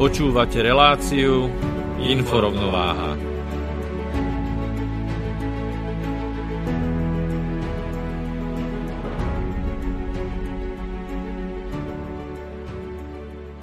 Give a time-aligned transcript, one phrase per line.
[0.00, 1.52] Počúvate reláciu
[2.00, 3.20] Inforovnováha.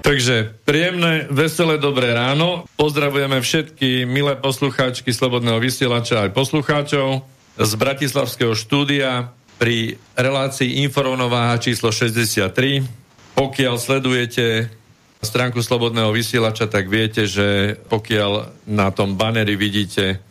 [0.05, 2.69] Takže príjemné, veselé, dobré ráno.
[2.77, 7.25] Pozdravujeme všetky milé poslucháčky Slobodného vysielača aj poslucháčov
[7.58, 12.85] z Bratislavského štúdia pri relácii Inforovnováha číslo 63.
[13.33, 14.77] Pokiaľ sledujete
[15.22, 20.22] stránku Slobodného vysielača, tak viete, že pokiaľ na tom baneri vidíte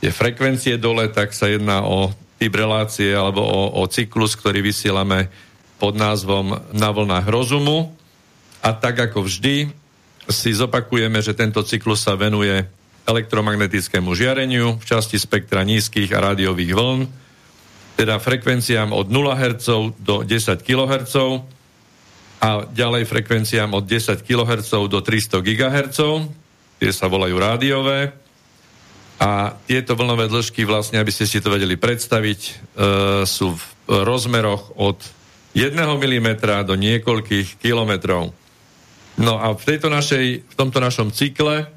[0.00, 5.28] tie frekvencie dole, tak sa jedná o typ relácie alebo o, o cyklus, ktorý vysielame
[5.76, 7.92] pod názvom Na vlnách rozumu.
[8.60, 9.72] A tak ako vždy
[10.28, 12.64] si zopakujeme, že tento cyklus sa venuje
[13.08, 17.00] elektromagnetickému žiareniu v časti spektra nízkych a rádiových vln,
[17.98, 21.14] teda frekvenciám od 0 Hz do 10 kHz,
[22.40, 25.98] a ďalej frekvenciám od 10 kHz do 300 GHz,
[26.80, 28.16] tie sa volajú rádiové.
[29.20, 32.52] A tieto vlnové dĺžky, vlastne, aby ste si to vedeli predstaviť, e,
[33.28, 34.96] sú v rozmeroch od
[35.52, 36.28] 1 mm
[36.64, 38.32] do niekoľkých kilometrov.
[39.20, 41.68] No a v, tejto našej, v tomto našom cykle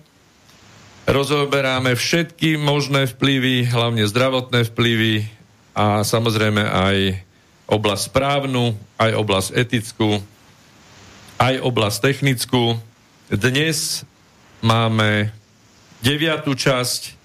[1.03, 5.27] rozoberáme všetky možné vplyvy, hlavne zdravotné vplyvy
[5.75, 6.97] a samozrejme aj
[7.67, 10.23] oblasť správnu, aj oblasť etickú,
[11.37, 12.77] aj oblasť technickú.
[13.29, 14.05] Dnes
[14.61, 15.33] máme
[16.03, 17.15] deviatú časť,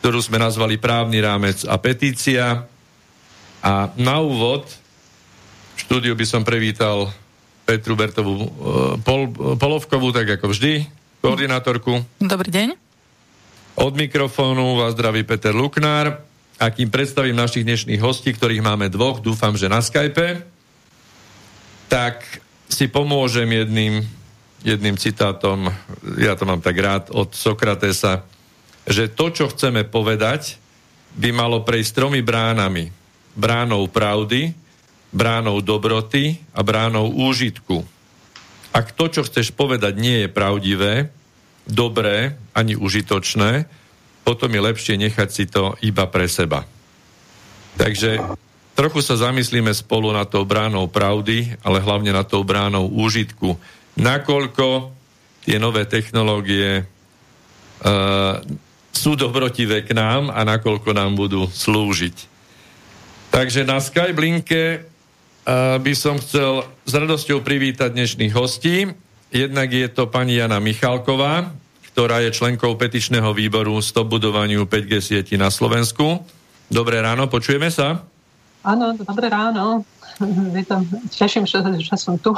[0.00, 2.64] ktorú sme nazvali právny rámec a petícia.
[3.60, 4.64] A na úvod
[5.76, 7.12] v štúdiu by som prevítal
[7.68, 8.48] Petru Bertovú e,
[9.04, 9.28] Pol,
[9.60, 10.88] Polovkovú, tak ako vždy,
[11.20, 12.02] koordinátorku.
[12.18, 12.68] Dobrý deň.
[13.78, 16.24] Od mikrofónu vás zdraví Peter Luknár.
[16.60, 20.44] A kým predstavím našich dnešných hostí, ktorých máme dvoch, dúfam, že na Skype,
[21.88, 22.20] tak
[22.70, 24.06] si pomôžem jedným,
[24.62, 25.68] jedným citátom,
[26.16, 28.22] ja to mám tak rád, od Sokratesa,
[28.86, 30.56] že to, čo chceme povedať,
[31.18, 32.94] by malo prejsť tromi bránami.
[33.34, 34.54] Bránou pravdy,
[35.10, 37.82] bránou dobroty a bránou úžitku.
[38.70, 41.10] Ak to, čo chceš povedať, nie je pravdivé,
[41.66, 43.66] dobré ani užitočné,
[44.22, 46.62] potom je lepšie nechať si to iba pre seba.
[47.74, 48.22] Takže
[48.80, 53.60] trochu sa zamyslíme spolu na tou bránou pravdy, ale hlavne na tou bránou úžitku.
[54.00, 54.88] Nakoľko
[55.44, 58.40] tie nové technológie uh,
[58.96, 62.24] sú dobrotivé k nám a nakoľko nám budú slúžiť.
[63.28, 68.88] Takže na Skyblinke uh, by som chcel s radosťou privítať dnešných hostí.
[69.28, 71.52] Jednak je to pani Jana Michalková,
[71.92, 76.24] ktorá je členkou petičného výboru Stop budovaniu 5G sieti na Slovensku.
[76.72, 78.09] Dobré ráno, počujeme sa?
[78.60, 79.84] Áno, dobré ráno.
[80.56, 82.36] Vítam, teším sa, že som tu.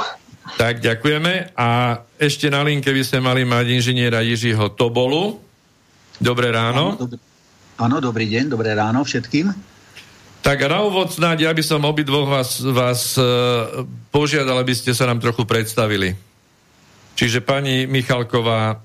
[0.55, 1.55] Tak, ďakujeme.
[1.55, 5.39] A ešte na linke by sme mali mať inžiniera Jiřího Tobolu.
[6.19, 6.95] Dobré ráno.
[6.95, 7.19] Áno, dobrý,
[7.79, 9.51] áno, dobrý deň, dobré ráno všetkým.
[10.43, 14.91] Tak a na úvod snáď, ja by som obidvoch vás, vás uh, požiadal, aby ste
[14.91, 16.19] sa nám trochu predstavili.
[17.15, 18.83] Čiže pani Michalková,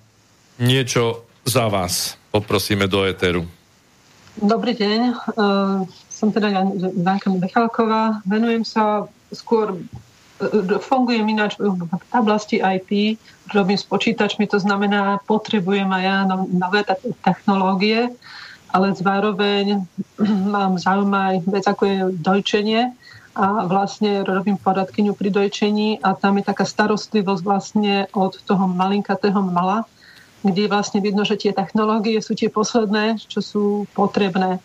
[0.63, 3.43] niečo za vás poprosíme do Eteru.
[4.39, 5.01] Dobrý deň.
[5.35, 5.83] Uh,
[6.19, 9.79] som teda Janka Michalková, venujem sa skôr e,
[10.83, 11.79] fungujem ináč v
[12.11, 13.23] oblasti IT,
[13.55, 16.83] robím s počítačmi, to znamená, potrebujem aj ja no, nové
[17.23, 18.11] technológie,
[18.75, 19.87] ale zároveň
[20.55, 22.83] mám zaujímavý vec, ako je dojčenie
[23.39, 29.39] a vlastne robím poradkyňu pri dojčení a tam je taká starostlivosť vlastne od toho malinkatého
[29.39, 29.87] mala,
[30.43, 33.65] kde vlastne vidno, že tie technológie sú tie posledné, čo sú
[33.95, 34.59] potrebné.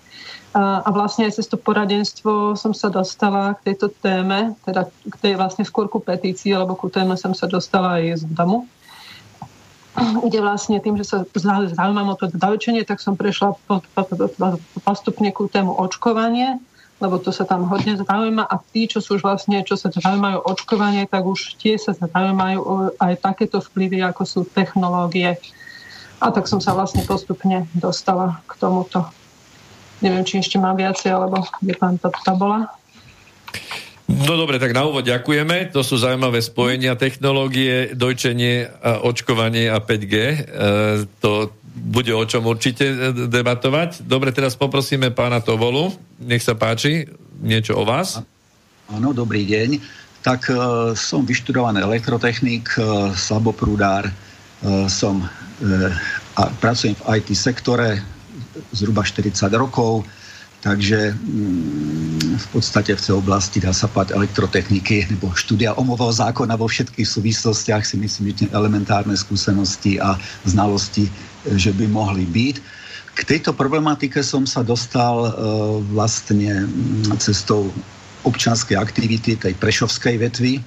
[0.53, 5.15] A, a vlastne aj cez to poradenstvo som sa dostala k tejto téme, teda k
[5.17, 8.69] tej vlastne skôr ku petícii, alebo ku téme som sa dostala aj z domu.
[9.93, 11.17] kde vlastne tým, že sa
[11.69, 13.53] zaujímam o to dojčenie, tak som prešla
[14.81, 16.57] postupne ku tému očkovanie,
[16.97, 20.49] lebo to sa tam hodne zaujíma a tí, čo sú už vlastne, čo sa zaujímajú
[20.49, 25.37] očkovanie, tak už tie sa zaujímajú aj takéto vplyvy, ako sú technológie.
[26.23, 29.03] A tak som sa vlastne postupne dostala k tomuto.
[30.03, 32.67] Neviem, či ešte mám viacej, alebo je tam tá tabola.
[34.11, 35.71] No dobre, tak na úvod ďakujeme.
[35.71, 40.13] To sú zaujímavé spojenia technológie, dojčenie, a očkovanie a 5G.
[40.13, 40.37] E,
[41.23, 42.95] to bude o čom určite e,
[43.31, 44.03] debatovať.
[44.03, 45.95] Dobre, teraz poprosíme pána Tovolu.
[46.19, 47.07] Nech sa páči,
[47.39, 48.19] niečo o vás.
[48.91, 49.79] Áno, dobrý deň.
[50.19, 50.55] Tak e,
[50.99, 54.13] som vyštudovaný elektrotechnik, e, slaboprúdár, e,
[54.91, 55.27] som e,
[56.35, 58.12] a pracujem v IT sektore
[58.71, 60.05] zhruba 40 rokov.
[60.63, 66.55] Takže mm, v podstate v tej oblasti dá sa povedať elektrotechniky nebo štúdia omového zákona
[66.55, 70.15] vo všetkých súvislostiach si myslím, že tie elementárne skúsenosti a
[70.47, 72.55] znalosti, e, že by mohli byť.
[73.13, 75.31] K tejto problematike som sa dostal e,
[75.91, 77.67] vlastne mm, cestou
[78.23, 80.63] občanskej aktivity tej prešovskej vetvy,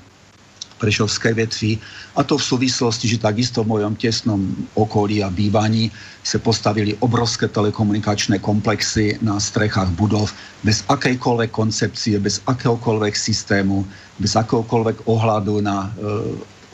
[0.76, 1.80] Prešovskej vetvi
[2.16, 4.40] a to v súvislosti, že takisto v mojom tesnom
[4.76, 5.88] okolí a bývaní
[6.20, 10.28] sa postavili obrovské telekomunikačné komplexy na strechách budov
[10.60, 13.88] bez akejkoľvek koncepcie, bez akéhokoľvek systému,
[14.20, 16.14] bez akéhokoľvek ohľadu na e,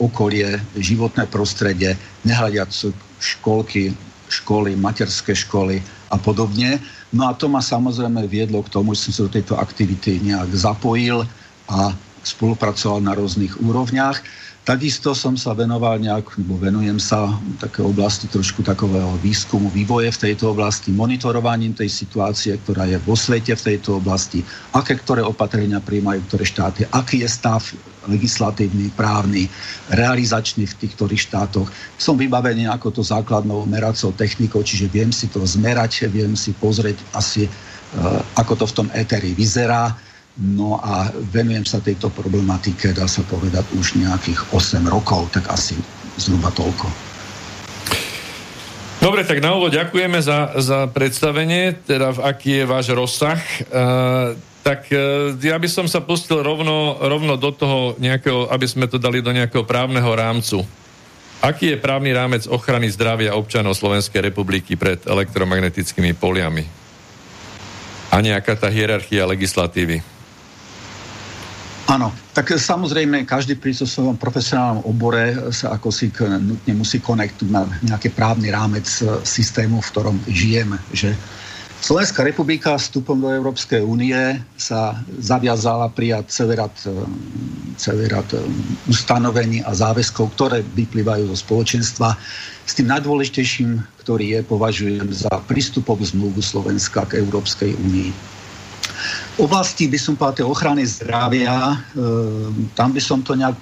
[0.03, 1.95] okolie, životné prostredie,
[2.27, 2.75] nehľadiac
[3.23, 3.95] školky,
[4.27, 5.79] školy, materské školy
[6.09, 6.81] a podobne.
[7.13, 10.49] No a to ma samozrejme viedlo k tomu, že som sa do tejto aktivity nejak
[10.57, 11.23] zapojil
[11.69, 14.23] a spolupracoval na rôznych úrovniach.
[14.63, 20.21] Takisto som sa venoval nejak, nebo venujem sa také oblasti trošku takového výskumu, vývoje v
[20.31, 24.39] tejto oblasti, monitorovaním tej situácie, ktorá je vo svete v tejto oblasti,
[24.71, 27.59] aké ktoré opatrenia príjmajú ktoré štáty, aký je stav
[28.07, 29.51] legislatívny, právny,
[29.91, 31.67] realizačný v tých štátoch.
[31.99, 37.03] Som vybavený ako to základnou meracou technikou, čiže viem si to zmerať, viem si pozrieť
[37.11, 39.91] asi, eh, ako to v tom éteri vyzerá
[40.33, 45.77] No a venujem sa tejto problematike, dá sa povedať, už nejakých 8 rokov, tak asi
[46.17, 46.89] zhruba toľko.
[48.97, 53.37] Dobre, tak na úvod ďakujeme za, za predstavenie, teda v aký je váš rozsah.
[53.69, 54.33] Uh,
[54.63, 58.97] tak uh, ja by som sa pustil rovno, rovno do toho nejakého, aby sme to
[58.97, 60.65] dali do nejakého právneho rámcu.
[61.43, 66.63] Aký je právny rámec ochrany zdravia občanov Slovenskej republiky pred elektromagnetickými poliami?
[68.07, 70.12] A nejaká tá hierarchia legislatívy?
[71.93, 76.09] Áno, tak samozrejme každý pri svojom profesionálnom obore sa ako si
[76.41, 80.81] nutne musí konektovať na nejaký právny rámec e, systému, v ktorom žijeme.
[80.89, 81.13] Že
[81.85, 84.17] Slovenská republika vstupom do Európskej únie
[84.57, 86.57] sa zaviazala prijať celý
[88.09, 88.41] rad e,
[88.89, 92.17] ustanovení a záväzkov, ktoré vyplývajú zo spoločenstva.
[92.65, 98.32] S tým najdôležitejším, ktorý je, považujem za prístupovú zmluvu Slovenska k Európskej únii
[99.37, 102.01] oblasti by som povedal ochrany zdravia, e,
[102.77, 103.57] tam by som to nejak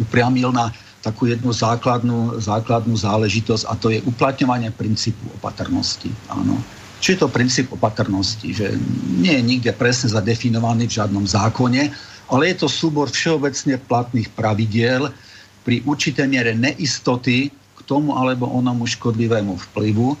[0.00, 0.68] upriamil na
[1.00, 6.10] takú jednu základnú, základnú záležitosť a to je uplatňovanie princípu opatrnosti.
[6.26, 6.58] Áno.
[6.98, 8.50] Čo je to princíp opatrnosti?
[8.50, 8.74] Že
[9.22, 11.94] nie je nikde presne zadefinovaný v žiadnom zákone,
[12.26, 15.14] ale je to súbor všeobecne platných pravidiel
[15.62, 20.08] pri určitej miere neistoty k tomu alebo onomu škodlivému vplyvu.
[20.10, 20.16] E,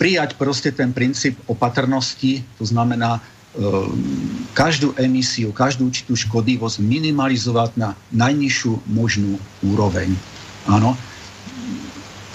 [0.00, 3.35] prijať proste ten princíp opatrnosti, to znamená Ehm,
[4.52, 10.12] každú emisiu, každú určitú škodlivosť minimalizovať na najnižšiu možnú úroveň.
[10.68, 10.92] Áno.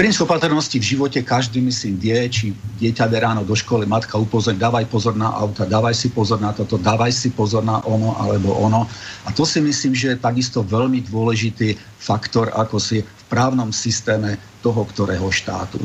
[0.02, 2.46] Princíp opatrnosti v živote každý, myslím, vie, či
[2.82, 6.50] dieťa de ráno do školy, matka upozorní, dávaj pozor na auta, dávaj si pozor na
[6.50, 8.90] toto, dávaj si pozor na ono alebo ono.
[9.26, 14.42] A to si myslím, že je takisto veľmi dôležitý faktor, ako si v právnom systéme
[14.66, 15.78] toho, ktorého štátu.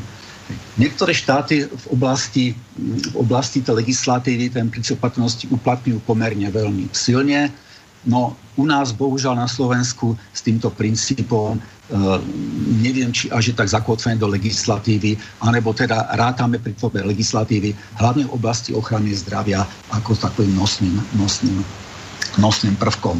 [0.79, 7.51] Niektoré štáty v oblasti, v oblasti tej legislatívy ten princíp opatrnosti uplatňujú pomerne veľmi silne.
[8.07, 11.61] No u nás, bohužiaľ na Slovensku, s týmto princípom e,
[12.79, 18.31] neviem, či až je tak zakotvené do legislatívy, anebo teda rátame pri tvorbe legislatívy, hlavne
[18.31, 21.59] v oblasti ochrany zdravia, ako s takým nosným, nosným,
[22.39, 23.19] nosným prvkom.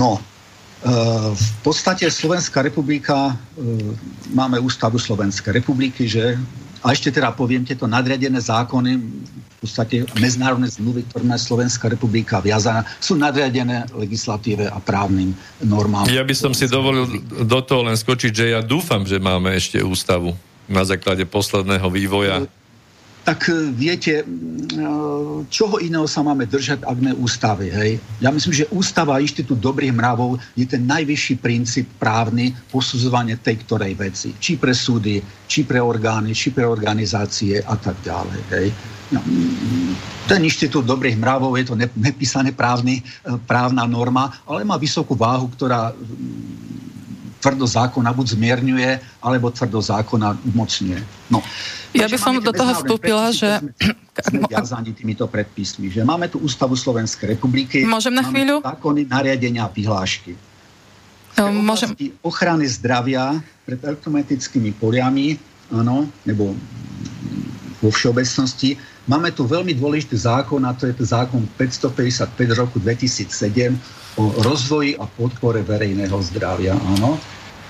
[0.00, 0.16] No,
[1.34, 3.94] v podstate Slovenská republika, e,
[4.30, 6.38] máme ústavu Slovenskej republiky, že
[6.78, 9.02] a ešte teda poviem, tieto nadriadené zákony,
[9.58, 16.06] v podstate medzinárodné zmluvy, ktoré má Slovenská republika viazaná, sú nadriadené legislatíve a právnym normám.
[16.06, 19.82] Ja by som si dovolil do toho len skočiť, že ja dúfam, že máme ešte
[19.82, 20.38] ústavu
[20.70, 22.46] na základe posledného vývoja.
[23.28, 24.24] Tak e, viete,
[25.52, 28.00] čoho iného sa máme držať, ak ne ústavy, hej?
[28.24, 33.60] Ja myslím, že ústava a inštitút dobrých mravov je ten najvyšší princíp právny posudzovanie tej
[33.68, 34.32] ktorej veci.
[34.32, 38.66] Či pre súdy, či pre orgány, či pre organizácie a tak ďalej, hej?
[39.12, 39.20] No,
[40.24, 43.04] ten inštitút dobrých mravov je to nepísané právny,
[43.44, 45.92] právna norma, ale má vysokú váhu, ktorá
[47.38, 48.90] tvrdo zákona buď zmierňuje,
[49.22, 51.00] alebo tvrdo zákona umocňuje.
[51.30, 51.42] No.
[51.96, 53.62] Ja by som do toho vstúpila, že...
[54.18, 58.60] Sme viazaní týmito predpismi, že máme tu Ústavu Slovenskej republiky, Môžem na chvíľu?
[58.60, 60.34] zákony, nariadenia a vyhlášky.
[61.38, 61.94] Môžem...
[62.20, 65.38] ochrany zdravia pred elektromagnetickými poliami,
[65.70, 66.58] áno, nebo
[67.78, 68.74] vo všeobecnosti,
[69.06, 73.78] máme tu veľmi dôležitý zákon, a to je zákon 555 roku 2007
[74.18, 76.74] o rozvoji a podpore verejného zdravia.
[76.98, 77.16] Áno.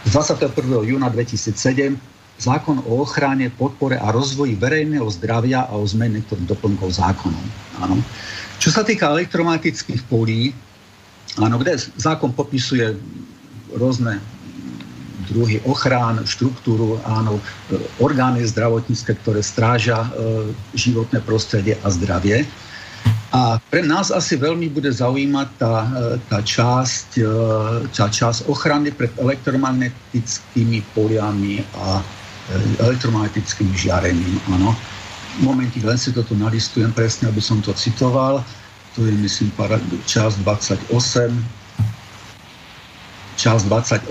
[0.09, 0.89] Z 21.
[0.89, 1.95] júna 2007
[2.39, 7.45] zákon o ochrane, podpore a rozvoji verejného zdravia a o zmene niektorých doplnkov zákonom.
[7.85, 8.01] Áno.
[8.63, 10.55] Čo sa týka elektromagnetických polí,
[11.37, 12.95] áno, kde zákon popisuje
[13.75, 14.23] rôzne
[15.29, 17.37] druhy ochrán, štruktúru, áno,
[18.01, 20.09] orgány zdravotnícke, ktoré strážia e,
[20.73, 22.49] životné prostredie a zdravie.
[23.29, 27.29] A pre nás asi veľmi bude zaujímať tá, e, tá, časť, e,
[27.93, 32.03] tá časť ochrany pred elektromagnetickými poliami a e,
[32.81, 34.41] elektromagnetickým žiarením.
[34.49, 34.73] Áno.
[35.45, 38.41] Momentík, len si to tu nalistujem presne, aby som to citoval.
[38.97, 39.53] To je, myslím,
[40.09, 40.89] čas 28.
[43.37, 44.09] Čas 28,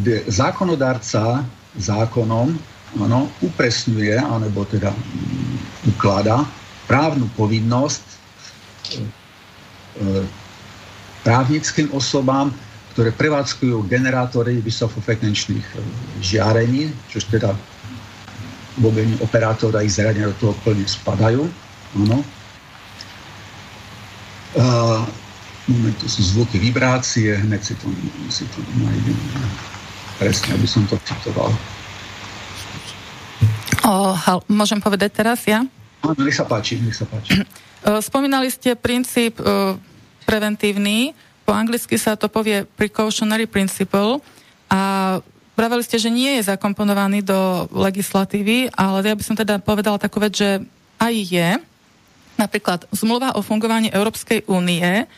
[0.00, 1.44] kde zákonodárca
[1.76, 2.56] zákonom
[2.98, 4.90] ano, upresňuje, alebo teda
[5.86, 6.42] ukladá
[6.90, 8.19] právnu povinnosť
[11.22, 12.54] právnickým osobám,
[12.96, 15.76] ktoré prevádzkujú generátory vysokofrekvenčných e,
[16.20, 17.54] žiarení, čož teda
[18.80, 21.46] vôbec operátora ich zariadenia do toho plne spadajú.
[21.94, 22.18] Ano.
[24.50, 25.06] Uh,
[25.70, 27.86] moment, to sú zvuky vibrácie, hneď si to,
[28.26, 29.18] si to nájdem.
[30.18, 31.54] Presne, aby som to citoval.
[33.86, 34.14] O,
[34.50, 35.64] môžem povedať teraz ja?
[36.00, 37.40] Nech sa páči, nech sa páči.
[37.80, 39.72] Eh, spomínali ste princíp eh,
[40.28, 41.16] preventívny,
[41.48, 44.20] po anglicky sa to povie precautionary principle
[44.68, 45.16] a
[45.56, 50.20] pravili ste, že nie je zakomponovaný do legislatívy, ale ja by som teda povedala takú
[50.20, 50.60] vec, že
[51.00, 51.48] aj je.
[52.36, 55.08] Napríklad zmluva o fungovaní Európskej únie,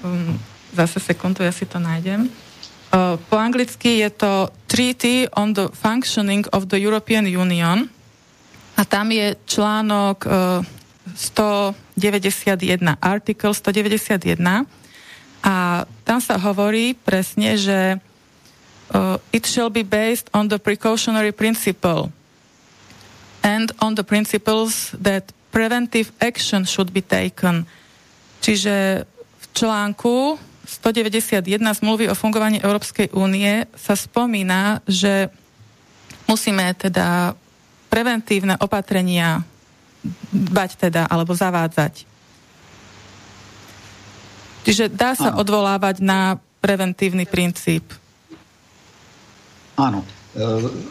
[0.00, 0.40] um,
[0.72, 2.32] zase sekundu, ja si to nájdem.
[2.88, 7.92] Uh, po anglicky je to Treaty on the Functioning of the European Union
[8.78, 10.62] a tam je článok uh,
[11.18, 14.70] 191, artikel 191
[15.42, 17.98] a tam sa hovorí presne, že
[18.94, 22.14] uh, it shall be based on the precautionary principle
[23.42, 27.66] and on the principles that preventive action should be taken.
[28.38, 31.42] Čiže v článku 191
[31.82, 35.32] zmluvy o fungovaní Európskej únie sa spomína, že
[36.28, 37.34] musíme teda
[37.88, 39.42] preventívne opatrenia
[40.32, 42.06] dbať teda, alebo zavádzať.
[44.68, 45.40] Čiže dá sa ano.
[45.40, 47.88] odvolávať na preventívny princíp.
[49.78, 50.04] Áno.
[50.36, 50.44] E,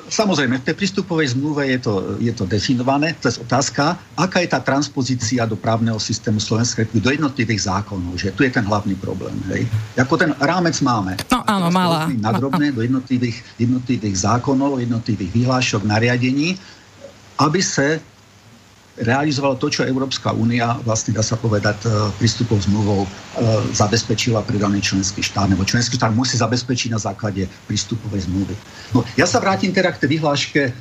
[0.09, 3.13] samozrejme, v tej prístupovej zmluve je to, je to definované.
[3.21, 8.17] To je otázka, aká je tá transpozícia do právneho systému Slovenskej republiky, do jednotlivých zákonov,
[8.17, 9.37] že tu je ten hlavný problém.
[9.53, 9.69] Hej.
[9.99, 11.19] Ako ten rámec máme.
[11.29, 12.09] No áno, malá.
[12.09, 16.57] Nadrobné do jednotlivých, jednotlivých zákonov, jednotlivých vyhlášok, nariadení,
[17.38, 18.01] aby sa
[18.98, 23.10] realizovalo to, čo Európska únia, vlastne dá sa povedať, e, prístupov zmluvou e,
[23.77, 28.56] zabezpečila pre daný členský štát, nebo členský štát musí zabezpečiť na základe prístupovej zmluvy.
[28.98, 30.72] No, ja sa vrátim teda k tej vyhláške e,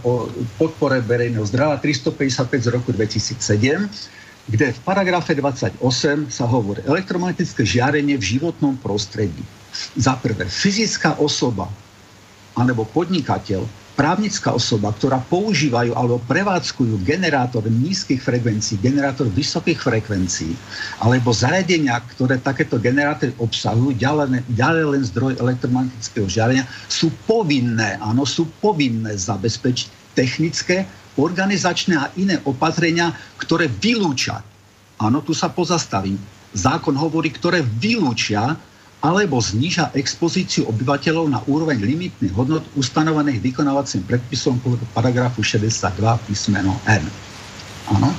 [0.00, 3.36] o podpore verejného zdravia 355 z roku 2007,
[4.48, 5.76] kde v paragrafe 28
[6.32, 9.44] sa hovorí elektromagnetické žiarenie v životnom prostredí.
[9.94, 11.68] Za prvé, fyzická osoba
[12.56, 20.56] alebo podnikateľ právnická osoba, ktorá používajú alebo prevádzkujú generátor nízkych frekvencií, generátor vysokých frekvencií,
[21.04, 28.24] alebo zariadenia, ktoré takéto generátory obsahujú, ďalej, ďalej len zdroj elektromagnetického žiarenia, sú povinné, áno,
[28.24, 30.88] sú povinné zabezpečiť technické,
[31.20, 34.40] organizačné a iné opatrenia, ktoré vylúčia,
[34.96, 36.16] áno, tu sa pozastavím,
[36.56, 38.56] zákon hovorí, ktoré vylúčia
[39.02, 44.62] alebo zniža expozíciu obyvateľov na úroveň limitných hodnot ustanovených vykonávacím predpisom
[44.94, 45.98] paragrafu 62
[46.30, 47.02] písmeno N.
[47.90, 48.14] Áno.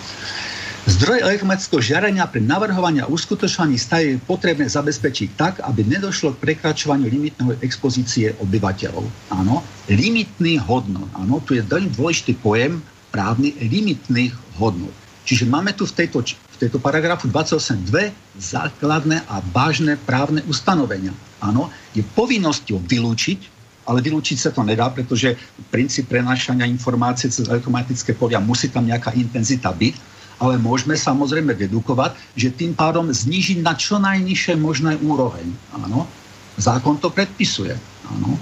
[0.83, 6.51] Zdroj elektromagnetického žiarenia pri navrhovaní a uskutočovaní staje je potrebné zabezpečiť tak, aby nedošlo k
[6.51, 9.07] prekračovaniu limitnej expozície obyvateľov.
[9.31, 11.07] Áno, limitný hodnot.
[11.15, 12.83] Áno, tu je veľmi dôležitý pojem,
[13.15, 14.91] právny limitných hodnot.
[15.23, 16.19] Čiže máme tu v tejto,
[16.63, 21.11] v tejto paragrafu 28 dve základné a vážne právne ustanovenia.
[21.43, 23.51] Áno, je povinnosťou vylúčiť,
[23.83, 25.35] ale vylúčiť sa to nedá, pretože
[25.67, 29.95] princíp prenášania informácie cez automatické polia musí tam nejaká intenzita byť,
[30.39, 35.43] ale môžeme samozrejme dedukovať, že tým pádom znižiť na čo najnižšie možné úroveň.
[35.83, 36.07] Áno,
[36.55, 37.75] zákon to predpisuje.
[38.07, 38.39] Áno.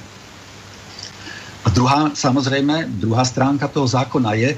[1.61, 4.57] A druhá, samozrejme, druhá stránka toho zákona je, e,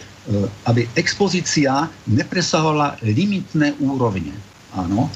[0.65, 4.31] aby expozícia nepresahovala limitné úrovne.
[4.74, 5.12] Áno.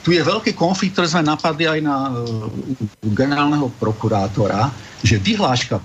[0.00, 2.48] Tu je veľký konflikt, ktorý sme napadli aj na uh,
[3.12, 4.72] generálneho prokurátora,
[5.04, 5.76] že vyhláška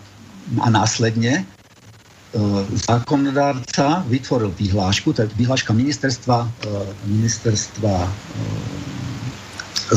[0.63, 8.07] a následne uh, zákonodárca vytvoril vyhlášku, to je vyhláška ministerstva, uh, ministerstva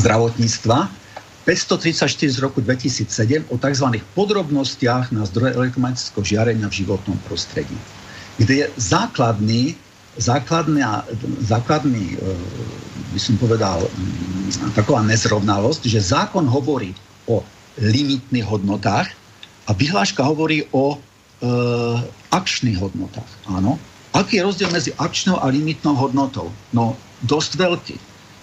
[0.02, 0.90] zdravotníctva,
[1.48, 3.86] 534 z roku 2007 o tzv.
[4.12, 7.72] podrobnostiach na zdroje elektromagnetického žiarenia v životnom prostredí,
[8.36, 9.72] kde je základný,
[10.20, 10.84] základný,
[11.40, 12.20] základný
[13.16, 13.80] by som povedal,
[14.76, 16.92] taková nezrovnalosť, že zákon hovorí
[17.24, 17.40] o
[17.80, 19.08] limitných hodnotách
[19.64, 20.96] a vyhláška hovorí o e,
[22.28, 23.30] akčných hodnotách.
[23.48, 23.80] Áno.
[24.12, 26.52] Aký je rozdiel medzi akčnou a limitnou hodnotou?
[26.76, 27.96] No, dosť veľký.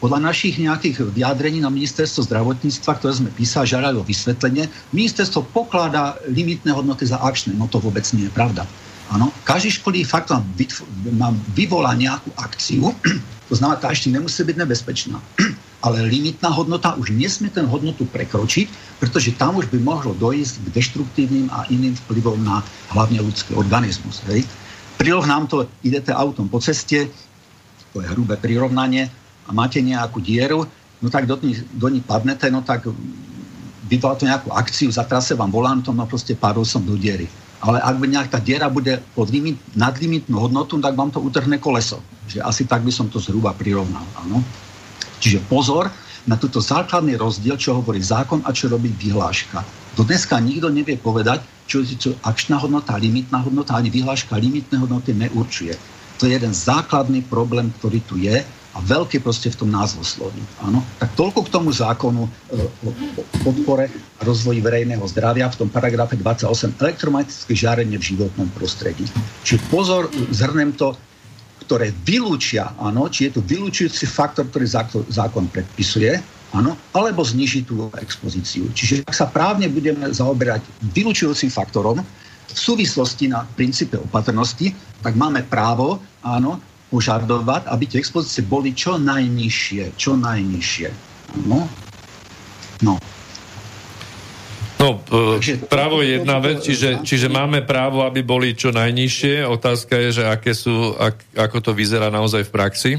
[0.05, 6.21] Podľa našich nejakých vyjadrení na ministerstvo zdravotníctva, ktoré sme písali, žiadali o vysvetlenie, ministerstvo pokladá
[6.29, 7.57] limitné hodnoty za akčné.
[7.57, 8.69] No to vôbec nie je pravda.
[9.09, 9.33] Áno.
[9.50, 10.29] Každý školý fakt
[11.09, 12.93] má vyvolá nejakú akciu,
[13.50, 15.17] to znamená, tá ešte nemusí byť nebezpečná.
[15.89, 20.85] Ale limitná hodnota už nesmie ten hodnotu prekročiť, pretože tam už by mohlo dojsť k
[20.85, 22.62] deštruktívnym a iným vplyvom na
[22.93, 24.21] hlavne ľudský organizmus.
[24.29, 24.45] Hej.
[25.01, 27.09] Prirovnám to, idete autom po ceste,
[27.89, 30.65] to je hrubé prirovnanie, a máte nejakú dieru,
[31.01, 31.37] no tak do,
[31.73, 32.89] do ní padnete, no tak
[33.85, 37.29] vyvolá to nejakú akciu, za trase vám volantom, no proste padol som do diery.
[37.65, 41.97] Ale ak by nejaká diera bude pod limit, nadlimitnú hodnotu, tak vám to utrhne koleso.
[42.29, 44.05] Že asi tak by som to zhruba prirovnal.
[44.21, 44.43] Áno?
[45.17, 45.89] Čiže pozor
[46.25, 49.61] na túto základný rozdiel, čo hovorí zákon a čo robí vyhláška.
[49.97, 55.17] Do dneska nikto nevie povedať, čo je akčná hodnota, limitná hodnota, ani vyhláška limitné hodnoty
[55.17, 55.74] neurčuje.
[56.22, 60.44] To je jeden základný problém, ktorý tu je a veľké proste v tom názvosloví.
[60.59, 60.83] Áno?
[61.00, 62.29] Tak toľko k tomu zákonu e,
[62.83, 62.92] o,
[63.48, 63.88] podpore
[64.20, 69.07] a rozvoji verejného zdravia v tom paragrafe 28 elektromagnetické žiarenie v životnom prostredí.
[69.48, 70.92] Čiže pozor, zhrnem to,
[71.64, 74.68] ktoré vylúčia, áno, či je tu vylúčujúci faktor, ktorý
[75.07, 76.20] zákon predpisuje,
[76.51, 78.70] áno, alebo zniží tú expozíciu.
[78.75, 80.61] Čiže ak sa právne budeme zaoberať
[80.92, 82.03] vylúčujúcim faktorom
[82.46, 86.61] v súvislosti na princípe opatrnosti, tak máme právo, áno,
[86.96, 90.00] požadovať, aby tie expozície boli čo najnižšie.
[90.00, 90.88] Čo najnižšie.
[91.44, 91.68] No.
[92.79, 92.96] No.
[94.75, 99.44] No, Takže, právo je jedna vec, čiže, čiže máme právo, aby boli čo najnižšie.
[99.44, 102.92] Otázka je, že aké sú, ak, ako to vyzerá naozaj v praxi?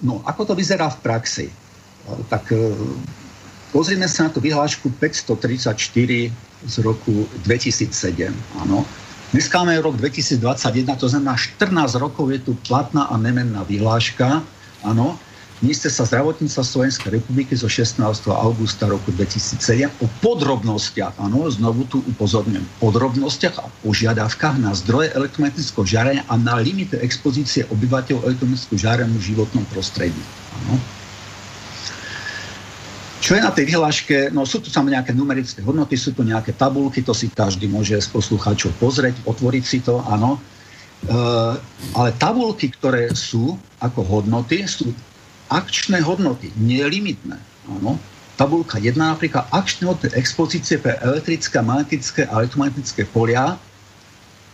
[0.00, 1.46] No, ako to vyzerá v praxi?
[2.32, 2.72] Tak e,
[3.74, 6.30] pozrime sa na tú vyhlášku 534
[6.64, 8.30] z roku 2007.
[8.62, 8.86] Áno.
[9.30, 14.42] Dneska máme rok 2021, to znamená 14 rokov je tu platná a nemenná vyhláška,
[14.82, 15.14] áno,
[15.62, 18.02] ministerstva zdravotníctva Slovenskej republiky zo 16.
[18.26, 25.86] augusta roku 2007 o podrobnostiach, áno, znovu tu upozorňujem, podrobnostiach a požiadavkách na zdroje elektromagnetického
[25.86, 30.22] žiarenia a na limity expozície obyvateľov elektromagnetického žiarenia v životnom prostredí.
[30.58, 30.99] Áno.
[33.30, 34.34] Čo je na tej vyhláške?
[34.34, 37.94] No sú tu tam nejaké numerické hodnoty, sú tu nejaké tabulky, to si každý môže
[37.94, 40.34] z poslucháčov pozrieť, otvoriť si to, áno.
[40.34, 40.38] E,
[41.94, 44.90] ale tabulky, ktoré sú ako hodnoty, sú
[45.46, 47.38] akčné hodnoty, nie limitné.
[47.70, 48.02] Áno.
[48.34, 53.54] Tabulka 1 napríklad akčné hodnoty expozície pre elektrické, magnetické a elektromagnetické polia,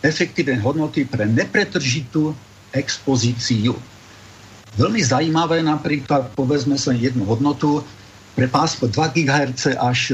[0.05, 2.29] efektívne hodnoty pre nepretržitú
[2.77, 3.73] expozíciu.
[4.77, 7.81] Veľmi zaujímavé napríklad, povedzme sa jednu hodnotu,
[8.37, 10.13] pre pásmo 2 GHz až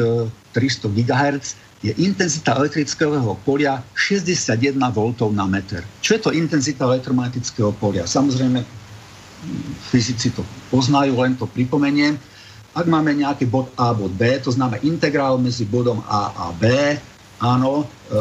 [0.56, 1.48] 300 e, GHz
[1.84, 5.84] je intenzita elektrického polia 61 V na meter.
[6.00, 8.08] Čo je to intenzita elektromagnetického polia?
[8.08, 8.64] Samozrejme,
[9.92, 12.16] fyzici to poznajú, len to pripomeniem.
[12.72, 16.96] Ak máme nejaký bod A, bod B, to znamená integrál medzi bodom A a B,
[17.44, 18.16] áno, e,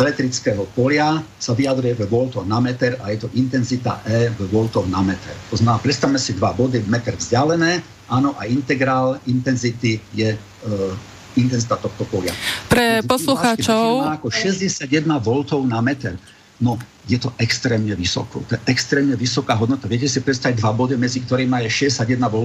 [0.00, 4.88] elektrického polia sa vyjadruje ve voltoch na meter a je to intenzita E v voltoch
[4.88, 5.36] na meter.
[5.52, 11.38] To znamená, predstavme si dva body v meter vzdialené, Áno, a integrál intenzity je uh,
[11.38, 12.32] intenzita tohto polia.
[12.68, 14.20] Pre poslucháčov...
[14.20, 14.86] ako 61
[15.20, 15.28] V
[15.64, 16.14] na meter.
[16.62, 16.78] No,
[17.10, 18.46] je to extrémne vysoko.
[18.46, 19.90] To je extrémne vysoká hodnota.
[19.90, 22.36] Viete si predstaviť dva body, medzi ktorými je 61 V,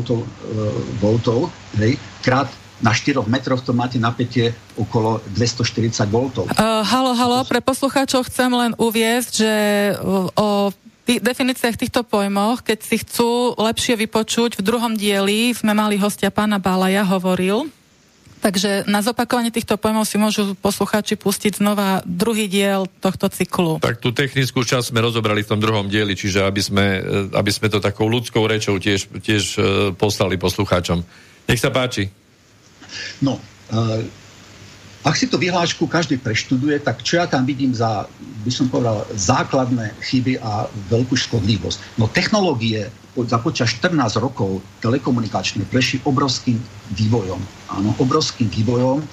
[0.99, 1.95] voltov hej,
[2.25, 6.15] krát na 4 metroch to máte napätie okolo 240 V.
[6.47, 9.53] Uh, halo, halo, pre poslucháčov chcem len uviezť, že
[10.39, 10.71] o
[11.09, 16.29] tých definíciách týchto pojmoch, keď si chcú lepšie vypočuť, v druhom dieli sme mali hostia
[16.29, 17.65] pána Balaja, hovoril,
[18.39, 23.83] Takže na zopakovanie týchto pojmov si môžu poslucháči pustiť znova druhý diel tohto cyklu.
[23.83, 27.51] Tak tú technickú časť sme rozobrali v tom druhom dieli, čiže aby sme, e, aby
[27.51, 31.03] sme to takou ľudskou rečou tiež, tiež e, poslali poslucháčom.
[31.51, 32.07] Nech sa páči.
[33.19, 33.43] No,
[33.75, 33.99] uh,
[34.99, 38.03] ak si to vyhlášku každý preštuduje, tak čo ja tam vidím za,
[38.43, 41.95] by som povedal, základné chyby a veľkú škodlivosť.
[41.95, 46.59] No technológie za počas 14 rokov telekomunikačné prešli obrovským
[46.95, 47.39] vývojom.
[47.71, 49.03] Áno, obrovským vývojom.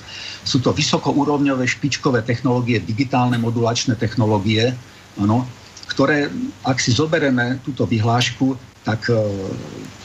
[0.46, 4.74] Sú to vysokourovňové špičkové technológie, digitálne modulačné technológie,
[5.18, 5.46] áno,
[5.90, 6.30] ktoré,
[6.66, 9.18] ak si zoberieme túto vyhlášku, tak e,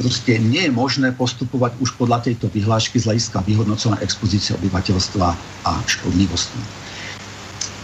[0.02, 5.28] proste nie je možné postupovať už podľa tejto vyhlášky z hľadiska vyhodnocovania expozície obyvateľstva
[5.70, 6.58] a škodlivosti.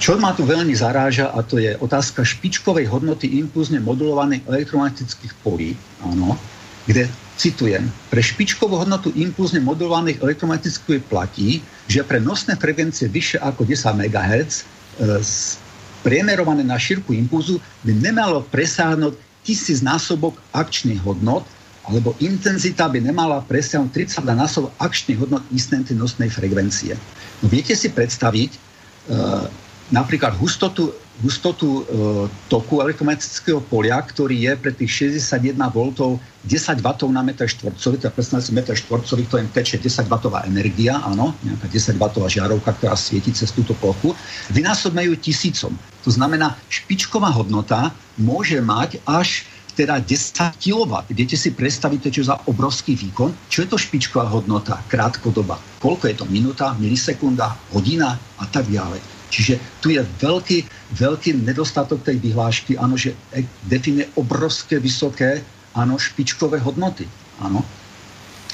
[0.02, 5.74] Čo ma tu veľmi zaráža, a to je otázka špičkovej hodnoty impulzne modulovaných elektromagnetických polí,
[6.06, 6.38] áno,
[6.86, 11.50] kde, citujem, pre špičkovú hodnotu impulzne modulovaných elektromagnetických polí platí,
[11.90, 14.64] že pre nosné frekvencie vyššie ako 10 MHz e,
[16.06, 21.48] priemerované na šírku impulzu by nemalo presáhnuť tisíc násobok akčných hodnot,
[21.88, 25.44] alebo intenzita by nemala presiahnuť 30 násobok akčných hodnot
[25.96, 27.00] nosnej frekvencie.
[27.40, 28.60] No, viete si predstaviť e,
[29.96, 31.84] napríklad hustotu, hustotu e,
[32.45, 35.77] toku elektromagnetického polia, ktorý je pre tých 61 V
[36.45, 41.01] 10 W na meter štvorcový, teda predstavte si meter to je teče 10 W energia,
[41.01, 44.13] áno, nejaká 10 W žiarovka, ktorá svieti cez túto plochu,
[44.53, 45.73] vynásobme ju tisícom.
[46.06, 47.89] To znamená, špičková hodnota
[48.21, 51.06] môže mať až teda 10 kW.
[51.13, 53.30] Viete si predstaviť, čo za obrovský výkon?
[53.45, 55.62] Čo je to špičková hodnota, krátkodoba?
[55.77, 56.25] Koľko je to?
[56.25, 59.16] Minúta, milisekunda, hodina a tak ďalej.
[59.28, 60.58] Čiže tu je veľký,
[60.96, 65.44] veľký nedostatok tej vyhlášky, áno, že e, definuje obrovské, vysoké,
[65.76, 67.04] áno, špičkové hodnoty.
[67.44, 67.62] Áno.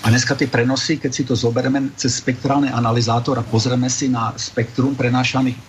[0.03, 4.35] A dneska tie prenosy, keď si to zoberieme cez spektrálny analyzátor a pozrieme si na
[4.35, 5.63] spektrum prenášaných, e,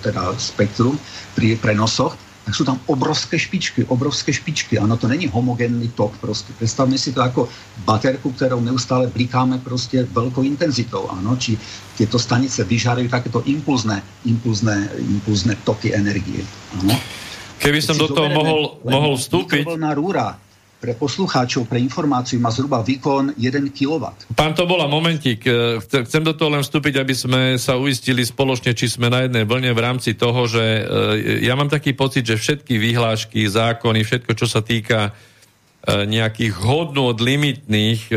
[0.00, 0.96] teda spektrum
[1.36, 4.76] pri prenosoch, tak sú tam obrovské špičky, obrovské špičky.
[4.76, 6.52] Áno, to není homogénny tok proste.
[6.52, 7.48] Predstavme si to ako
[7.88, 11.08] baterku, ktorou neustále blikáme proste veľkou intenzitou.
[11.08, 11.56] Áno, či
[11.96, 16.44] tieto stanice vyžarujú takéto impulzné, impulzné, impulzné toky energie.
[16.84, 16.92] Áno.
[17.64, 19.64] Keby som do toho mohol, mohol vstúpiť...
[19.96, 20.36] rúra,
[20.84, 24.04] pre poslucháčov, pre informáciu má zhruba výkon 1 kW.
[24.36, 25.40] Pán to bola momentík.
[25.48, 29.48] E, chcem do toho len vstúpiť, aby sme sa uistili spoločne, či sme na jednej
[29.48, 30.82] vlne v rámci toho, že e,
[31.40, 37.16] ja mám taký pocit, že všetky vyhlášky, zákony, všetko, čo sa týka e, nejakých hodnôt
[37.16, 38.12] limitných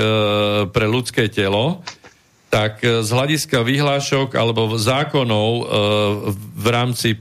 [0.76, 1.80] pre ľudské telo,
[2.52, 5.68] tak z hľadiska vyhlášok alebo zákonov
[6.36, 7.20] v rámci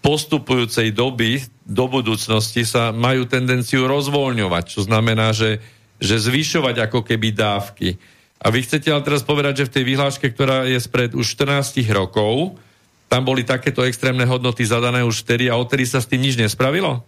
[0.00, 5.62] postupujúcej doby do budúcnosti sa majú tendenciu rozvoľňovať, čo znamená, že,
[6.02, 7.98] že zvyšovať ako keby dávky.
[8.42, 11.78] A vy chcete ale teraz povedať, že v tej vyhláške, ktorá je spred už 14
[11.94, 12.58] rokov,
[13.06, 17.06] tam boli takéto extrémne hodnoty zadané už vtedy a odtedy sa s tým nič nespravilo?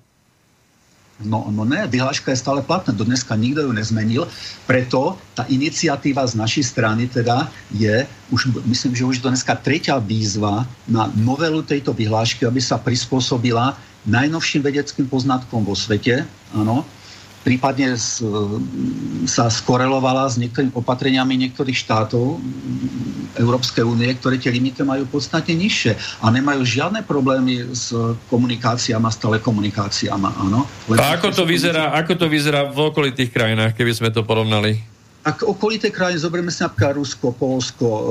[1.23, 4.27] No, no ne, vyhláška je stále platná, do dneska nikto ju nezmenil,
[4.67, 8.03] preto tá iniciatíva z našej strany teda je,
[8.35, 13.79] už, myslím, že už do dneska tretia výzva na novelu tejto vyhlášky, aby sa prispôsobila
[14.05, 16.85] najnovším vedeckým poznatkom vo svete, áno,
[17.45, 18.25] prípadne s,
[19.29, 22.40] sa skorelovala s niektorými opatreniami niektorých štátov
[23.37, 27.93] Európskej únie, ktoré tie limity majú podstatne nižšie a nemajú žiadne problémy s
[28.33, 30.29] komunikáciami s telekomunikáciami.
[30.40, 30.64] Áno.
[30.97, 34.93] a ako to, vyzerá, ako to vyzerá v okolitých krajinách, keby sme to porovnali?
[35.25, 38.05] Ak okolité krajiny, zoberieme si napríklad Rusko, Polsko, e,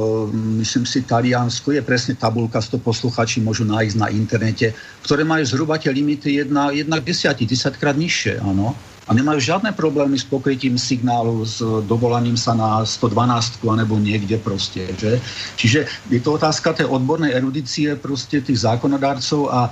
[0.66, 4.74] myslím si Taliansko, je presne tabulka, to posluchači môžu nájsť na internete,
[5.06, 8.74] ktoré majú zhruba tie limity 1, 1 k 10, 10 krát nižšie, áno
[9.04, 14.88] a nemajú žiadne problémy s pokrytím signálu, s dovolaním sa na 112 alebo niekde proste.
[14.96, 15.20] Že?
[15.60, 19.72] Čiže je to otázka tej odbornej erudície proste tých zákonodárcov a e,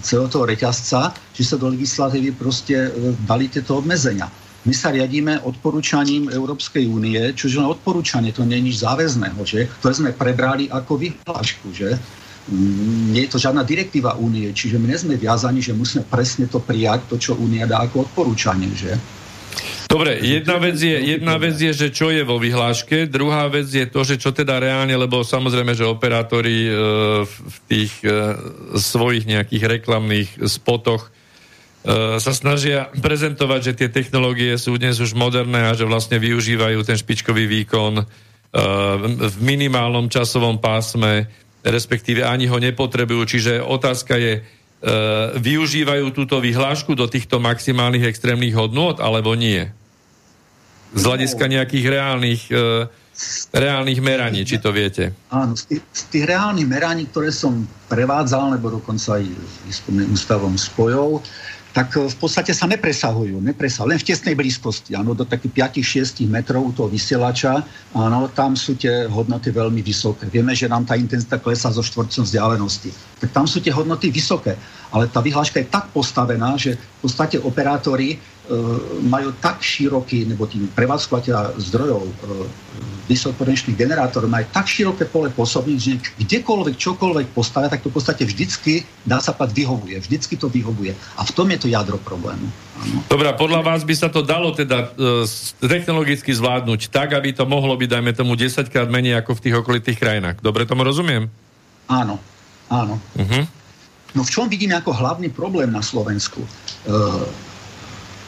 [0.00, 4.45] celého toho reťazca, či sa do legislatívy proste e, dali tieto obmedzenia.
[4.66, 9.70] My sa riadíme odporúčaním Európskej únie, čože len odporúčanie, to nie je nič záväzného, že?
[9.78, 11.70] ktoré sme prebrali ako vyhlášku.
[11.70, 11.90] Že?
[13.10, 17.10] nie je to žiadna direktíva únie, čiže my sme viazaní, že musíme presne to prijať,
[17.10, 18.94] to, čo únia dá ako odporúčanie, že?
[19.86, 23.86] Dobre, jedna vec, je, jedna vec je, že čo je vo vyhláške, druhá vec je
[23.86, 26.70] to, že čo teda reálne, lebo samozrejme, že operátori e,
[27.26, 28.34] v tých e,
[28.78, 31.10] svojich nejakých reklamných spotoch
[32.18, 36.98] sa snažia prezentovať, že tie technológie sú dnes už moderné a že vlastne využívajú ten
[36.98, 38.02] špičkový výkon
[39.22, 41.30] v minimálnom časovom pásme,
[41.62, 43.22] respektíve ani ho nepotrebujú.
[43.30, 44.42] Čiže otázka je,
[45.38, 49.70] využívajú túto vyhlášku do týchto maximálnych extrémnych hodnôt, alebo nie?
[50.90, 52.42] Z hľadiska nejakých reálnych
[53.48, 55.16] reálnych meraní, či to viete?
[55.32, 59.24] Áno, z tých, z tých reálnych meraní, ktoré som prevádzal, nebo dokonca aj
[59.72, 61.24] s ústavom spojov,
[61.76, 63.36] tak e, v podstate sa nepresahujú.
[63.44, 64.96] nepresahujú len v tesnej blízkosti.
[64.96, 67.60] Áno, do takých 5-6 metrov toho vysielača,
[67.92, 70.24] áno, tam sú tie hodnoty veľmi vysoké.
[70.32, 73.20] Vieme, že nám tá intenzita klesá zo štvorcom vzdialenosti.
[73.20, 74.56] Tak tam sú tie hodnoty vysoké.
[74.88, 78.16] Ale tá vyhláška je tak postavená, že v podstate operátori
[79.02, 82.14] majú tak široký, nebo tým prevádzkovateľa zdrojov e,
[83.10, 88.22] vysokopotenčných generátorov majú tak široké pole pôsobných, že kdekoľvek, čokoľvek postavia, tak to v podstate
[88.26, 89.98] vždycky, dá sa pať, vyhovuje.
[89.98, 90.94] Vždycky to vyhovuje.
[91.18, 92.46] A v tom je to jadro problému.
[93.06, 95.26] Dobre, podľa vás by sa to dalo teda e,
[95.62, 99.54] technologicky zvládnuť tak, aby to mohlo byť, dajme tomu, 10 krát menej ako v tých
[99.58, 100.38] okolitých krajinách.
[100.42, 101.30] Dobre tomu rozumiem?
[101.86, 102.18] Áno,
[102.70, 102.98] áno.
[103.14, 103.44] Uh-huh.
[104.14, 106.42] No v čom vidíme ako hlavný problém na Slovensku?
[106.42, 106.48] E,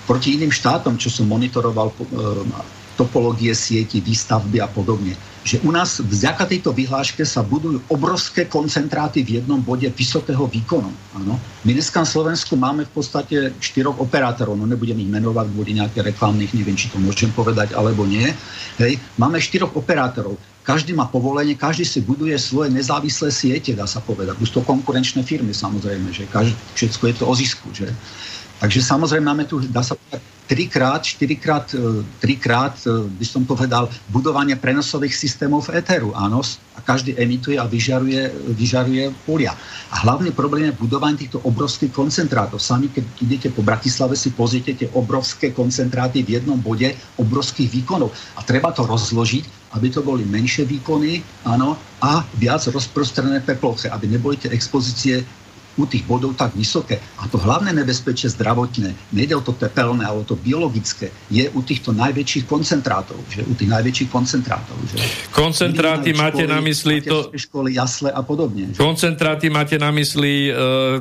[0.08, 1.94] proti iným štátom, čo som monitoroval e,
[2.96, 5.14] topológie sieti, výstavby a podobne,
[5.46, 10.90] že u nás vďaka tejto vyhláške sa budujú obrovské koncentráty v jednom bode vysokého výkonu.
[11.14, 11.38] Ano.
[11.62, 16.02] My dneska na Slovensku máme v podstate štyroch operátorov, no nebudem ich menovať kvôli nejaké
[16.02, 18.26] reklamných, neviem, či to môžem povedať alebo nie.
[18.82, 18.98] Hej.
[19.14, 20.34] Máme štyroch operátorov.
[20.66, 24.36] Každý má povolenie, každý si buduje svoje nezávislé siete, dá sa povedať.
[24.36, 27.72] Už to konkurenčné firmy samozrejme, že každý, všetko je to o zisku.
[27.72, 27.88] Že?
[28.58, 33.86] Takže samozrejme máme tu, dá sa povedať, trikrát, štyrikrát, e, trikrát, e, by som povedal,
[34.10, 36.40] budovanie prenosových systémov v Eteru, áno,
[36.74, 39.54] a každý emituje a vyžaruje, vyžaruje polia.
[39.94, 42.58] A hlavný problém je budovanie týchto obrovských koncentrátov.
[42.58, 46.90] Sami, keď idete po Bratislave, si pozrite tie obrovské koncentráty v jednom bode
[47.20, 48.10] obrovských výkonov.
[48.34, 54.08] A treba to rozložiť, aby to boli menšie výkony, áno, a viac rozprostrené peploche, aby
[54.08, 55.22] neboli tie expozície
[55.78, 56.98] u tých bodov tak vysoké.
[57.22, 61.62] A to hlavné nebezpečie zdravotné, nejde o to tepelné, ale o to biologické, je u
[61.62, 63.16] týchto najväčších koncentrátov.
[63.30, 63.46] Že?
[63.46, 64.74] U tých najväčších koncentrátov.
[64.90, 64.96] Že?
[65.30, 67.30] Koncentráty školy, máte na mysli to...
[67.30, 68.74] Školy, jasle a podobne.
[68.74, 68.82] Že?
[68.82, 70.98] Koncentráty máte na mysli uh,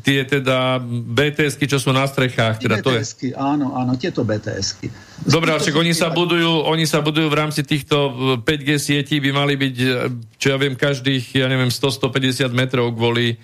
[0.00, 2.58] tie teda BTSky, čo sú na strechách.
[2.64, 3.38] Teda BTSky, to je...
[3.38, 4.88] áno, áno, tieto BTSky.
[5.26, 8.12] Dobre, ale však oni sa, budujú, oni sa budujú v rámci týchto
[8.44, 9.88] 5G e, sietí, by mali byť, e,
[10.36, 13.40] čo ja viem, každých, ja neviem, 100-150 metrov kvôli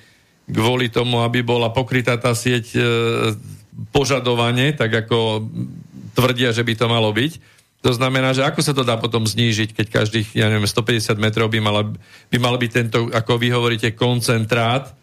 [0.50, 2.80] kvôli tomu, aby bola pokrytá tá sieť e,
[3.94, 5.48] požadovanie, tak ako
[6.12, 7.32] tvrdia, že by to malo byť.
[7.82, 11.50] To znamená, že ako sa to dá potom znížiť, keď každých, ja neviem, 150 metrov
[11.50, 11.82] by, mala,
[12.30, 14.94] by mal byť tento, ako vy hovoríte, koncentrát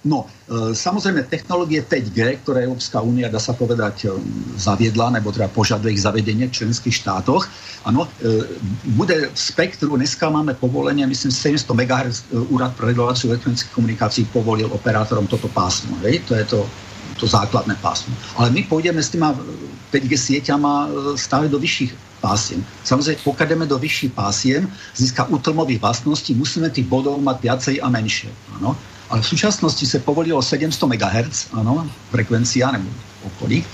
[0.00, 4.16] No, e, samozrejme, technológie 5G, ktoré Európska únia, dá sa povedať, e,
[4.56, 7.44] zaviedla, nebo teda požaduje ich zavedenie v členských štátoch,
[7.84, 8.48] áno, e,
[8.96, 12.16] bude v spektru, dneska máme povolenie, myslím, 700 MHz
[12.48, 16.24] Úrad pre reguláciu elektronických komunikácií povolil operátorom toto pásmo, hej?
[16.24, 16.64] to je to,
[17.20, 18.16] to základné pásmo.
[18.40, 19.36] Ale my pôjdeme s týma
[19.92, 20.88] 5G sieťama
[21.20, 21.92] stále do vyšších
[22.24, 22.64] pásiem.
[22.88, 24.64] Samozrejme, pokiaľ ideme do vyšších pásiem,
[24.96, 28.32] získa útlmových vlastností, musíme tých bodov mať viacej a menšie.
[28.60, 28.76] Áno?
[29.10, 31.82] Ale v súčasnosti sa povolilo 700 MHz, áno,
[32.14, 32.86] frekvencia nebo
[33.26, 33.66] okolí.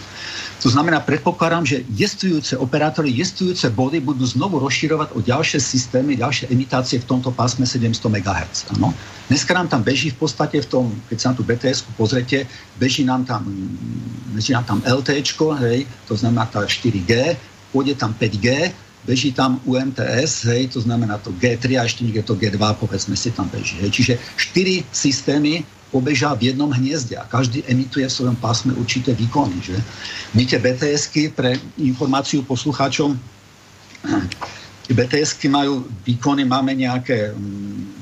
[0.65, 6.49] To znamená, predpokladám, že jestujúce operátory, jestujúce body budú znovu rozširovať o ďalšie systémy, ďalšie
[6.49, 8.73] imitácie v tomto pásme 700 MHz.
[8.73, 8.97] Áno.
[9.29, 12.49] Dneska nám tam beží v podstate v tom, keď sa na tú bts pozrete,
[12.81, 13.45] beží nám tam,
[14.33, 15.21] beží nám tam LT,
[15.61, 17.37] hej, to znamená tá 4G,
[17.77, 18.73] pôjde tam 5G,
[19.07, 23.31] beží tam UMTS, hej, to znamená to G3 a ešte niekde to G2, povedzme si
[23.31, 23.79] tam beží.
[23.79, 23.91] Hej.
[23.95, 25.63] Čiže štyri systémy
[25.95, 29.63] pobežia v jednom hniezde a každý emituje v svojom pásme určité výkony.
[29.63, 29.77] Že?
[30.35, 33.15] My tie BTSky pre informáciu poslucháčom
[34.99, 37.97] BTSky majú výkony, máme nejaké mm,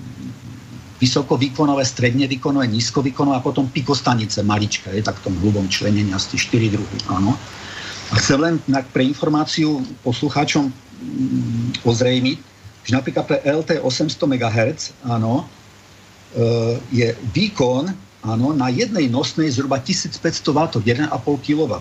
[1.01, 6.41] vysokovýkonové, stredne výkonové, nízkovýkonové a potom pikostanice maličké, je tak v tom hlubom členení asi
[6.41, 6.99] 4 druhy.
[7.13, 7.37] Áno.
[8.13, 8.55] A chcem len
[8.93, 10.84] pre informáciu poslucháčom
[11.85, 12.39] ozrejmiť,
[12.85, 15.45] že napríklad pre LT 800 MHz áno,
[16.37, 16.45] e,
[16.93, 17.89] je výkon
[18.25, 21.73] áno, na jednej nosnej zhruba 1500 W, 1,5 kW.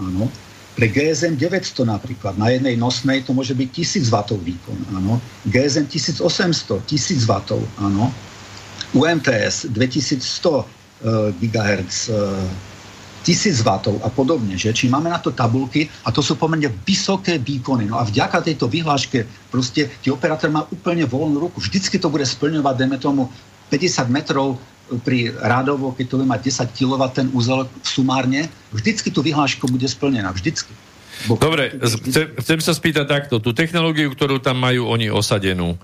[0.00, 0.28] Áno.
[0.76, 4.78] Pre GSM 900 napríklad, na jednej nosnej to môže byť 1000 W výkon.
[4.92, 5.20] Áno.
[5.48, 7.64] GSM 1800, 1000 W.
[7.80, 8.12] Áno.
[8.92, 10.76] UMTS 2100
[11.40, 12.08] GHz
[13.26, 14.54] tisíc W a podobne.
[14.54, 14.70] Že?
[14.70, 17.90] Či máme na to tabulky a to sú pomerne vysoké výkony.
[17.90, 21.58] No a vďaka tejto vyhláške proste tí operátor má úplne voľnú ruku.
[21.58, 23.26] Vždycky to bude splňovať, dajme tomu,
[23.74, 24.62] 50 metrov
[25.02, 29.90] pri rádovo, keď to bude mať 10 kW ten úzel sumárne, vždycky tú vyhlášku bude
[29.90, 30.30] splnená.
[30.30, 30.70] Vždycky.
[31.26, 33.42] Dobre, chcem, chcem sa spýtať takto.
[33.42, 35.76] Tú technológiu, ktorú tam majú oni osadenú, e,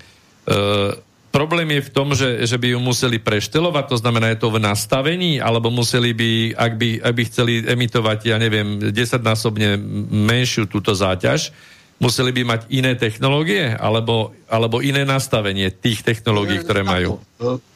[1.33, 4.61] problém je v tom, že, že by ju museli preštelovať, to znamená, je to v
[4.61, 9.81] nastavení, alebo museli by, ak by, ak by chceli emitovať, ja neviem, desaťnásobne
[10.13, 11.51] menšiu túto záťaž,
[11.97, 17.17] museli by mať iné technológie, alebo, alebo iné nastavenie tých technológií, ktoré majú?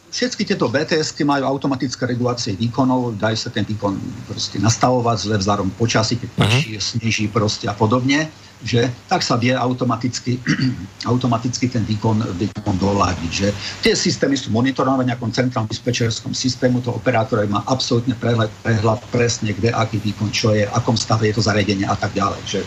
[0.06, 3.98] Všetky tieto bts majú automatické regulácie výkonov, dajú sa ten výkon
[4.30, 6.78] proste nastavovať zle vzárom počasí, keď uh-huh.
[6.78, 8.30] sneží proste a podobne,
[8.64, 10.40] že tak sa vie automaticky,
[11.12, 13.30] automaticky ten výkon, výkon doľadiť.
[13.30, 13.48] Že
[13.84, 19.52] tie systémy sú monitorované nejakom centrálnom dispečerskom systému, to operátor má absolútne prehľad, prehľad presne,
[19.52, 22.40] kde, aký výkon, čo je, akom stave je to zariadenie a tak ďalej.
[22.48, 22.60] Že,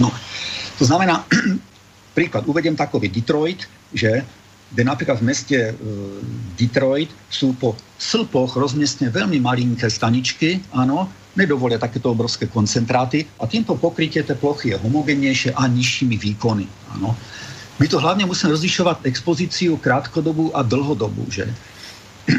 [0.00, 0.08] no,
[0.80, 1.24] to znamená,
[2.16, 4.24] príklad, uvediem takový Detroit, že
[4.74, 5.72] kde napríklad v meste e,
[6.58, 13.74] Detroit sú po slpoch rozmiestne veľmi malinké staničky, áno, nedovolia takéto obrovské koncentráty a týmto
[13.78, 16.66] pokrytie tej plochy je homogennejšie a nižšími výkony.
[16.98, 17.14] Áno.
[17.82, 21.26] My to hlavne musíme rozlišovať expozíciu krátkodobú a dlhodobú.
[21.26, 21.50] Že?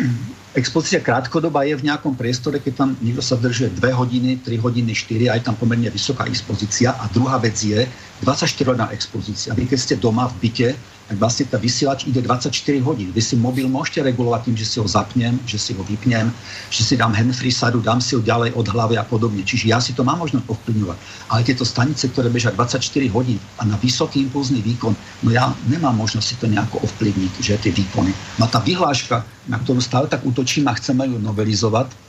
[0.55, 4.95] Expozícia krátkodoba je v nejakom priestore, keď tam niekto sa drží 2 hodiny, 3 hodiny,
[4.95, 6.95] 4, aj tam pomerne vysoká expozícia.
[6.95, 7.83] A druhá vec je
[8.23, 9.51] 24-hodná expozícia.
[9.51, 12.49] Vy keď ste doma v byte, tak vlastne tá vysielač ide 24
[12.81, 13.13] hodín.
[13.13, 16.33] Vy si mobil môžete regulovať tým, že si ho zapnem, že si ho vypnem,
[16.73, 19.45] že si dám handfree sadu, dám si ho ďalej od hlavy a podobne.
[19.45, 20.97] Čiže ja si to mám možno ovplyvňovať.
[21.29, 22.81] Ale tieto stanice, ktoré bežia 24
[23.13, 27.61] hodín a na vysoký impulzný výkon, no ja nemám možnosť si to nejako ovplyvniť, že
[27.61, 28.09] tie výkony.
[28.41, 32.05] No tá vyhláška, na ktorú stále tak útočím a chceme ju novelizovať,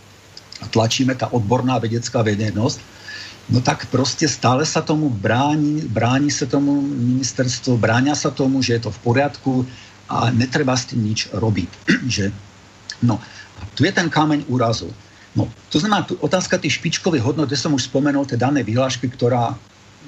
[0.56, 2.95] a tlačíme tá odborná vedecká verejnosť,
[3.46, 8.78] No tak proste stále sa tomu bráni, bráni sa tomu ministerstvo, bráňa sa tomu, že
[8.78, 9.52] je to v poriadku
[10.10, 11.70] a netreba s tým nič robiť.
[12.16, 12.34] že?
[13.06, 13.22] No,
[13.56, 14.90] a tu je ten kameň úrazu.
[15.36, 19.06] No, to znamená, tu otázka tých špičkových hodnot, kde som už spomenul tie dané vyhlášky,
[19.12, 19.54] ktorá,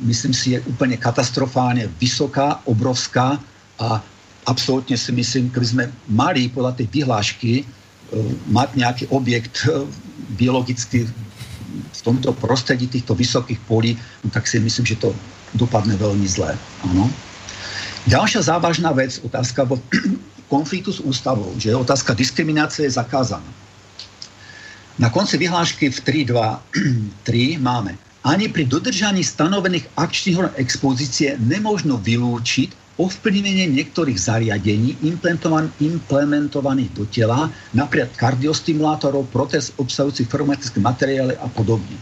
[0.02, 3.36] myslím si, je úplne katastrofálne vysoká, obrovská
[3.78, 4.00] a
[4.48, 7.64] absolútne si myslím, keby sme mali podľa tej vyhlášky e,
[8.48, 9.84] mať nejaký objekt e,
[10.40, 11.04] biologicky
[11.68, 15.12] v tomto prostredí týchto vysokých polí, no tak si myslím, že to
[15.54, 16.56] dopadne veľmi zlé.
[16.84, 17.08] Áno.
[18.08, 19.68] Ďalšia závažná vec, otázka
[20.52, 23.48] konfliktu s ústavou, že otázka diskriminácie je zakázaná.
[24.98, 27.94] Na konci vyhlášky v 3.2.3 máme
[28.26, 34.98] ani pri dodržaní stanovených akčných expozície nemožno vylúčiť ovplyvnenie niektorých zariadení
[35.78, 41.94] implementovaných do tela, napríklad kardiostimulátorov, protes obsahujúcich formatické materiály a podobne.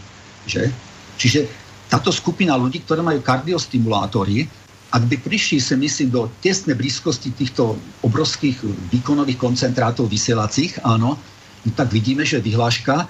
[0.49, 0.73] Že?
[1.21, 1.45] Čiže
[1.87, 4.49] táto skupina ľudí, ktoré majú kardiostimulátory,
[4.87, 7.75] ak by prišli, sa myslím, do tesnej blízkosti týchto
[8.07, 11.19] obrovských výkonových koncentrátov vysielacích, áno,
[11.63, 13.05] no tak vidíme, že vyhláška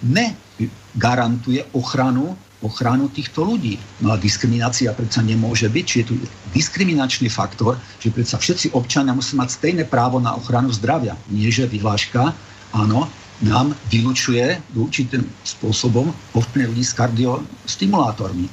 [0.00, 3.76] negarantuje ochranu ochranu týchto ľudí.
[4.00, 6.14] No a diskriminácia predsa nemôže byť, či je tu
[6.56, 11.18] diskriminačný faktor, že predsa všetci občania musí mať stejné právo na ochranu zdravia.
[11.28, 12.32] Nie, že vyhláška,
[12.72, 13.08] áno,
[13.44, 18.48] nám vylučuje určitým spôsobom ovplyvne ľudí s kardiostimulátormi.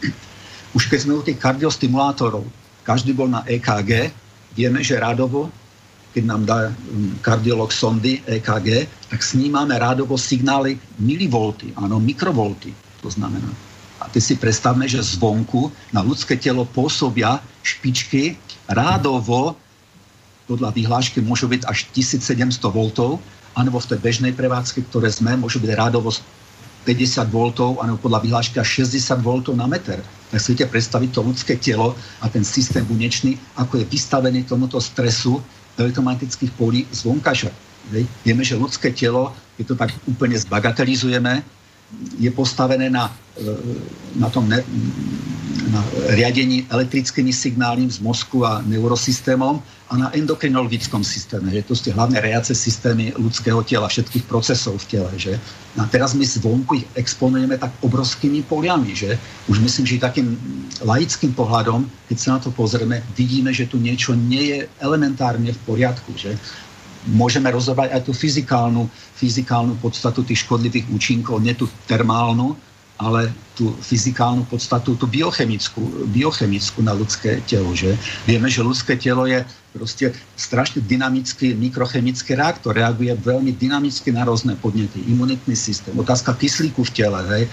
[0.76, 2.44] Už keď sme u tých kardiostimulátorov,
[2.84, 4.12] každý bol na EKG,
[4.60, 5.48] vieme, že rádovo,
[6.12, 12.76] keď nám dá mm, kardiolog sondy EKG, tak snímame rádovo signály milivolty, áno, mikrovolty.
[13.02, 13.48] To znamená,
[14.04, 18.36] a teď si predstavme, že zvonku na ľudské telo pôsobia špičky
[18.68, 19.56] rádovo,
[20.44, 22.80] podľa vyhlášky môžu byť až 1700 V,
[23.56, 26.12] alebo v tej bežnej prevádzke, ktoré sme, môžu byť rádovo
[26.84, 27.38] 50 V,
[27.80, 30.04] alebo podľa vyhlášky až 60 V na meter.
[30.36, 34.84] Tak si viete predstaviť to ľudské telo a ten systém bunečný, ako je vystavený tomuto
[34.84, 35.39] stresu
[35.80, 37.50] elektromagnetických polí zvonkaša.
[38.28, 41.62] Vieme, že ľudské telo, keď to tak úplne zbagatelizujeme,
[42.20, 43.54] je postavené na, e,
[44.20, 44.62] na tom ne,
[45.74, 45.82] na
[46.14, 51.50] riadení elektrickými signálmi z mozku a neurosystémom a na endokrinologickom systéme.
[51.54, 55.12] Že to sú tie hlavné reace systémy ľudského tela, všetkých procesov v tele.
[55.18, 55.34] Že?
[55.78, 58.94] A teraz my zvonku ich exponujeme tak obrovskými poliami.
[58.94, 59.18] Že?
[59.50, 60.38] Už myslím, že takým
[60.82, 65.60] laickým pohľadom, keď sa na to pozrieme, vidíme, že tu niečo nie je elementárne v
[65.66, 66.14] poriadku.
[66.18, 66.38] Že?
[67.12, 68.88] Môžeme rozobrať aj tú fyzikálnu,
[69.20, 72.56] fyzikálnu podstatu tých škodlivých účinkov, nie tú termálnu,
[73.01, 77.74] ale tú fyzikálnu podstatu, tú biochemickú, biochemickú na ľudské telo.
[77.74, 77.97] Že?
[78.26, 79.43] Vieme, že ľudské telo je
[79.74, 86.86] proste strašne dynamický mikrochemický reaktor, reaguje veľmi dynamicky na rôzne podnety, imunitný systém, otázka kyslíku
[86.86, 87.43] v tele, hej,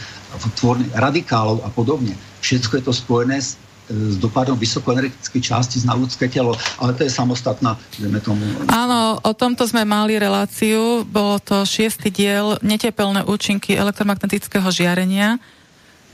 [0.92, 2.12] radikálov a podobne.
[2.44, 3.56] Všetko je to spojené s
[3.90, 8.46] s dopadom vysokoenergetickej časti na ľudské telo, ale to je samostatná, vieme tomu.
[8.70, 15.42] Áno, o tomto sme mali reláciu, bolo to šiestý diel netepelné účinky elektromagnetického žiarenia.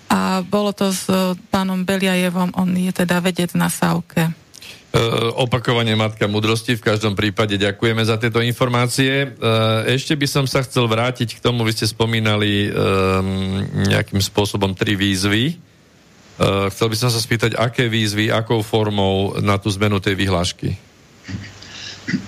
[0.06, 1.10] a bolo to s
[1.50, 4.32] pánom Beliajevom, on je teda vedec na Sávke.
[4.96, 5.02] E,
[5.36, 6.78] opakovanie Matka Mudrosti.
[6.78, 9.26] V každom prípade ďakujeme za tieto informácie.
[9.26, 9.28] E,
[9.92, 12.78] ešte by som sa chcel vrátiť k tomu, vy ste spomínali e,
[13.92, 15.58] nejakým spôsobom tri výzvy.
[16.36, 20.76] Chcel by som sa spýtať, aké výzvy, akou formou na tú zmenu tej vyhlášky?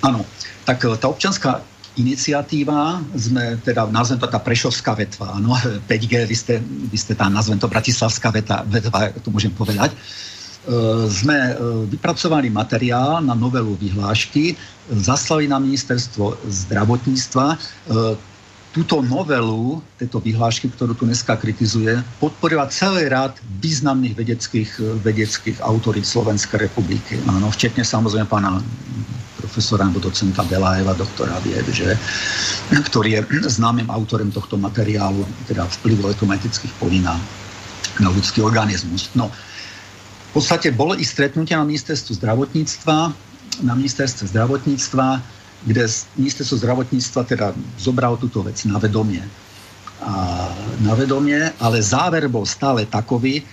[0.01, 0.25] Áno,
[0.65, 1.61] tak tá občanská
[1.93, 5.53] iniciatíva, sme teda, nazvem to tá prešovská vetva, áno,
[5.89, 9.93] 5G, vy ste, vy ste tá, nazvem to bratislavská vetva, vetva, to môžem povedať.
[9.93, 10.29] Uh,
[10.59, 11.55] E, sme
[11.87, 14.59] vypracovali materiál na novelu vyhlášky,
[14.91, 17.57] zaslali na ministerstvo zdravotníctva.
[18.69, 26.05] Túto novelu, tejto vyhlášky, ktorú tu dneska kritizuje, podporila celý rád významných vedeckých, vedeckých autorít
[26.05, 27.17] Slovenskej republiky.
[27.25, 28.61] Áno, včetne samozrejme pána
[29.41, 31.97] profesora alebo docenta Belájeva, doktora vied, že,
[32.69, 37.17] ktorý je známym autorem tohto materiálu, teda vplyvu elektromagnetických polí na,
[37.97, 39.09] na ľudský organizmus.
[39.17, 39.33] No,
[40.29, 42.97] v podstate bolo i stretnutie na ministerstvu zdravotníctva,
[43.65, 45.83] na ministerstve zdravotníctva, kde
[46.15, 49.23] ministerstvo zdravotníctva teda zobralo túto vec na vedomie.
[49.99, 50.47] A
[50.79, 53.43] na vedomie, ale záver bol stále takový,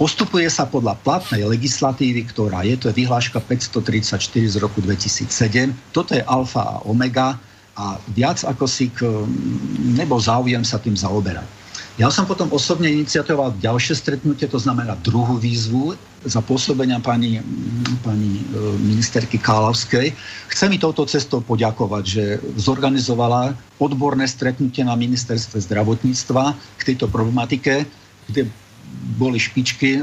[0.00, 4.16] postupuje sa podľa platnej legislatívy, ktorá je, to je vyhláška 534
[4.48, 5.76] z roku 2007.
[5.92, 7.36] Toto je alfa a omega
[7.76, 9.04] a viac ako si k,
[9.94, 11.46] nebol záujem sa tým zaoberať.
[11.94, 15.94] Ja som potom osobne iniciatoval ďalšie stretnutie, to znamená druhú výzvu
[16.24, 17.40] za pôsobenia pani,
[18.00, 18.42] pani e,
[18.80, 20.16] ministerky Kálavskej.
[20.48, 22.24] Chcem mi touto cestou poďakovať, že
[22.56, 27.84] zorganizovala odborné stretnutie na ministerstve zdravotníctva k tejto problematike,
[28.32, 28.48] kde
[29.20, 30.02] boli špičky, e,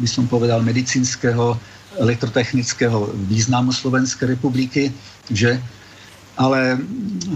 [0.00, 1.56] by som povedal, medicínskeho,
[2.00, 4.88] elektrotechnického významu Slovenskej republiky,
[5.28, 5.60] že
[6.40, 6.80] ale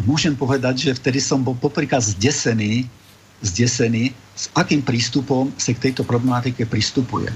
[0.09, 2.89] môžem povedať, že vtedy som bol popríklad zdesený,
[3.45, 7.29] zdesený, s akým prístupom sa k tejto problematike pristupuje.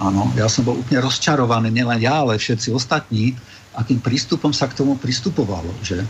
[0.00, 3.36] Áno, ja som bol úplne rozčarovaný, nielen ja, ale všetci ostatní,
[3.76, 5.68] akým prístupom sa k tomu pristupovalo.
[5.84, 6.08] Že?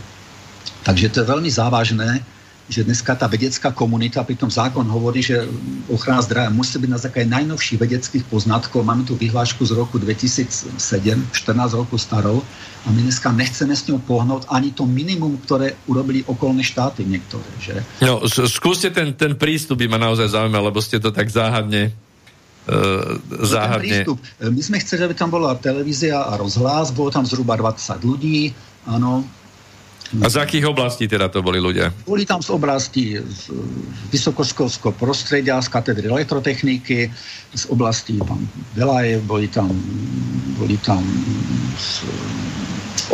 [0.87, 2.23] Takže to je veľmi závažné,
[2.71, 5.43] že dneska tá vedecká komunita, pritom zákon hovorí, že
[5.91, 8.87] ochrana zdravia musí byť na základe najnovších vedeckých poznatkov.
[8.87, 12.39] Máme tu vyhlášku z roku 2007, 14 rokov starou
[12.85, 17.51] a my dneska nechceme s ňou pohnúť ani to minimum, ktoré urobili okolné štáty niektoré.
[17.59, 17.75] Že?
[18.07, 21.91] No, skúste ten, ten prístup, by ma naozaj zaujímal, lebo ste to tak záhadne
[23.43, 23.83] záhadne.
[23.83, 24.17] prístup.
[24.39, 28.51] My sme chceli, aby tam bola televízia a rozhlas, bolo tam zhruba 20 ľudí,
[28.87, 29.25] áno,
[30.11, 31.87] a z akých oblastí teda to boli ľudia?
[32.03, 33.47] Boli tam z oblasti z
[34.11, 37.07] vysokoškolského prostredia, z katedry elektrotechniky,
[37.55, 38.43] z oblasti pán
[38.75, 39.71] Velajev, boli tam,
[40.59, 40.99] boli tam
[41.79, 42.03] z,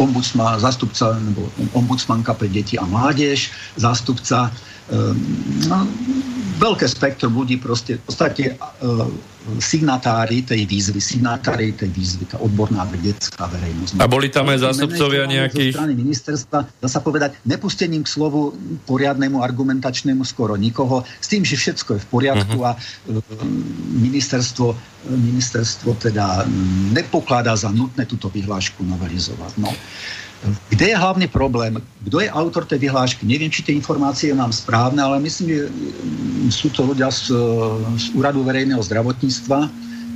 [0.02, 1.46] ombudsman, zastupca, nebo
[1.78, 4.50] ombudsmanka pre deti a mládež, zástupca
[4.88, 5.20] Ehm,
[5.68, 5.84] no,
[6.64, 9.04] veľké spektrum ľudí proste, v podstate uh,
[9.58, 14.00] signatári tej výzvy, signatári tej výzvy, tá odborná vedecká verejnosť.
[14.00, 15.74] A boli tam aj zástupcovia nejakých...
[15.74, 21.48] Zo strany ministerstva, dá sa povedať, nepustením k slovu poriadnemu, argumentačnému skoro nikoho, s tým,
[21.48, 22.76] že všetko je v poriadku uh-huh.
[22.76, 23.24] a uh,
[23.96, 24.76] ministerstvo,
[25.08, 26.44] ministerstvo teda
[26.92, 29.52] nepokladá za nutné túto vyhlášku novelizovať.
[29.60, 29.72] No.
[30.70, 31.82] Kde je hlavný problém?
[32.06, 33.26] Kto je autor tej vyhlášky?
[33.26, 37.34] Neviem, či tie informácie mám správne, ale myslím, že mm, sú to ľudia z,
[37.98, 39.66] z Úradu verejného zdravotníctva,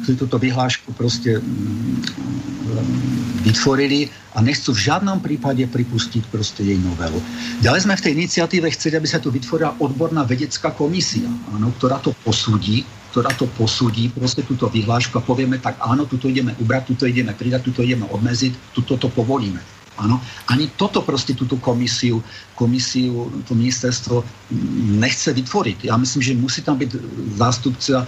[0.06, 2.42] ktorí túto vyhlášku proste mm,
[3.42, 7.18] vytvorili a nechcú v žiadnom prípade pripustiť proste jej novelu.
[7.66, 11.98] Ďalej sme v tej iniciatíve chceli, aby sa tu vytvorila odborná vedecká komisia, áno, ktorá
[12.00, 16.96] to posúdi, ktorá to posúdi, proste túto vyhlášku a povieme tak, áno, tuto ideme ubrať,
[16.96, 19.81] tuto ideme pridať, tuto ideme obmedziť, tuto to povolíme.
[20.02, 20.18] Áno,
[20.50, 22.26] ani toto proste túto komisiu,
[22.58, 24.26] komisiu, to ministerstvo
[24.98, 25.86] nechce vytvoriť.
[25.86, 26.90] Ja myslím, že musí tam byť
[27.38, 28.06] zástupca e,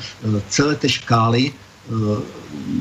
[0.50, 1.52] celé tej škály, e,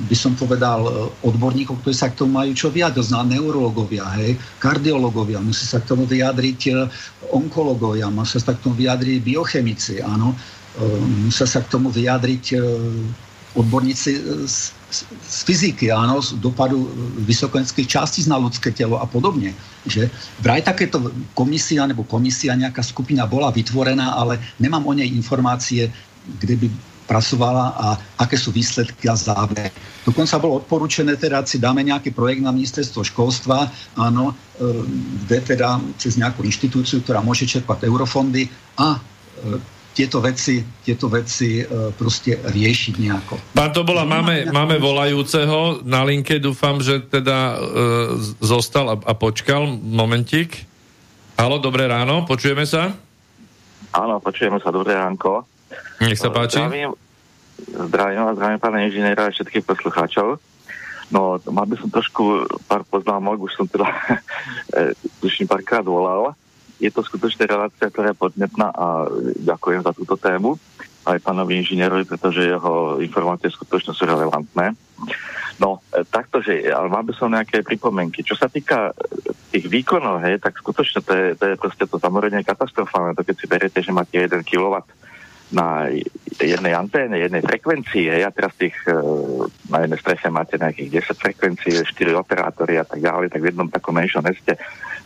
[0.09, 0.91] by som povedal, e,
[1.29, 5.93] odborníkov, ktorí sa k tomu majú čo vyjadriť, zná neurologovia, hej, kardiologovia, musí sa k
[5.93, 6.89] tomu vyjadriť
[7.29, 10.33] onkologovia, musí sa k tomu vyjadriť biochemici, áno,
[11.29, 12.57] musia sa k tomu vyjadriť
[13.53, 14.11] odborníci
[14.49, 16.85] z, z fyziky, áno, z dopadu
[17.25, 19.57] vysokoenských častíc na ľudské telo a podobne.
[19.89, 20.13] Že
[20.45, 25.89] vraj takéto komisia nebo komisia, nejaká skupina bola vytvorená, ale nemám o nej informácie,
[26.39, 26.67] kde by
[27.13, 27.87] pracovala a
[28.23, 29.69] aké sú výsledky a závery.
[30.07, 33.69] Dokonca bolo odporúčené, teda si dáme nejaký projekt na ministerstvo školstva,
[33.99, 34.35] áno, e,
[35.27, 38.47] kde teda cez nejakú inštitúciu, ktorá môže čerpať eurofondy
[38.79, 39.01] a e,
[39.93, 43.35] tieto veci, tieto veci e, proste riešiť nejako.
[43.53, 47.57] Pán Tobola, máme, máme volajúceho na linke, dúfam, že teda e,
[48.41, 50.65] zostal a, a počkal momentík.
[51.37, 52.97] Halo, dobré ráno, počujeme sa?
[53.93, 55.45] Áno, počujeme sa, dobré ránko.
[56.01, 56.61] Nech sa páči.
[56.61, 56.97] Zdravím,
[57.69, 60.41] zdravím, zdravím pána inžiniera a všetkých poslucháčov.
[61.13, 63.85] No, mal by som trošku pár poznámok, už som teda
[65.21, 66.33] tuším párkrát volal.
[66.83, 69.07] Je to skutočne relácia, ktorá je podnetná a
[69.39, 70.59] ďakujem za túto tému
[71.07, 74.75] aj pánovi inžinierovi, pretože jeho informácie skutočne sú relevantné.
[75.59, 78.23] No, e, takto, že, ale mám by som nejaké pripomienky.
[78.23, 81.99] Čo sa týka e, tých výkonov, hej, tak skutočne to je, to je proste to
[81.99, 83.19] zamorenie katastrofálne.
[83.19, 84.83] To keď si beriete, že máte 1 kW
[85.53, 85.93] na
[86.41, 88.95] jednej anténe, jednej frekvencii, hej, a teraz tých, e,
[89.69, 93.69] na jednej streche máte nejakých 10 frekvencií, 4 operátory a tak ďalej, tak v jednom
[93.69, 94.55] takom menšom meste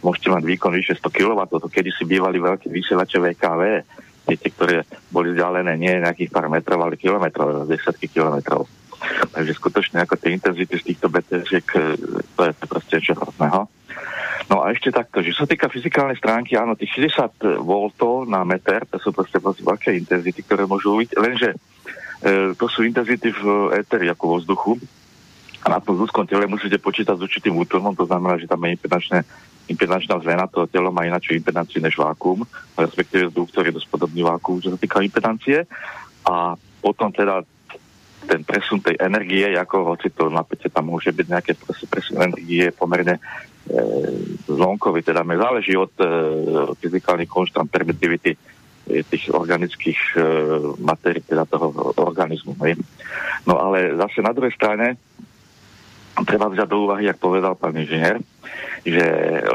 [0.02, 3.62] môžete mať výkon vyše 100 kW, to kedy si bývali veľké vysielače VKV,
[4.26, 8.66] viete, ktoré boli vzdialené nie nejakých pár metrov, ale kilometrov, desiatky kilometrov.
[9.32, 11.48] Takže skutočne ako tie intenzity z týchto BTS,
[12.34, 13.68] to je proste čo hrozného.
[14.46, 17.70] No a ešte takto, že sa týka fyzikálnej stránky, áno, tých 60 V
[18.30, 21.56] na meter, to sú proste, proste veľké intenzity, ktoré môžu byť, lenže e,
[22.54, 24.72] to sú intenzity v éteri, ako vo vzduchu.
[25.66, 28.78] A na tom ľudskom tele musíte počítať s určitým útlmom, to znamená, že tam je
[28.78, 29.26] impedančné
[29.66, 32.46] impedančná zmena toho telo má inačiu impedanciu než vákuum,
[32.78, 35.66] respektíve vzduch, ktorý je dosť podobný vákuum, čo sa týka impedancie.
[36.26, 37.42] A potom teda
[38.26, 41.52] ten presun tej energie, ako hoci to napätie tam môže byť nejaké
[41.86, 43.20] presun energie pomerne e,
[44.50, 46.06] zlomkový, teda mi záleží od e,
[46.82, 48.38] fyzikálnych konštant permittivity e,
[49.06, 50.20] tých organických e,
[50.82, 51.70] matérií, teda toho
[52.02, 52.58] organizmu.
[52.66, 52.82] Hej.
[53.46, 54.98] No ale zase na druhej strane
[56.26, 58.18] treba vziať do úvahy, jak povedal pán inžinier,
[58.86, 59.04] že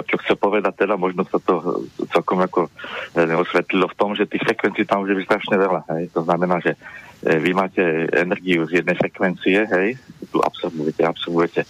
[0.07, 2.67] čo chce povedať, teda možno sa to celkom ako
[3.15, 5.81] e, osvetlilo v tom, že tých frekvencií tam môže byť strašne veľa.
[5.95, 6.03] Hej.
[6.15, 9.95] To znamená, že e, vy máte energiu z jednej frekvencie, hej,
[10.31, 11.61] tu absorbujete, absorbujete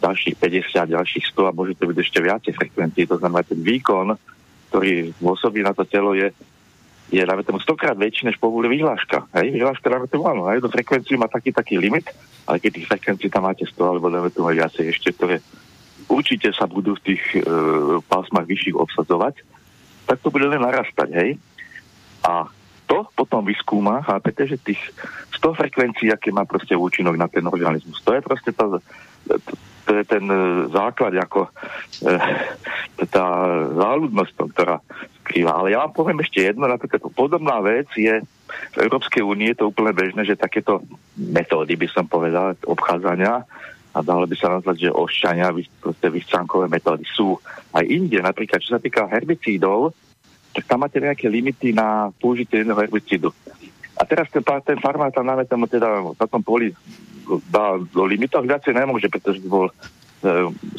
[0.00, 3.04] ďalších 50, ďalších 100 a môže to byť ešte viacej frekvencií.
[3.12, 4.16] To znamená, ten výkon,
[4.72, 6.32] ktorý pôsobí na to telo, je
[7.10, 9.26] je dáme tomu stokrát väčší, než povolí vyhláška.
[9.34, 12.06] Hej, vyhláška dáme tomu áno, hej, do frekvenciu má taký taký limit,
[12.46, 15.42] ale keď tých frekvencií tam máte 100 alebo dáme tomu viacej ešte, ktoré
[16.10, 17.40] určite sa budú v tých e,
[18.10, 19.40] pásmach vyšších obsadzovať,
[20.04, 21.30] tak to bude len narastať, hej.
[22.26, 22.50] A
[22.90, 24.82] to potom vyskúma, chápete, že tých
[25.38, 28.66] 100 frekvencií, aké má proste účinok na ten organizmus, to je proste tá,
[29.86, 31.50] to je ten e, základ, ako e,
[33.14, 33.26] tá
[33.78, 34.82] záľudnosť, ktorá
[35.22, 35.54] skrýva.
[35.54, 38.18] Ale ja vám poviem ešte jedno, napríklad podobná vec je
[38.50, 40.82] v Európskej únie je to úplne bežné, že takéto
[41.14, 43.46] metódy, by som povedal, obchádzania
[43.90, 45.50] a dalo by sa nazvať, že ošťania,
[45.82, 47.38] proste vychcankové metódy sú
[47.74, 48.22] aj inde.
[48.22, 49.90] Napríklad, čo sa týka herbicídov,
[50.54, 53.30] tak tam máte nejaké limity na použitie jedného herbicídu.
[53.98, 56.72] A teraz ten, ten farmár tam máme tam teda na tom poli
[57.52, 59.74] dá do limitov viacej nemôže, pretože bol e,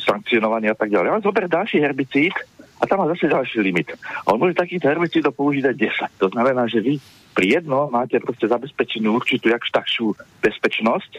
[0.01, 1.09] sankcionovaný a tak ďalej.
[1.12, 2.36] Ale zober ďalší herbicíd
[2.82, 3.93] a tam má zase ďalší limit.
[4.26, 5.76] A on môže takýto herbicídov použiť aj
[6.18, 6.22] 10.
[6.24, 6.97] To znamená, že vy
[7.32, 10.14] pri jedno máte proste zabezpečenú určitú jakž takšiu
[10.44, 11.12] bezpečnosť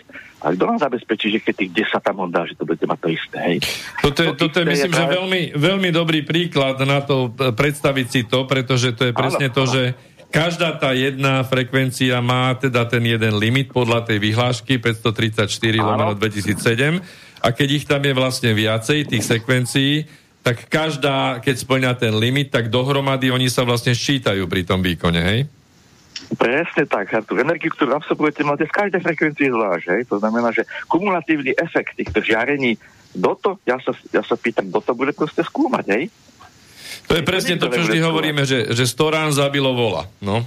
[0.45, 2.99] a kto vám zabezpečí, že keď tých 10 tam on dá, že to budete mať
[3.01, 3.57] to isté, hej?
[4.05, 7.51] Toto je, to toto je myslím, je že veľmi, veľmi dobrý príklad na to e,
[7.57, 9.73] predstaviť si to, pretože to je presne áno, to, áno.
[9.73, 9.83] že
[10.29, 15.49] každá tá jedna frekvencia má teda ten jeden limit podľa tej vyhlášky 534
[15.81, 17.01] lomeno 2007
[17.43, 20.07] a keď ich tam je vlastne viacej, tých sekvencií,
[20.43, 25.23] tak každá, keď splňa ten limit, tak dohromady oni sa vlastne ščítajú pri tom výkone,
[25.23, 25.41] hej?
[26.37, 27.13] Presne tak.
[27.29, 29.87] Tú energiu, ktorú absorbujete, máte v každej frekvencii zvlášť.
[29.97, 30.03] Hej?
[30.09, 32.81] To znamená, že kumulatívny efekt týchto žiarení,
[33.13, 36.05] kto to, ja sa, ja sa pýtam, kto to bude proste skúmať, hej?
[37.11, 40.09] To je presne to, čo vždy hovoríme, že, že sto rán zabilo vola.
[40.25, 40.45] No.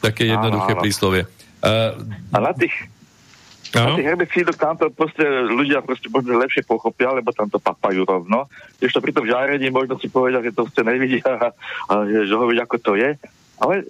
[0.00, 0.84] Také jednoduché áno, áno.
[0.84, 1.22] príslovie.
[1.60, 1.94] Uh,
[2.32, 2.74] a na tých,
[3.76, 5.22] na tých herbicídoch tam to proste
[5.52, 8.48] ľudia proste možno lepšie pochopia, lebo tam to papajú rovno.
[8.80, 11.48] Ešte pri tom žárení možno si povedia, že to ste nevidia a,
[11.92, 13.14] a že ho ako to je.
[13.60, 13.84] Ale e,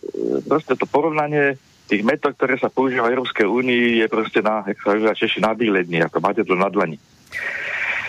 [0.47, 1.61] proste to porovnanie
[1.93, 5.53] tých metód, ktoré sa používajú v Európskej únii, je proste na, jak sa Češi, na
[5.53, 6.97] ako máte to na dlani.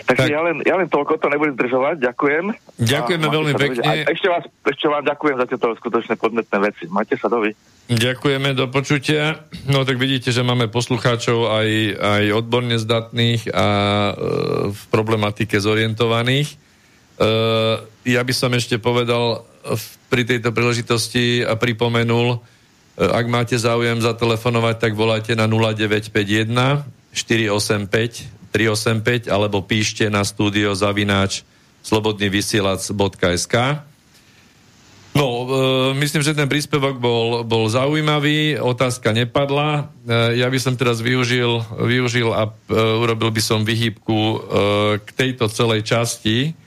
[0.04, 0.36] Takže tak.
[0.36, 2.46] ja, len, ja len toľko to nebudem držovať, ďakujem.
[2.76, 3.82] Ďakujeme veľmi pekne.
[3.88, 6.84] A ešte, vás, ešte vám ďakujem za tieto skutočne podnetné veci.
[6.92, 7.56] Majte sa dovi.
[7.88, 9.48] Ďakujeme, do počutia.
[9.64, 14.14] No tak vidíte, že máme poslucháčov aj, aj odborne zdatných a e,
[14.76, 16.52] v problematike zorientovaných.
[16.52, 16.56] E,
[18.04, 19.48] ja by som ešte povedal
[20.12, 22.40] pri tejto príležitosti a pripomenul, e,
[23.02, 31.42] ak máte záujem zatelefonovať, tak volajte na 0951 485 385 alebo píšte na studio zavináč
[31.82, 33.56] slobodnyvysielac.sk
[35.14, 35.48] No, e,
[36.02, 39.94] myslím, že ten príspevok bol, bol zaujímavý, otázka nepadla.
[40.10, 44.38] E, ja by som teraz využil, využil a e, urobil by som vyhýbku e,
[45.06, 46.58] k tejto celej časti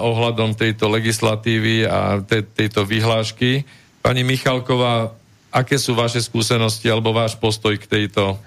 [0.00, 3.68] ohľadom tejto legislatívy a te, tejto vyhlášky.
[4.00, 5.12] Pani Michalková
[5.50, 8.38] aké sú vaše skúsenosti alebo váš postoj k tejto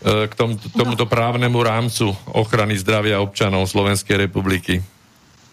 [0.00, 4.80] e, k tom, tomuto právnemu rámcu ochrany zdravia občanov Slovenskej republiky?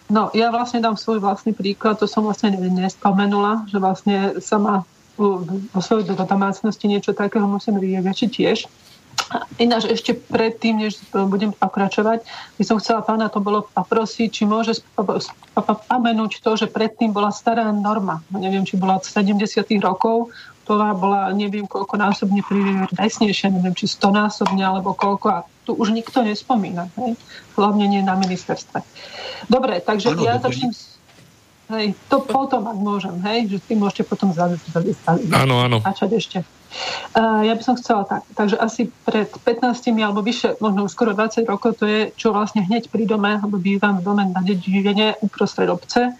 [0.06, 5.46] No, ja vlastne dám svoj vlastný príklad, to som vlastne nespomenula, že vlastne sama vo
[5.78, 8.66] svojej domácnosti niečo takého musím riešiť tiež.
[9.56, 12.26] Ináč ešte predtým, než budem pokračovať,
[12.58, 17.70] by som chcela pána to bolo poprosiť, či môže spomenúť to, že predtým bola stará
[17.70, 18.20] norma.
[18.34, 19.40] Neviem, či bola od 70.
[19.80, 22.40] rokov, ktorá bola neviem koľko násobne
[22.96, 27.16] presnejšia, neviem či 100 násobne alebo koľko a tu už nikto nespomína, hej?
[27.56, 28.80] hlavne nie na ministerstve.
[29.48, 30.72] Dobre, takže ano, ja začnem
[31.64, 34.84] Hej, to potom, ak môžem, hej, že ty môžete potom začať
[35.32, 35.80] Áno, áno.
[36.12, 36.44] ešte.
[37.18, 38.26] Ja by som chcela tak.
[38.34, 42.90] Takže asi pred 15 alebo vyše, možno skoro 20 rokov to je, čo vlastne hneď
[42.90, 46.14] pri dome, alebo bývam v dome na dedine uprostred obce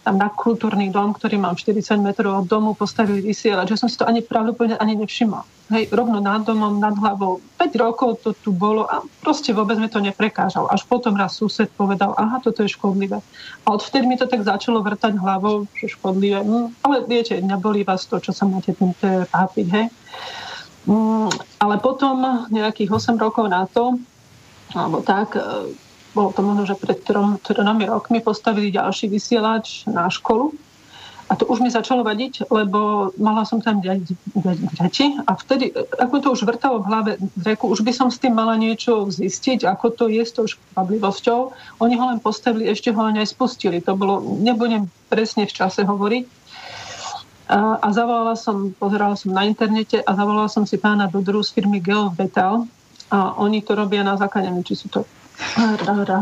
[0.00, 4.00] tam na kultúrny dom, ktorý mám 40 metrov od domu, postavili vysielať, že som si
[4.00, 5.44] to ani pravdepodobne ani nevšimla.
[5.70, 7.44] Hej, rovno nad domom, nad hlavou.
[7.60, 10.72] 5 rokov to tu bolo a proste vôbec mi to neprekážalo.
[10.72, 13.20] Až potom raz sused povedal, aha, toto je škodlivé.
[13.62, 16.42] A odvtedy mi to tak začalo vrtať hlavou, že škodlivé.
[16.42, 18.96] Hm, ale viete, nebolí vás to, čo sa máte tým
[19.28, 19.86] pápiť, hej.
[20.88, 21.28] Hm,
[21.60, 24.00] ale potom nejakých 8 rokov na to,
[24.72, 25.36] alebo tak,
[26.14, 30.52] bolo to možno, že pred trom, tromi rokmi postavili ďalší vysielač na školu.
[31.30, 35.70] A to už mi začalo vadiť, lebo mala som tam deti a vtedy,
[36.02, 37.10] ako to už vrtalo v hlave
[37.46, 41.40] reku, už by som s tým mala niečo zistiť, ako to je s tou škvablivosťou.
[41.86, 43.78] Oni ho len postavili, ešte ho len aj spustili.
[43.86, 46.24] To bolo, nebudem presne v čase hovoriť.
[47.46, 51.54] A, a zavolala som, pozerala som na internete a zavolala som si pána Dodru z
[51.54, 52.66] firmy Geovetal
[53.06, 55.06] a oni to robia na základe, či sú to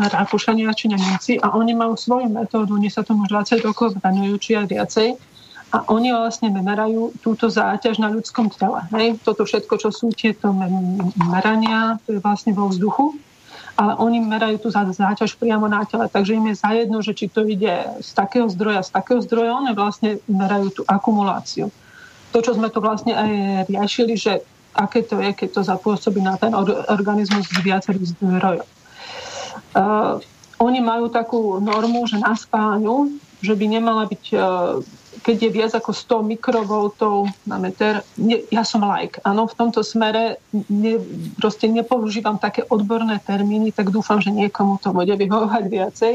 [0.08, 4.34] Rakúšania či Nemci a oni majú svoju metódu, oni sa tomu už 20 rokov venujú,
[4.38, 5.08] či aj viacej
[5.68, 8.80] a oni vlastne merajú túto záťaž na ľudskom tele.
[8.96, 9.20] Hej?
[9.20, 10.48] Toto všetko, čo sú tieto
[11.28, 13.12] merania, to je vlastne vo vzduchu,
[13.76, 17.44] ale oni merajú tú záťaž priamo na tele, takže im je zajedno, že či to
[17.44, 21.68] ide z takého zdroja, z takého zdroja, oni vlastne merajú tú akumuláciu.
[22.32, 23.30] To, čo sme tu vlastne aj
[23.68, 24.40] riešili, že
[24.72, 26.56] aké to je, keď to zapôsobí na ten
[26.88, 28.66] organizmus z viacerých zdrojov.
[29.78, 30.18] Uh,
[30.58, 34.82] oni majú takú normu, že na spáňu, že by nemala byť, uh,
[35.22, 39.86] keď je viac ako 100 mikrovoltov na meter, ne, ja som like, áno, v tomto
[39.86, 40.98] smere ne,
[41.38, 46.14] proste nepoužívam také odborné termíny, tak dúfam, že niekomu to bude vyhovovať viacej,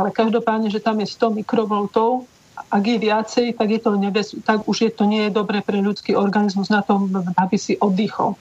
[0.00, 2.24] ale každopádne, že tam je 100 mikrovoltov,
[2.54, 5.82] ak je viacej, tak, je to nebez, tak už je to nie je dobre pre
[5.82, 8.38] ľudský organizmus na tom, aby si oddychol.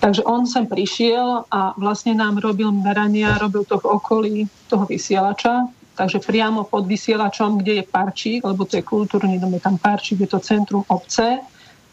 [0.00, 4.36] Takže on sem prišiel a vlastne nám robil merania, robil to v okolí
[4.72, 9.60] toho vysielača, takže priamo pod vysielačom, kde je parčík, lebo to je kultúrny dom, je
[9.60, 11.44] tam parčík, je to centrum obce,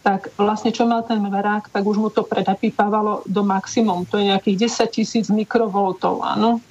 [0.07, 4.07] tak vlastne čo mal ten merák, tak už mu to predapípavalo do maximum.
[4.07, 6.63] To je nejakých 10 tisíc mikrovoltov, áno.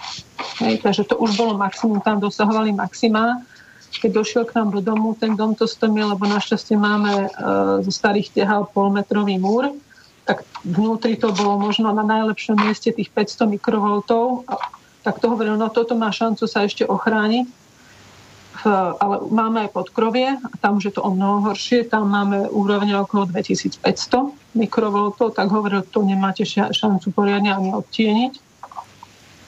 [0.65, 3.45] Hej, takže to už bolo maximum, tam dosahovali maxima.
[3.93, 7.29] Keď došiel k nám do domu, ten dom to stomil, lebo našťastie máme e,
[7.85, 9.69] zo starých tehal polmetrový múr,
[10.27, 14.43] tak vnútri to bolo možno na najlepšom mieste tých 500 mikrovoltov.
[15.07, 17.47] Tak to hovoril, no toto má šancu sa ešte ochrániť.
[18.99, 21.87] Ale máme aj podkrovie a tam už je to o mnoho horšie.
[21.87, 23.87] Tam máme úrovne okolo 2500
[24.59, 28.33] mikrovoltov, tak hovoril, to nemáte šancu poriadne ani odtieniť.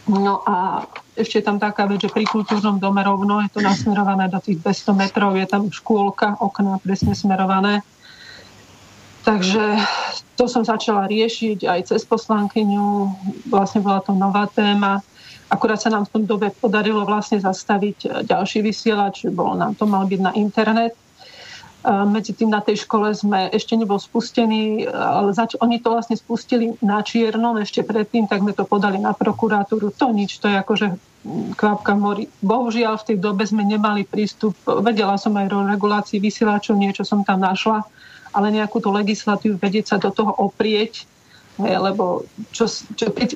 [0.09, 0.87] No a
[1.18, 4.95] ešte tam taká vec, že pri kultúrnom dome rovno je to nasmerované do tých 200
[4.95, 7.83] metrov, je tam škôlka, okná presne smerované.
[9.29, 9.76] Takže
[10.41, 13.12] to som začala riešiť aj cez poslankyňu,
[13.53, 15.05] vlastne bola to nová téma.
[15.53, 20.09] Akurát sa nám v tom dobe podarilo vlastne zastaviť ďalší vysielač, bolo nám to mal
[20.09, 20.97] byť na internet.
[21.85, 26.72] Medzi tým na tej škole sme ešte nebol spustený, ale zač- oni to vlastne spustili
[26.81, 29.93] na čiernom ešte predtým, tak sme to podali na prokuratúru.
[29.93, 30.87] To nič, to je akože
[31.53, 32.33] kvapka mori.
[32.41, 37.24] Bohužiaľ v tej dobe sme nemali prístup, vedela som aj o regulácii vysielačov, niečo som
[37.24, 37.85] tam našla,
[38.39, 41.11] ale nejakú tú legislatívu vedieť sa do toho oprieť,
[41.59, 42.22] lebo
[42.55, 43.34] čo, čo, keď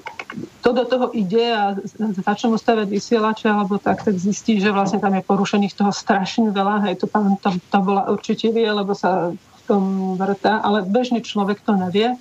[0.63, 1.75] to do toho ide a
[2.23, 6.87] začnú stavať vysielače alebo tak, tak zistí, že vlastne tam je porušených toho strašne veľa.
[6.87, 11.19] Hej, to tam, tam, tam bola určite vie, lebo sa v tom vrta, ale bežný
[11.19, 12.15] človek to nevie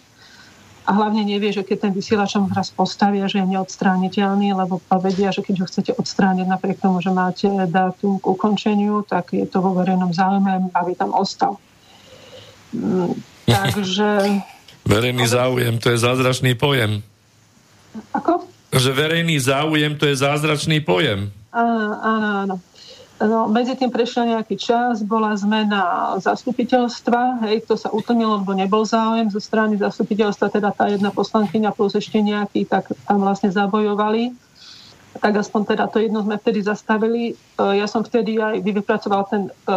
[0.82, 5.46] a hlavne nevie, že keď ten vysielač raz postavia, že je neodstrániteľný, lebo vedia, že
[5.46, 9.78] keď ho chcete odstrániť napriek tomu, že máte dátum k ukončeniu, tak je to vo
[9.78, 11.62] verejnom záujme, aby tam ostal.
[13.46, 14.10] Takže...
[14.92, 17.06] Verejný záujem, to je zázračný pojem.
[18.18, 18.50] Ako?
[18.74, 21.30] Že verejný záujem, to je zázračný pojem.
[21.54, 21.92] Áno,
[22.42, 22.56] áno.
[23.22, 28.82] No, medzi tým prešiel nejaký čas, bola zmena zastupiteľstva, hej, to sa utlmilo, lebo nebol
[28.82, 34.34] záujem zo strany zastupiteľstva, teda tá jedna poslankyňa plus ešte nejaký, tak tam vlastne zabojovali.
[35.22, 37.22] Tak aspoň teda to jedno sme vtedy zastavili.
[37.30, 37.34] E,
[37.78, 39.74] ja som vtedy aj vypracoval ten, e,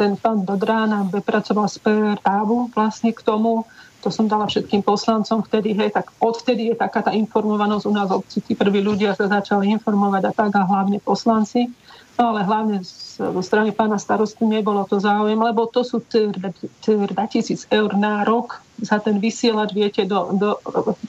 [0.00, 3.68] ten pán Dodrán vypracoval správu vlastne k tomu,
[4.00, 8.08] to som dala všetkým poslancom vtedy, hej, tak odvtedy je taká tá informovanosť u nás
[8.08, 11.68] v obci, tí prví ľudia sa začali informovať a tak a hlavne poslanci.
[12.16, 17.90] No ale hlavne zo strany pána starostu nebolo to záujem, lebo to sú 2000 eur
[17.92, 20.56] na rok za ten vysielač, viete, do, do,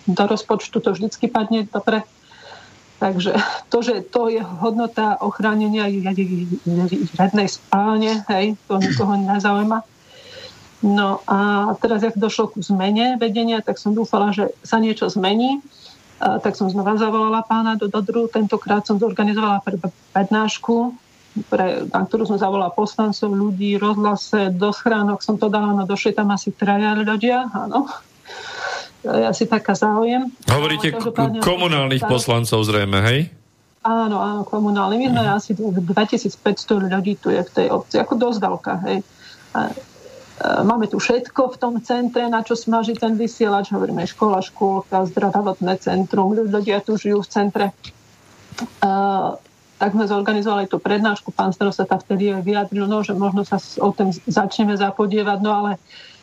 [0.03, 2.03] do rozpočtu to vždycky padne dobre.
[2.97, 3.37] Takže
[3.69, 9.85] to, že to je hodnota ochránenia jednej spálne, hej, to nikoho nezaujíma.
[10.81, 15.61] No a teraz, ak došlo ku zmene vedenia, tak som dúfala, že sa niečo zmení.
[16.17, 18.25] A tak som znova zavolala pána do Dodru.
[18.25, 19.61] Tentokrát som zorganizovala
[20.13, 20.93] prednášku,
[21.53, 26.17] pre, na ktorú som zavolala poslancov, ľudí, rozhlase, do schránok som to dala, no došli
[26.17, 27.85] tam asi traja ľudia, áno.
[29.05, 30.31] Asi taká záujem.
[30.49, 33.19] Hovoríte k- komunálnych tak, poslancov zrejme, hej?
[33.85, 34.99] Áno, áno, komunálnych.
[35.05, 35.37] My sme mm.
[35.37, 38.97] asi 2500 ľudí tu je v tej obci, ako dosť veľká, hej.
[39.55, 39.71] A,
[40.37, 43.73] E, máme tu všetko v tom centre, na čo smaží ten vysielač.
[43.73, 46.37] Hovoríme škola, škôlka, zdravotné centrum.
[46.37, 47.65] Ľudia tu žijú v centre.
[48.81, 49.37] Uh,
[49.77, 51.29] tak sme zorganizovali tú prednášku.
[51.29, 56.16] Pán starosta vtedy vyjadril, no, že možno sa o tom začneme zapodievať, no ale uh,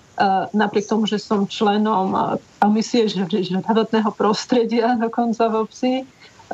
[0.54, 5.92] napriek tomu, že som členom komisie zdravotného prostredia dokonca v obci,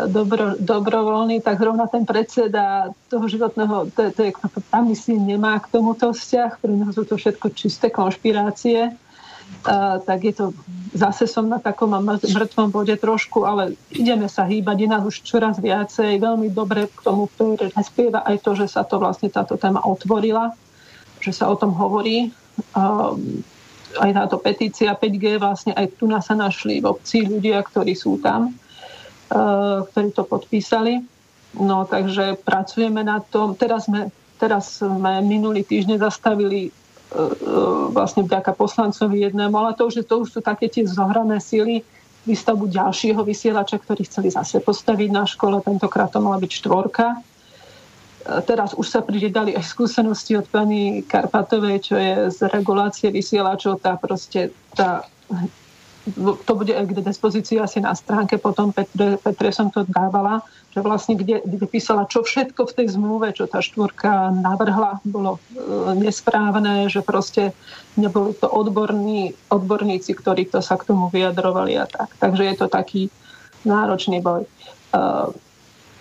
[0.09, 4.33] dobro, dobrovoľný, tak zrovna ten predseda toho životného, to, to je,
[4.71, 10.25] tam si nemá k tomuto vzťah, pre neho sú to všetko čisté konšpirácie, uh, tak
[10.25, 10.45] je to,
[10.95, 15.59] zase som na takom mŕtvom bode trošku, ale ideme sa hýbať, je nás už čoraz
[15.59, 17.27] viacej, veľmi dobre k tomu
[17.83, 20.55] spieva aj to, že sa to vlastne táto téma otvorila,
[21.21, 22.31] že sa o tom hovorí.
[22.77, 23.43] Um,
[23.99, 28.23] aj táto petícia 5G, vlastne aj tu nás sa našli v obci ľudia, ktorí sú
[28.23, 28.55] tam
[29.31, 31.07] Eh, ktorí to podpísali.
[31.55, 33.55] No takže pracujeme na tom.
[33.55, 34.11] Teraz sme,
[34.43, 36.73] teraz sme minulý týždeň zastavili eh,
[37.15, 37.31] eh,
[37.95, 41.87] vlastne vďaka poslancovi jednému, ale to už, to už sú také tie zohrané síly
[42.27, 45.63] výstavbu ďalšieho vysielača, ktorý chceli zase postaviť na škole.
[45.63, 47.23] Tentokrát to mala byť štvorka.
[48.21, 53.81] Teraz už sa pridali aj skúsenosti od pani Karpatovej, čo je z regulácie vysielačov.
[53.81, 55.09] Tá proste tá
[56.47, 60.41] to bude aj k dispozícii asi na stránke, potom Petre, Petre som to dávala,
[60.73, 61.67] že vlastne kde, kde
[62.09, 65.39] čo všetko v tej zmluve, čo tá štvorka navrhla, bolo e,
[66.01, 67.53] nesprávne, že proste
[68.01, 72.17] neboli to odborní, odborníci, ktorí to sa k tomu vyjadrovali a tak.
[72.17, 73.03] Takže je to taký
[73.69, 74.47] náročný boj.
[74.47, 74.49] E,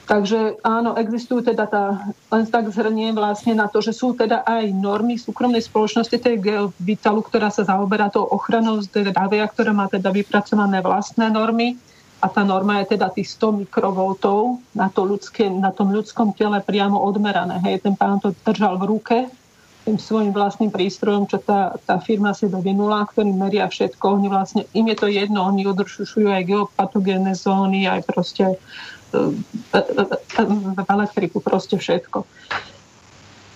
[0.10, 2.02] Takže áno, existujú teda tá,
[2.34, 7.22] len tak zhrnie vlastne na to, že sú teda aj normy súkromnej spoločnosti tej Geovitalu,
[7.30, 11.78] ktorá sa zaoberá tou ochranou zdravia, ktorá má teda vypracované vlastné normy
[12.20, 16.58] a tá norma je teda tých 100 mikrovoltov na, to ľudské, na tom ľudskom tele
[16.58, 17.62] priamo odmerané.
[17.62, 19.18] Hej, ten pán to držal v ruke
[19.88, 24.22] tým svojim vlastným prístrojom, čo tá, tá firma si dovinula, ktorý meria všetko.
[24.22, 28.60] Oni vlastne, im je to jedno, oni odršušujú aj geopatogénne zóny, aj proste
[29.12, 32.24] v elektriku, proste všetko.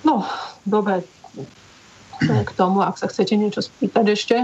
[0.04, 0.28] No,
[0.68, 1.08] dobre,
[2.20, 4.38] k tomu, ak sa chcete niečo spýtať ešte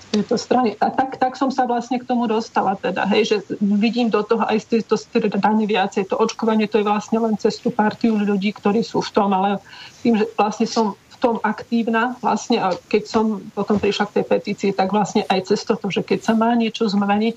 [0.00, 0.74] z tejto strany.
[0.82, 4.42] A tak, tak som sa vlastne k tomu dostala teda, hej, že vidím do toho
[4.42, 6.10] aj z tejto strany viacej.
[6.10, 9.62] To očkovanie to je vlastne len cez tú partiu ľudí, ktorí sú v tom, ale
[10.02, 14.24] tým, že vlastne som v tom aktívna vlastne a keď som potom prišla k tej
[14.24, 17.36] petícii, tak vlastne aj cez toto, že keď sa má niečo zmeniť,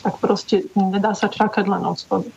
[0.00, 2.28] tak proste nedá sa čakať len od spodu.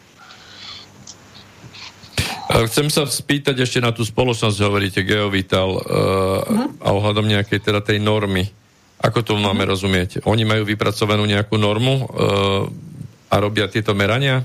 [2.43, 6.67] Chcem sa spýtať ešte na tú spoločnosť, hovoríte Geovital uh, uh-huh.
[6.83, 8.51] a ohľadom nejakej teda tej normy.
[8.99, 9.71] Ako to máme uh-huh.
[9.71, 10.27] rozumieť?
[10.27, 12.67] Oni majú vypracovanú nejakú normu uh,
[13.31, 14.43] a robia tieto merania?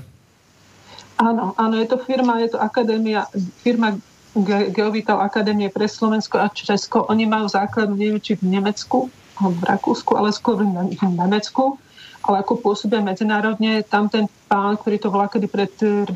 [1.19, 3.27] Áno, áno, je to firma, je to akadémia,
[3.59, 3.99] firma
[4.31, 7.03] Ge- Geovital Akadémie pre Slovensko a Česko.
[7.11, 10.71] Oni majú základ, neviem, či v Nemecku, v Rakúsku, ale skôr v
[11.03, 11.75] Nemecku
[12.19, 16.11] ale ako pôsobia medzinárodne, tam ten pán, ktorý to volá kedy pred 20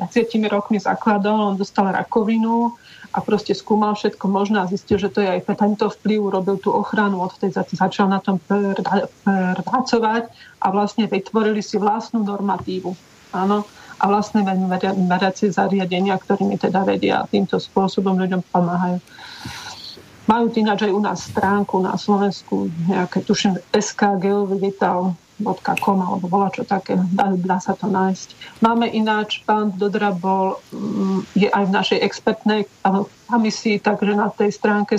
[0.51, 2.76] rokmi zakladal, on dostal rakovinu
[3.14, 6.74] a proste skúmal všetko možné a zistil, že to je aj tento vplyv, robil tú
[6.74, 8.41] ochranu, odtedy začal na tom
[9.64, 10.24] pracovať
[10.60, 12.89] a vlastne vytvorili si vlastnú normatívu.
[13.34, 13.66] Áno,
[14.01, 14.43] a vlastné
[14.97, 18.99] meracie zariadenia, ktorými teda vedia týmto spôsobom ľuďom pomáhajú.
[20.24, 26.47] Majú ináč aj u nás stránku na Slovensku, nejaké, tuším, SK Geovital, .com alebo bola
[26.49, 28.59] čo také, dá, dá sa to nájsť.
[28.63, 32.65] Máme ináč, pán Dodra bol, mm, je aj v našej expertnej
[33.27, 34.95] komisii, takže na tej stránke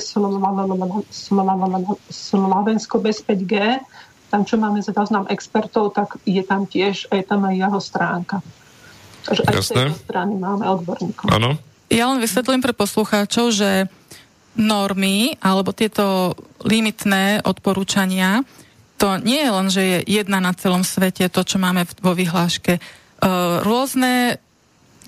[2.13, 3.81] Slovensko bez 5G,
[4.29, 8.37] tam čo máme zoznam expertov, tak je tam tiež, aj tam aj jeho stránka.
[9.25, 11.33] Takže aj z tejto strany máme odborníkov.
[11.33, 11.57] Áno.
[11.89, 13.87] Ja len vysvetlím pre poslucháčov, že
[14.55, 18.47] normy alebo tieto limitné odporúčania
[19.05, 22.81] to nie je len, že je jedna na celom svete, to, čo máme vo vyhláške.
[22.81, 22.81] E,
[23.61, 24.41] rôzne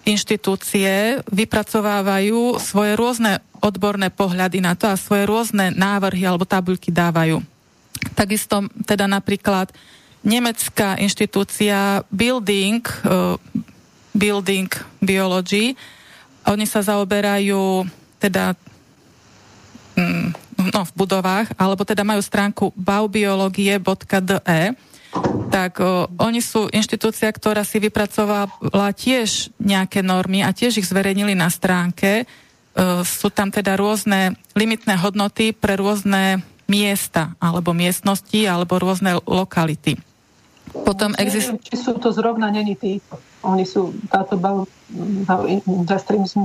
[0.05, 7.41] inštitúcie vypracovávajú svoje rôzne odborné pohľady na to a svoje rôzne návrhy alebo tabuľky dávajú.
[8.13, 9.73] Takisto teda napríklad
[10.21, 13.41] nemecká inštitúcia Building, uh,
[14.13, 14.69] Building
[15.03, 15.75] Biology,
[16.47, 17.83] oni sa zaoberajú
[18.23, 18.55] teda
[19.99, 24.61] mm, no, v budovách, alebo teda majú stránku baubiologie.de,
[25.49, 31.33] tak o, oni sú inštitúcia, ktorá si vypracovala tiež nejaké normy a tiež ich zverejnili
[31.33, 32.23] na stránke.
[32.23, 32.25] E,
[33.07, 39.97] sú tam teda rôzne limitné hodnoty pre rôzne miesta, alebo miestnosti, alebo rôzne lokality.
[40.83, 41.55] Potom exist...
[41.63, 43.01] Či sú to zrovna není tí,
[43.47, 44.67] oni sú, táto bal,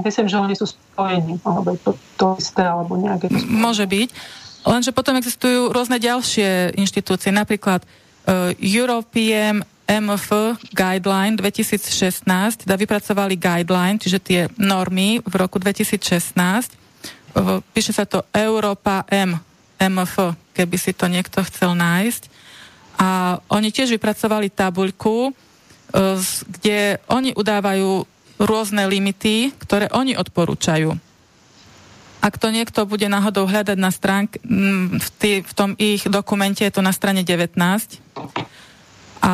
[0.05, 3.27] myslím, že oni sú spojení, alebo to, to isté, alebo nejaké...
[3.49, 4.09] Môže byť.
[4.61, 13.97] Lenže potom existujú rôzne ďalšie inštitúcie, napríklad uh, European MF Guideline 2016, teda vypracovali guideline,
[13.99, 16.77] čiže tie normy v roku 2016.
[17.33, 19.41] Uh, píše sa to Europa M,
[19.81, 22.30] MF, keby si to niekto chcel nájsť.
[22.99, 28.07] A oni tiež vypracovali tabuľku, uh, kde oni udávajú
[28.41, 30.97] rôzne limity, ktoré oni odporúčajú.
[32.21, 34.37] Ak to niekto bude náhodou hľadať na stránke,
[34.97, 37.57] v, tý, v tom ich dokumente je to na strane 19.
[39.25, 39.33] A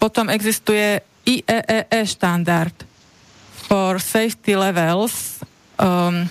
[0.00, 2.74] potom existuje IEEE e štandard
[3.68, 5.44] for safety levels.
[5.76, 6.24] Um,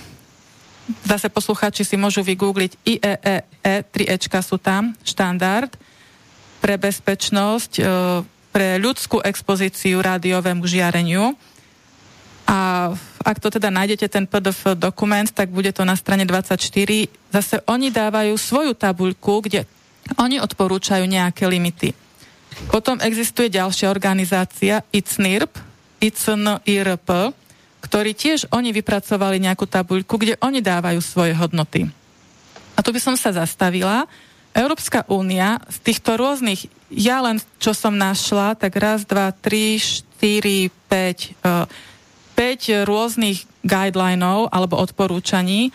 [1.06, 5.70] zase poslucháči si môžu vygoogliť IEEE, 3 e Ečka sú tam, štandard
[6.62, 8.22] pre bezpečnosť, uh,
[8.54, 11.34] pre ľudskú expozíciu rádiovému žiareniu.
[12.46, 12.92] A
[13.24, 16.60] ak to teda nájdete, ten PDF dokument, tak bude to na strane 24.
[17.32, 19.64] Zase oni dávajú svoju tabuľku, kde
[20.20, 21.96] oni odporúčajú nejaké limity.
[22.68, 25.56] Potom existuje ďalšia organizácia ICNIRP,
[26.04, 27.08] ICNIRP,
[27.82, 31.88] ktorí tiež oni vypracovali nejakú tabuľku, kde oni dávajú svoje hodnoty.
[32.76, 34.06] A tu by som sa zastavila.
[34.52, 40.68] Európska únia z týchto rôznych, ja len čo som našla, tak raz, dva, tri, štyri,
[40.92, 41.66] päť, uh,
[42.36, 45.70] 5 rôznych guidelinov alebo odporúčaní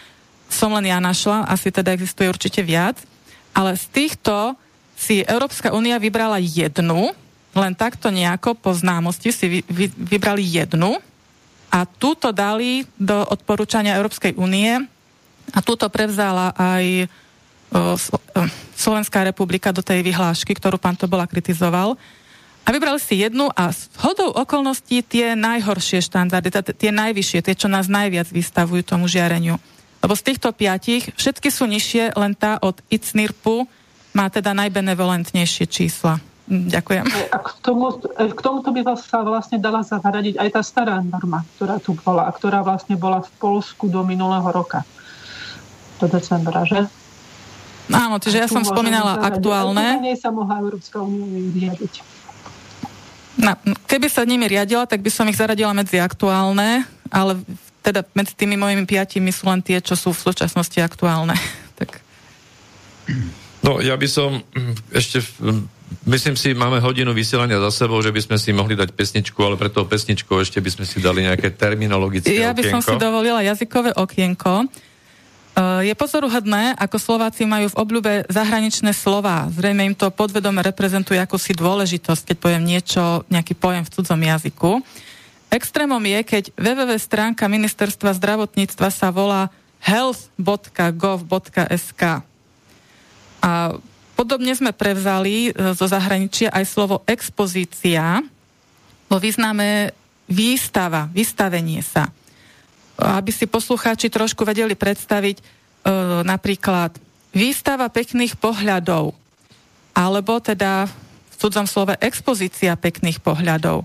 [0.47, 2.99] som len ja našla, asi teda existuje určite viac,
[3.51, 4.55] ale z týchto
[4.97, 7.13] si Európska únia vybrala jednu,
[7.57, 10.97] len takto nejako po známosti si vy, vy, vybrali jednu
[11.73, 14.81] a túto dali do odporúčania Európskej únie
[15.53, 17.11] a túto prevzala aj
[18.77, 21.99] Slovenská republika do tej vyhlášky, ktorú pán to bola kritizoval.
[22.67, 27.71] A vybrali si jednu a s hodou okolností tie najhoršie štandardy, tie najvyššie, tie, čo
[27.71, 29.55] nás najviac vystavujú tomu žiareniu.
[30.03, 33.71] Lebo z týchto piatich všetky sú nižšie, len tá od ICNIRPu
[34.19, 36.19] má teda najbenevolentnejšie čísla.
[36.51, 37.05] Hm, ďakujem.
[37.31, 41.79] A k, tomu, k tomuto by sa vlastne dala zahradiť aj tá stará norma, ktorá
[41.79, 44.83] tu bola a ktorá vlastne bola v Polsku do minulého roka.
[46.03, 46.87] Do decembra, že?
[47.87, 50.03] Áno, čiže ja som spomínala aktuálne.
[50.03, 52.03] A sa mohla Európska únia vyriadiť.
[53.37, 53.53] No,
[53.85, 57.37] keby sa nimi riadila, tak by som ich zaradila medzi aktuálne, ale
[57.85, 61.37] teda medzi tými mojimi piatimi sú len tie, čo sú v súčasnosti aktuálne.
[61.79, 62.01] tak.
[63.63, 64.43] No, ja by som
[64.91, 65.23] ešte,
[66.09, 69.55] myslím si, máme hodinu vysielania za sebou, že by sme si mohli dať pesničku, ale
[69.55, 72.75] pre toho pesničku ešte by sme si dali nejaké terminologické Ja by okienko.
[72.75, 74.67] som si dovolila jazykové okienko.
[75.57, 79.49] Je pozoruhodné, ako Slováci majú v obľúbe zahraničné slova.
[79.49, 84.85] Zrejme im to podvedome reprezentuje akúsi dôležitosť, keď poviem niečo, nejaký pojem v cudzom jazyku.
[85.49, 89.49] Extrémom je, keď www stránka ministerstva zdravotníctva sa volá
[89.81, 92.03] health.gov.sk.
[93.41, 93.81] A
[94.13, 98.21] podobne sme prevzali e, zo zahraničia aj slovo expozícia
[99.09, 99.97] vo význame
[100.29, 102.13] výstava, vystavenie sa
[102.97, 105.43] aby si poslucháči trošku vedeli predstaviť e,
[106.25, 106.97] napríklad
[107.37, 109.13] výstava pekných pohľadov,
[109.93, 113.85] alebo teda v cudzom slove expozícia pekných pohľadov,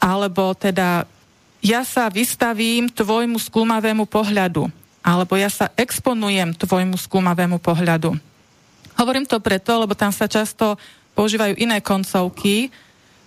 [0.00, 1.04] alebo teda
[1.60, 4.68] ja sa vystavím tvojmu skúmavému pohľadu,
[5.04, 8.16] alebo ja sa exponujem tvojmu skúmavému pohľadu.
[8.96, 10.80] Hovorím to preto, lebo tam sa často
[11.12, 12.72] používajú iné koncovky.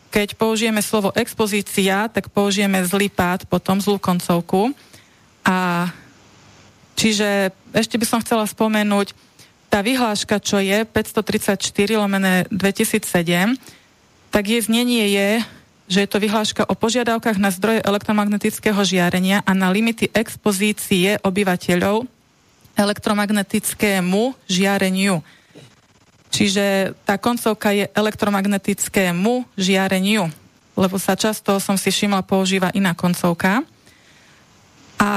[0.10, 4.74] Keď použijeme slovo expozícia, tak použijeme zlý pád, potom zlú koncovku.
[5.46, 5.90] A
[6.98, 9.14] čiže ešte by som chcela spomenúť,
[9.70, 11.62] tá vyhláška, čo je 534
[11.94, 13.54] lomené 2007,
[14.34, 15.30] tak jej znenie je,
[15.90, 22.06] že je to vyhláška o požiadavkách na zdroje elektromagnetického žiarenia a na limity expozície obyvateľov
[22.78, 25.22] elektromagnetickému žiareniu.
[26.30, 30.30] Čiže tá koncovka je elektromagnetickému žiareniu,
[30.78, 33.66] lebo sa často, som si všimla, používa iná koncovka.
[35.02, 35.10] A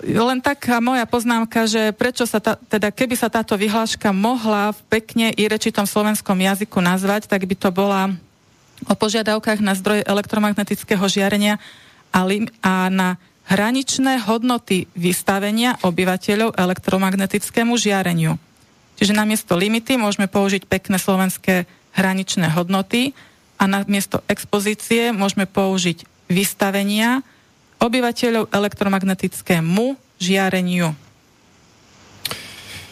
[0.00, 4.80] len taká moja poznámka, že prečo sa ta, teda keby sa táto vyhláška mohla v
[4.88, 8.08] pekne i rečitom slovenskom jazyku nazvať, tak by to bola
[8.88, 11.60] o požiadavkách na zdroje elektromagnetického žiarenia
[12.14, 13.20] a, lim- a na
[13.50, 18.40] hraničné hodnoty vystavenia obyvateľov elektromagnetickému žiareniu.
[19.00, 21.64] Čiže namiesto limity môžeme použiť pekné slovenské
[21.96, 23.16] hraničné hodnoty
[23.56, 27.24] a namiesto expozície môžeme použiť vystavenia
[27.80, 30.92] obyvateľov elektromagnetickému žiareniu.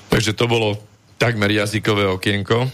[0.08, 0.80] Takže to bolo
[1.20, 2.72] takmer jazykové okienko.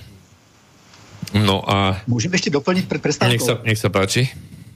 [1.34, 2.06] No a...
[2.06, 3.34] Môžem ešte doplniť pred prestávkou?
[3.34, 4.30] Nech sa, nech sa páči.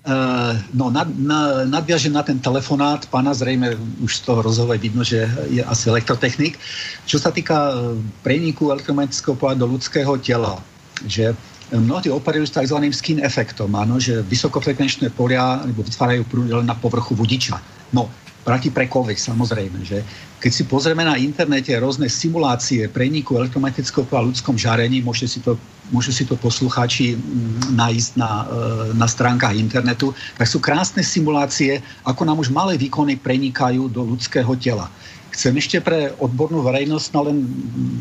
[0.09, 5.05] Uh, no, nad, na, nadviažem na ten telefonát, pána zrejme už z toho rozhovoru vidno,
[5.05, 6.57] že je asi elektrotechnik.
[7.05, 10.65] Čo sa týka e, preniku elektromagnetického pola do ľudského tela,
[11.05, 11.37] že
[11.77, 12.81] mnohí operujú s tzv.
[12.89, 17.61] skin efektom, áno, že vysokofrekvenčné polia nebo vytvárajú prúd len na povrchu vodiča.
[17.93, 18.09] No,
[18.49, 20.01] platí pre COVID samozrejme, že
[20.41, 25.61] keď si pozrieme na internete rôzne simulácie preniku elektromagnetického pola ľudskom žarení, môžete si to,
[25.93, 27.21] môžu si to poslucháči
[27.77, 33.21] nájsť na, e, na stránkach internetu, tak sú krásne simulácie, ako nám už malé výkony
[33.21, 34.89] prenikajú do ľudského tela.
[35.39, 37.47] Chcem ešte pre odbornú verejnosť no len,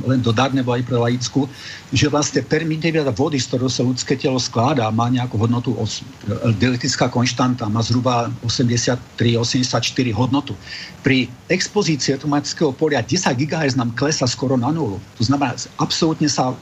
[0.10, 1.46] len dodať, nebo aj pre laickú,
[1.94, 5.78] že vlastne permittivita vody, z ktorého sa ľudské telo skladá, má nejakú hodnotu,
[6.58, 9.70] dielektrická konštanta má zhruba 83-84
[10.18, 10.58] hodnotu.
[11.06, 14.98] Pri expozícii automatického polia 10 GHz nám klesa skoro na nulu.
[15.22, 16.58] To znamená, absolútne sa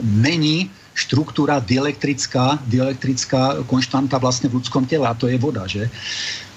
[0.00, 5.90] mení štruktúra dielektrická, dielektrická konštanta vlastne v ľudskom tele a to je voda, že?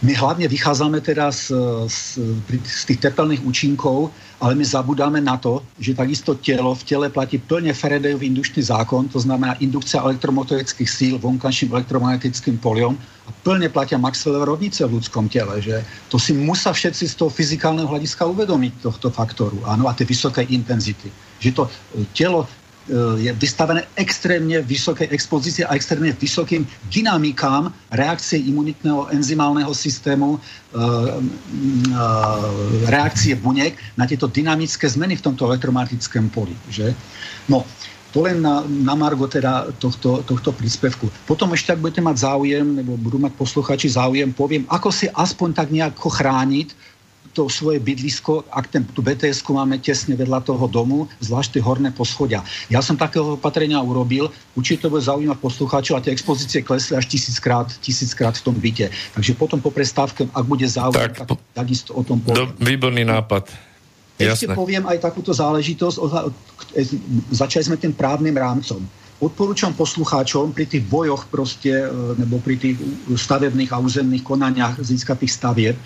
[0.06, 2.22] My hlavne vychádzame teraz z, z,
[2.62, 7.42] z tých tepelných účinkov, ale my zabudáme na to, že takisto telo, v tele platí
[7.42, 12.94] plne Faradayov indukčný zákon, to znamená indukcia elektromotorických síl vonkajším elektromagnetickým poliom
[13.26, 15.58] a plne platia Maxwellové rovnice v ľudskom tele.
[15.66, 15.82] Že
[16.14, 20.54] to si musia všetci z toho fyzikálneho hľadiska uvedomiť tohto faktoru áno, a tej vysokej
[20.54, 21.10] intenzity.
[21.42, 21.64] Že to
[22.14, 22.67] telo Eh,
[23.20, 31.92] je vystavené extrémne vysokej expozície a extrémne vysokým dynamikám reakcie imunitného enzymálneho systému, eh, mm,
[31.92, 36.56] eh, reakcie buniek na tieto dynamické zmeny v tomto elektromagnetickom poli.
[36.72, 36.96] Že?
[37.52, 37.68] No,
[38.16, 41.12] to len na, na margo teda tohto, tohto príspevku.
[41.28, 45.50] Potom ešte, ak budete mať záujem, nebo budú mať posluchači záujem, poviem, ako si aspoň
[45.52, 46.97] tak nejako chrániť
[47.38, 51.94] to svoje bydlisko, ak ten, tú bts máme tesne vedľa toho domu, zvlášť tie horné
[51.94, 52.42] poschodia.
[52.74, 57.06] Ja som takého opatrenia urobil, určite to bude zaujímať poslucháčov a tie expozície klesli až
[57.06, 58.90] tisíckrát, tisíckrát v tom byte.
[58.90, 62.50] Takže potom po prestávke, ak bude záujem, tak, tak takisto o tom poviem.
[62.50, 63.54] Do, výborný nápad.
[64.18, 64.58] Ešte Jasné.
[64.58, 65.98] poviem aj takúto záležitosť.
[67.30, 68.82] Začali sme tým právnym rámcom
[69.18, 71.90] odporúčam poslucháčom pri tých bojoch proste, e,
[72.22, 72.78] nebo pri tých
[73.10, 75.82] stavebných a územných konaniach získatých stavieb e,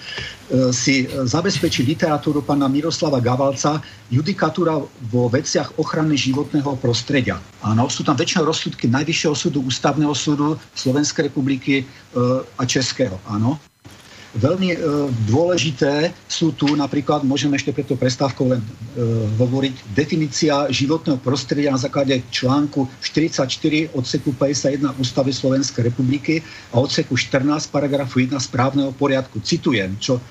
[0.75, 3.79] si zabezpečiť literatúru pána Miroslava Gavalca
[4.11, 7.39] judikatúra vo veciach ochrany životného prostredia.
[7.63, 11.84] Áno, sú tam väčšinou rozsudky Najvyššieho súdu, Ústavného súdu Slovenskej republiky e,
[12.59, 13.15] a Českého.
[13.32, 13.70] Áno.
[14.32, 14.77] Veľmi e,
[15.27, 18.67] dôležité sú tu napríklad, môžeme ešte preto prestávkou len e,
[19.36, 26.39] hovoriť, definícia životného prostredia na základe článku 44 odseku 51 Ústavy Slovenskej republiky
[26.71, 29.43] a odseku 14 paragrafu 1 správneho poriadku.
[29.43, 30.21] Citujem, čo e,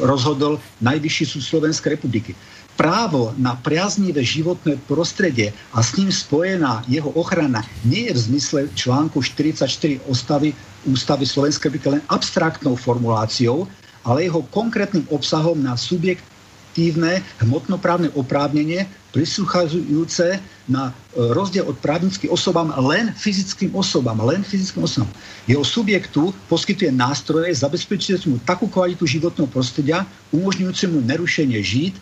[0.00, 2.32] rozhodol Najvyšší súd Slovenskej republiky
[2.74, 8.60] právo na priaznivé životné prostredie a s ním spojená jeho ochrana nie je v zmysle
[8.74, 10.54] článku 44 Ústavy,
[10.86, 13.70] Ústavy Slovenskej republiky len abstraktnou formuláciou,
[14.04, 20.92] ale jeho konkrétnym obsahom na subjektívne hmotnoprávne oprávnenie prisúchajúce na e,
[21.30, 25.10] rozdiel od právnických osobám len fyzickým osobám, len fyzickým osobám.
[25.46, 30.02] Jeho subjektu poskytuje nástroje zabezpečujúce mu takú kvalitu životného prostredia,
[30.34, 31.94] umožňujúce mu nerušenie Eh,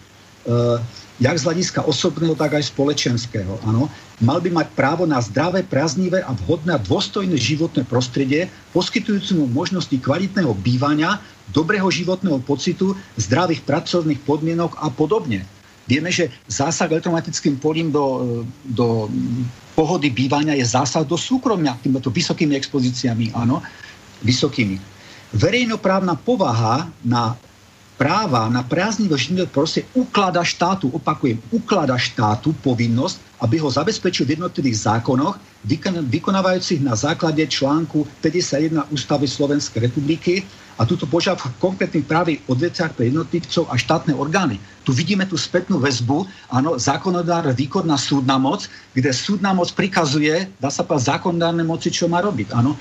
[1.23, 3.63] jak z hľadiska osobného, tak aj spoločenského.
[3.63, 3.87] Ano.
[4.19, 9.47] Mal by mať právo na zdravé, praznivé a vhodné a dôstojné životné prostredie, poskytujúce mu
[9.47, 11.23] možnosti kvalitného bývania,
[11.55, 15.47] dobrého životného pocitu, zdravých pracovných podmienok a podobne.
[15.87, 19.11] Vieme, že zásah elektromatickým polím do, do
[19.75, 23.59] pohody bývania je zásah do súkromia týmto vysokými expozíciami, áno,
[24.23, 24.79] vysokými.
[25.35, 27.35] Verejnoprávna povaha na
[28.03, 34.35] práva na prázdnivé životné prostredie uklada štátu, opakujem, uklada štátu povinnosť, aby ho zabezpečil v
[34.35, 35.39] jednotlivých zákonoch,
[36.11, 40.43] vykonávajúcich na základe článku 51 Ústavy Slovenskej republiky
[40.75, 44.59] a túto požiadavku konkrétnych právy odveciach pre jednotlivcov a štátne orgány.
[44.83, 48.67] Tu vidíme tú spätnú väzbu, áno, zákonodár, výkonná súdna moc,
[48.99, 52.75] kde súdna moc prikazuje, dá sa povedať, zákonodárne moci, čo má robiť, áno.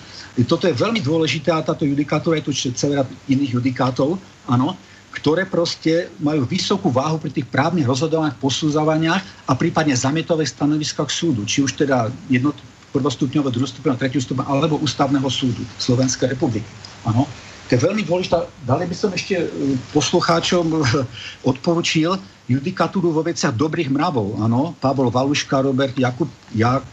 [0.50, 4.18] Toto je veľmi dôležité a táto judikatúra je tu celá iných judikátov,
[4.50, 4.74] áno
[5.12, 11.44] ktoré proste majú vysokú váhu pri tých právnych rozhodovaniach, posudzovaniach a prípadne zamietových stanoviskách súdu,
[11.44, 12.56] či už teda jednot,
[12.92, 16.68] prvostupňového, druhostupňového, tretiu stupňa alebo ústavného súdu Slovenskej republiky.
[17.08, 17.28] Áno.
[17.72, 18.52] To je veľmi dôležité.
[18.68, 19.48] Dali by som ešte e,
[19.96, 21.08] poslucháčom e,
[21.48, 22.20] odporučil
[22.52, 24.44] judikatúru vo veciach dobrých mravov.
[24.44, 26.84] Áno, Pavol Valuška, Robert Jakub, Jak,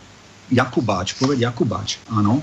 [0.54, 2.38] Jakubáč, poved Jakubáč, áno,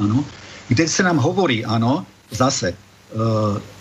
[0.00, 0.24] áno,
[0.66, 2.76] kde sa nám hovorí, áno, zase, e,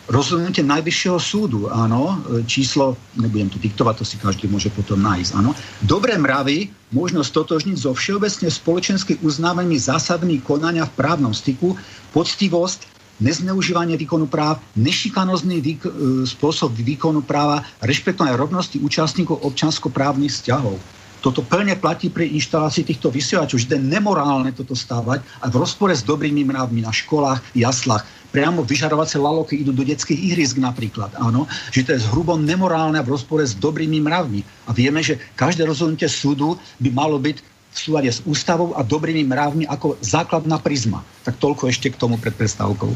[0.05, 5.31] rozhodnutie Najvyššieho súdu, áno, e, číslo, nebudem to diktovať, to si každý môže potom nájsť,
[5.37, 5.57] áno.
[5.81, 11.73] Dobré mravy možno stotožniť so všeobecne spoločensky uznávanými zásadmi konania v právnom styku,
[12.13, 12.85] poctivosť,
[13.17, 15.93] nezneužívanie výkonu práv, nešikanozný výk- e,
[16.29, 20.77] spôsob výkonu práva, rešpektovanie rovnosti účastníkov občanskoprávnych vzťahov.
[21.25, 25.89] Toto plne platí pri inštalácii týchto vysielačov, že je nemorálne toto stávať a v rozpore
[25.89, 28.05] s dobrými mravmi na školách, jaslách
[28.35, 31.15] priamo vyžarovacie laloky idú do detských ihrisk napríklad.
[31.15, 34.43] Áno, že to je zhrubo nemorálne v rozpore s dobrými mravmi.
[34.67, 39.23] A vieme, že každé rozhodnutie súdu by malo byť v súlade s ústavou a dobrými
[39.23, 40.99] mravmi ako základná prizma.
[41.23, 42.91] Tak toľko ešte k tomu pred prestávkou.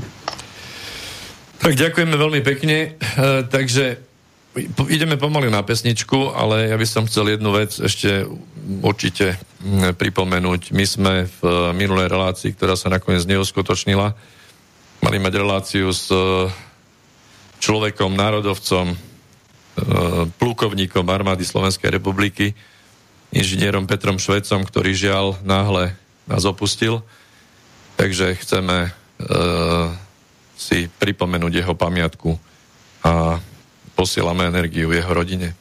[1.64, 3.00] Tak ďakujeme veľmi pekne.
[3.00, 3.96] E, takže
[4.92, 8.28] ideme pomaly na pesničku, ale ja by som chcel jednu vec ešte
[8.84, 9.40] určite
[9.96, 10.76] pripomenúť.
[10.76, 14.16] My sme v minulej relácii, ktorá sa nakoniec neuskutočnila,
[15.00, 16.48] mali mať reláciu s e,
[17.64, 18.98] človekom, národovcom, e,
[20.36, 22.56] plukovníkom armády Slovenskej republiky,
[23.32, 25.96] inžinierom Petrom Švecom, ktorý žiaľ náhle
[26.28, 27.02] nás opustil.
[27.96, 28.90] Takže chceme e,
[30.60, 32.36] si pripomenúť jeho pamiatku
[33.04, 33.40] a
[33.96, 35.56] posielame energiu jeho rodine.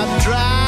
[0.00, 0.59] Stop driving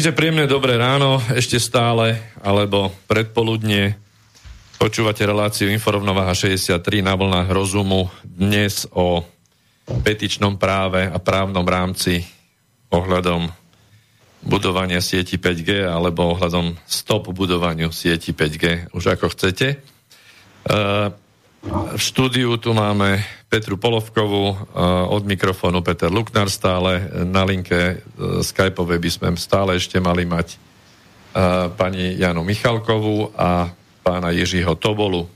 [0.00, 4.00] Takže príjemné dobré ráno, ešte stále, alebo predpoludne.
[4.80, 8.08] Počúvate reláciu Inforovnováha 63 na vlnách rozumu.
[8.24, 9.20] Dnes o
[10.00, 12.24] petičnom práve a právnom rámci
[12.88, 13.52] ohľadom
[14.40, 19.84] budovania sieti 5G alebo ohľadom stop budovaniu sieti 5G, už ako chcete.
[20.64, 21.12] Uh,
[21.92, 23.20] v štúdiu tu máme
[23.50, 24.54] Petru Polovkovú,
[25.10, 27.98] od mikrofónu Peter Luknar stále, na linke
[28.46, 30.54] Skypeovej by sme stále ešte mali mať
[31.74, 33.74] pani Janu Michalkovú a
[34.06, 35.26] pána Jiřího Tobolu.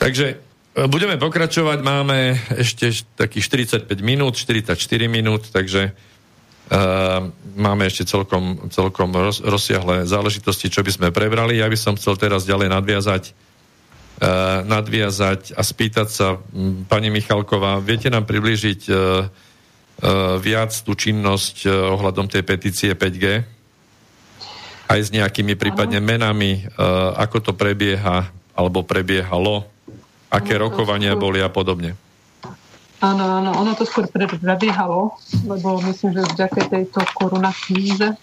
[0.00, 0.40] Takže
[0.88, 3.44] budeme pokračovať, máme ešte takých
[3.84, 4.76] 45 minút, 44
[5.08, 11.60] minút, takže uh, máme ešte celkom, celkom roz, rozsiahle záležitosti, čo by sme prebrali.
[11.60, 13.32] Ja by som chcel teraz ďalej nadviazať
[14.64, 16.40] nadviazať a spýtať sa,
[16.88, 23.24] pani Michalková, viete nám priblížiť uh, uh, viac tú činnosť ohľadom tej petície 5G?
[24.86, 26.62] Aj s nejakými prípadne menami,
[27.18, 29.66] ako to prebieha, alebo prebiehalo,
[30.30, 31.98] aké rokovania boli a podobne.
[33.02, 35.12] Áno, áno, ono to skôr pre- prebiehalo,
[35.44, 38.16] lebo myslím, že vďaka tejto korona kríze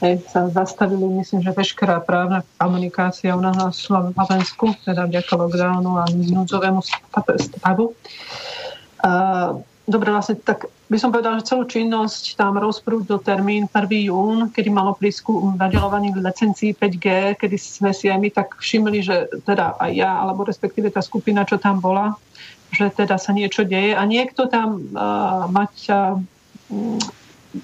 [0.00, 5.92] hej, sa zastavili, myslím, že veškerá právna komunikácia u nás na Slovensku, teda vďaka lockdownu
[5.98, 6.80] a núdzovému
[7.38, 7.94] stavu.
[9.02, 9.10] A,
[9.86, 14.08] dobre, vlastne tak by som povedala, že celú činnosť tam rozprúdil termín 1.
[14.08, 19.28] jún, kedy malo prísku nadelovanie licencií 5G, kedy sme si aj my tak všimli, že
[19.44, 22.16] teda aj ja, alebo respektíve tá skupina, čo tam bola,
[22.72, 26.16] že teda sa niečo deje a niekto tam uh, mať uh,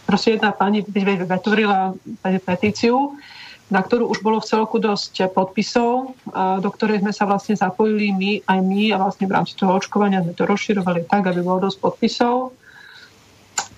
[0.09, 3.17] proste jedna pani vytvorila petíciu,
[3.73, 6.13] na ktorú už bolo v celku dosť podpisov,
[6.61, 10.21] do ktorej sme sa vlastne zapojili my, aj my a vlastne v rámci toho očkovania
[10.21, 12.53] sme to rozširovali tak, aby bolo dosť podpisov.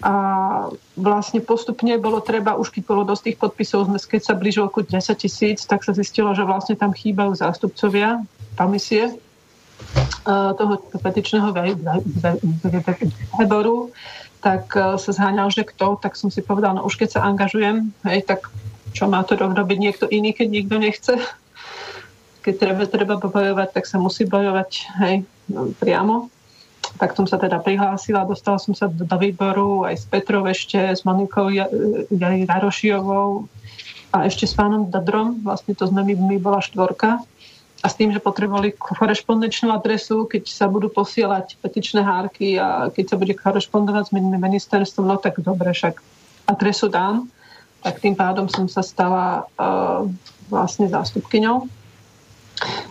[0.04, 0.12] A
[0.98, 4.84] vlastne postupne bolo treba, už keď bolo dosť tých podpisov, sme, keď sa blížilo ku
[4.84, 8.20] 10 tisíc, tak sa zistilo, že vlastne tam chýbajú zástupcovia
[8.60, 11.48] komisie eh, toho petičného
[13.40, 13.88] výboru,
[14.46, 17.90] tak eh, sa zháňal, že kto, tak som si povedal, no už keď sa angažujem,
[18.06, 18.46] hej, tak
[18.94, 21.14] čo má to robiť niekto iný, keď nikto nechce.
[22.46, 24.70] Keď treba, treba bojovať, tak sa musí bojovať
[25.02, 25.14] hej,
[25.82, 26.30] priamo.
[26.96, 30.78] Tak som sa teda prihlásila, dostala som sa do, do výboru aj s Petrou ešte,
[30.78, 33.50] s Monikou Jari Rarošiovou
[34.14, 37.20] a ešte s pánom Dadrom, vlastne to sme my, my bola štvorka
[37.86, 43.14] a s tým, že potrebovali korešpondenčnú adresu, keď sa budú posielať petičné hárky a keď
[43.14, 46.02] sa bude korešpondovať s ministerstvom, no tak dobre, však
[46.50, 47.30] adresu dám.
[47.86, 50.02] Tak tým pádom som sa stala uh,
[50.50, 51.70] vlastne zástupkyňou.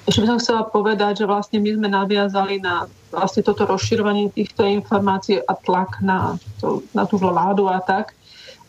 [0.07, 4.63] Ešte by som chcela povedať, že vlastne my sme naviazali na vlastne toto rozširovanie týchto
[4.63, 8.15] informácií a tlak na, to, na tú vládu a tak.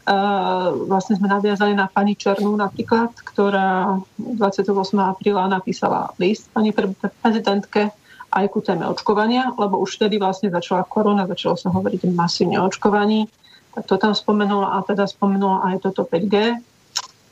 [0.06, 4.70] Uh, vlastne sme naviazali na pani Černú napríklad, ktorá 28.
[5.02, 6.70] apríla napísala list pani
[7.18, 7.90] prezidentke
[8.30, 12.70] aj ku téme očkovania, lebo už vtedy vlastne začala korona, začalo sa hovoriť masívne o
[12.70, 13.26] očkovaní.
[13.74, 16.54] Tak to tam spomenula a teda spomenula aj toto 5G.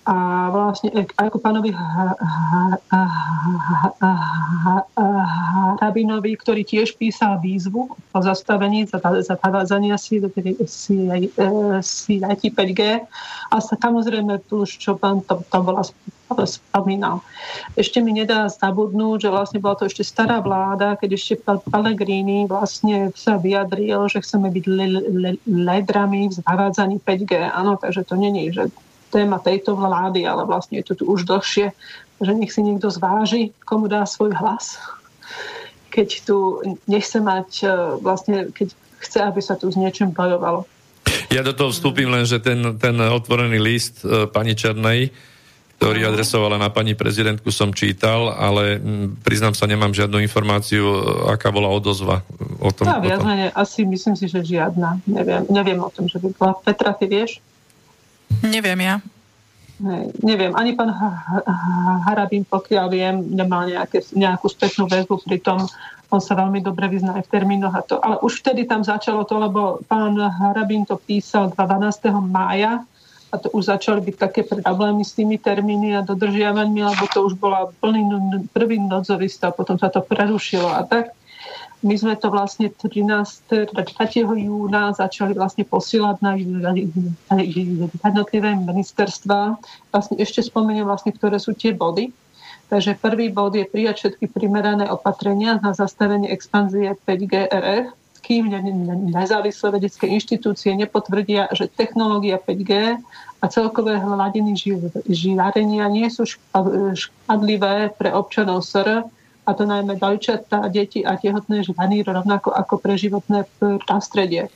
[0.04, 0.14] A
[0.52, 1.72] vlastne ako pánovi
[5.80, 10.20] Rabinovi, ktorý tiež písal výzvu o zastavení zavádzania si,
[10.68, 10.96] si,
[11.80, 12.80] si 5G
[13.48, 15.80] a sa samozrejme už čo pán to, to bola
[16.44, 17.24] spomínal.
[17.78, 23.08] Ešte mi nedá zabudnúť, že vlastne bola to ešte stará vláda, keď ešte Pellegrini vlastne
[23.16, 24.64] sa vyjadril, že chceme byť
[25.48, 27.32] ledrami v zavádzaní 5G.
[27.52, 28.68] Áno, takže to není, že
[29.14, 31.70] téma tejto vlády, ale vlastne je to tu už dlhšie,
[32.18, 34.82] že nech si niekto zváži, komu dá svoj hlas,
[35.94, 36.58] keď tu
[36.90, 37.66] nechce mať, e,
[38.02, 40.66] vlastne, keď chce, aby sa tu s niečím bojovalo.
[41.30, 45.14] Ja do toho vstúpim len, že ten, ten otvorený list e, pani Černej,
[45.78, 48.80] ktorý adresovala na pani prezidentku, som čítal, ale
[49.20, 50.86] priznám sa, nemám žiadnu informáciu,
[51.28, 52.24] aká bola odozva
[52.62, 52.88] o tom.
[52.88, 55.04] Ja, viac menej, asi myslím si, že žiadna.
[55.04, 56.54] Neviem, neviem o tom, že by bola.
[56.62, 57.42] Petra, ty vieš?
[58.42, 58.96] Neviem ja.
[59.74, 60.94] Ne, neviem, ani pán
[62.06, 65.66] Harabín, pokiaľ viem, nemal nejaké, nejakú spätnú väzbu, pritom
[66.14, 67.98] on sa veľmi dobre vyzná aj v termínoch a to.
[67.98, 72.06] Ale už vtedy tam začalo to, lebo pán Harabín to písal 12.
[72.22, 72.86] mája
[73.28, 77.34] a to už začali byť také problémy s tými termíny a dodržiavaním, lebo to už
[77.34, 78.06] bola plný
[78.54, 81.10] prvý nodzový stav, potom sa to prerušilo a tak
[81.84, 83.68] my sme to vlastne 13.
[83.68, 83.76] 3.
[84.24, 86.32] júna začali vlastne posielať na
[88.08, 89.60] jednotlivé ministerstva.
[89.92, 92.08] Vlastne ešte spomeniem vlastne, ktoré sú tie body.
[92.72, 97.92] Takže prvý bod je prijať všetky primerané opatrenia na zastavenie expanzie 5G RF,
[98.24, 98.48] kým
[99.12, 102.96] nezávislé vedecké inštitúcie nepotvrdia, že technológia 5G
[103.44, 104.56] a celkové hladiny
[105.04, 106.24] žiarenia nie sú
[106.96, 109.04] škadlivé pre občanov SR,
[109.44, 113.44] a to najmä dojčatá, deti a tehotné ženy, rovnako ako pre životné
[113.84, 114.48] prostredie.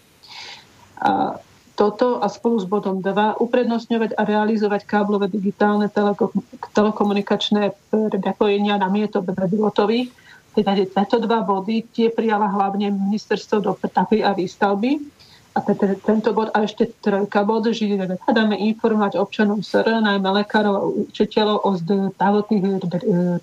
[0.98, 1.36] A
[1.78, 6.34] toto a spolu s bodom 2 uprednostňovať a realizovať káblové digitálne telekom-
[6.74, 10.10] telekomunikačné prepojenia na mieto bebilotových.
[10.58, 15.17] Teda tieto dva body tie prijala hlavne ministerstvo dopravy a výstavby
[15.58, 15.74] a
[16.06, 21.58] tento bod a ešte trojka bod, že hľadáme informovať občanov SR, najmä lekárov a učiteľov
[21.66, 22.64] o zdravotných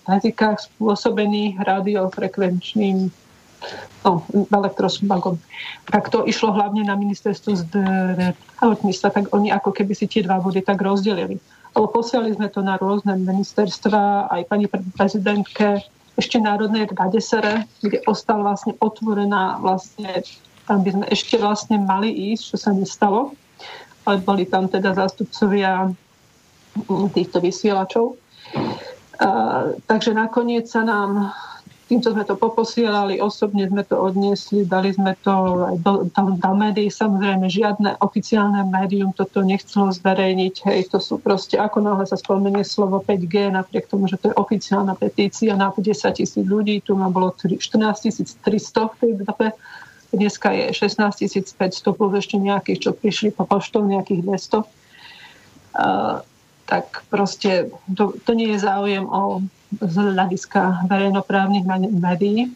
[0.08, 3.12] rizikách spôsobených radiofrekvenčným
[4.08, 5.36] no, elektrosmogom.
[5.92, 10.64] Tak to išlo hlavne na ministerstvo zdravotníctva, tak oni ako keby si tie dva body
[10.64, 11.36] tak rozdelili.
[11.76, 15.84] Lebo posiali sme to na rôzne ministerstva, aj pani prezidentke,
[16.16, 20.24] ešte Národnej rade SR, kde ostal vlastne otvorená vlastne
[20.66, 23.38] tam by sme ešte vlastne mali ísť, čo sa nestalo,
[24.06, 25.94] ale boli tam teda zástupcovia
[27.14, 28.18] týchto vysielačov.
[29.22, 29.30] A,
[29.88, 31.32] takže nakoniec sa nám,
[31.88, 35.34] týmto sme to poposielali, osobne sme to odniesli, dali sme to
[35.72, 41.16] aj do, do, do médií, samozrejme žiadne oficiálne médium toto nechcelo zverejniť, hej, to sú
[41.24, 45.72] proste, ako náhle sa spomenie slovo 5G, napriek tomu, že to je oficiálna petícia na
[45.72, 47.64] 10 tisíc ľudí, tu ma bolo 14
[48.44, 49.56] 300 v tej dobe,
[50.16, 51.28] Dneska je 16
[51.60, 54.64] 500 plus ešte nejakých, čo prišli po poštou, nejakých 200.
[55.76, 56.24] Uh,
[56.66, 59.44] tak proste to, to nie je záujem o
[59.82, 62.54] z hľadiska verejnoprávnych médií.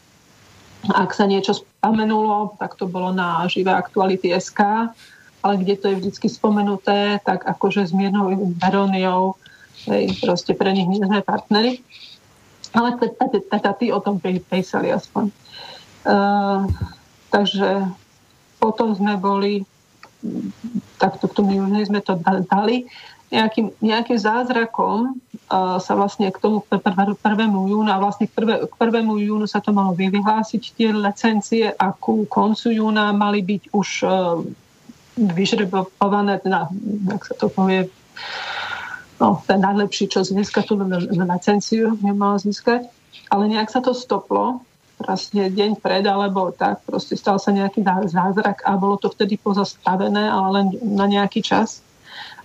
[0.95, 4.93] Ak sa niečo spomenulo, tak to bolo na živé aktuality SK,
[5.43, 9.35] ale kde to je vždy spomenuté, tak akože s miernou veróniou,
[10.23, 11.83] proste pre nich nie sme partnery.
[12.71, 15.33] Ale teda tí o tom písali aspoň.
[16.07, 16.69] Uh,
[17.29, 17.85] Takže
[18.59, 19.63] potom sme boli,
[20.99, 22.19] takto k tomu sme to
[22.49, 22.89] dali,
[23.29, 26.81] nejakým, nejakým zázrakom uh, sa vlastne k tomu 1.
[27.45, 29.05] júnu a vlastne k, prvé, k 1.
[29.05, 34.41] júnu sa to malo vyhlásiť tie licencie a ku koncu júna mali byť už uh,
[35.19, 36.73] vyžrebované, teda,
[37.13, 37.85] jak sa to povie,
[39.21, 40.79] no, ten najlepší, čo získa tú
[41.13, 42.89] licenciu, nemal získať.
[43.29, 44.65] Ale nejak sa to stoplo
[44.99, 50.27] vlastne deň pred alebo tak, proste stal sa nejaký zázrak a bolo to vtedy pozastavené,
[50.27, 51.79] ale len na nejaký čas.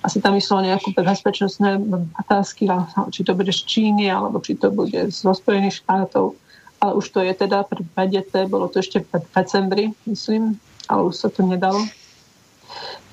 [0.04, 1.80] Asi tam išlo nejakú bezpečnostné
[2.20, 2.68] otázky,
[3.10, 6.36] či to bude z Číny, alebo či to bude zo Spojených štátov.
[6.78, 7.64] Ale už to je teda
[7.96, 10.60] predete, bolo to ešte v decembri, myslím,
[10.92, 11.80] ale už sa to nedalo.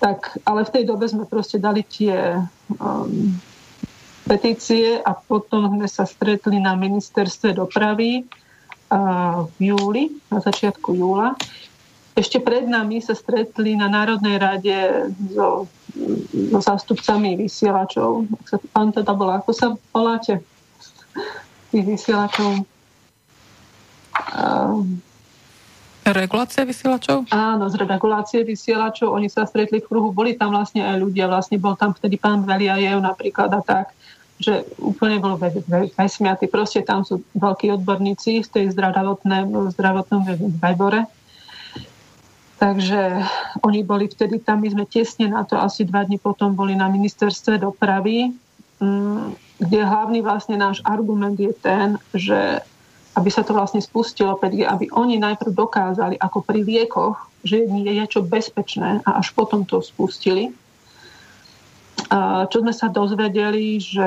[0.03, 2.35] Tak, ale v tej dobe sme proste dali tie
[2.75, 3.39] um,
[4.27, 8.27] petície a potom sme sa stretli na ministerstve dopravy
[8.91, 11.31] v júli, na začiatku júla.
[12.11, 15.71] Ešte pred nami sa stretli na Národnej rade so,
[16.51, 18.27] so zástupcami vysielačov.
[18.75, 20.43] Pán teda bola, ako sa voláte?
[21.71, 22.67] Tých vysielačov.
[26.01, 27.31] Regulácia vysielačov?
[27.31, 29.15] Áno, z regulácie vysielačov.
[29.15, 31.31] Oni sa stretli v kruhu, boli tam vlastne aj ľudia.
[31.31, 33.95] Vlastne bol tam vtedy pán Veliajev napríklad a tak
[34.41, 35.37] že úplne bol
[35.93, 36.49] vesmiatý.
[36.49, 40.21] Proste tam sú veľkí odborníci v tej zdravotnom, zdravotnom
[40.57, 41.05] výbore.
[42.57, 43.21] Takže
[43.65, 46.89] oni boli vtedy tam, my sme tesne na to, asi dva dní potom boli na
[46.89, 48.33] ministerstve dopravy,
[48.77, 52.61] mm, kde hlavný vlastne náš argument je ten, že
[53.11, 58.05] aby sa to vlastne spustilo 5G, aby oni najprv dokázali ako pri liekoch, že je
[58.07, 60.53] čo bezpečné a až potom to spustili.
[62.51, 64.03] Čo sme sa dozvedeli, že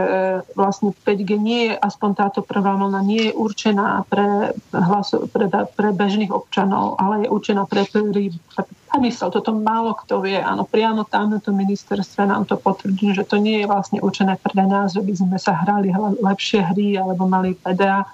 [0.52, 5.89] vlastne 5G nie je, aspoň táto prvá vlna nie je určená pre, hlaso, pre, pre
[5.89, 9.32] bežných občanov, ale je určená pre, pre, pre mysel.
[9.32, 10.36] Toto málo kto vie.
[10.36, 14.36] Áno, priamo tam na tom ministerstve nám to potvrdí, že to nie je vlastne určené
[14.36, 15.89] pre nás, že by sme sa hrali
[16.20, 18.05] lepšie hry alebo mali PDA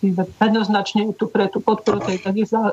[0.00, 2.24] jednoznačne tu pre tú podporu tej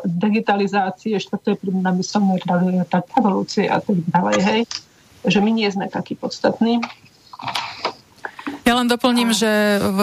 [0.07, 2.39] digitalizácie, štvrtej priemyselnej
[2.87, 4.61] revolúcie a tak ďalej, hej,
[5.25, 6.83] že my nie sme takí podstatní.
[8.67, 9.99] Ja len doplním, že v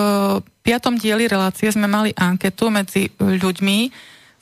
[0.64, 3.78] piatom dieli relácie sme mali anketu medzi ľuďmi,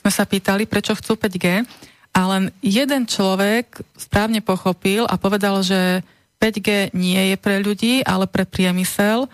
[0.03, 1.66] sme sa pýtali, prečo chcú 5G
[2.15, 6.07] a len jeden človek správne pochopil a povedal, že
[6.39, 9.31] 5G nie je pre ľudí, ale pre priemysel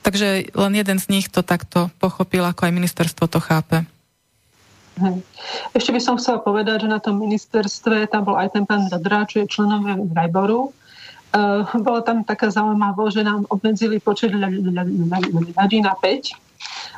[0.00, 3.84] Takže len jeden z nich to takto pochopil, ako aj ministerstvo to chápe.
[4.98, 5.22] Hm.
[5.76, 9.28] Ešte by som chcela povedať, že na tom ministerstve tam bol aj ten pán Zadra,
[9.28, 10.74] čo je členom výboru.
[11.30, 11.62] Uh,
[12.02, 16.34] tam taká zaujímavosť, že nám obmedzili počet ľudí na 5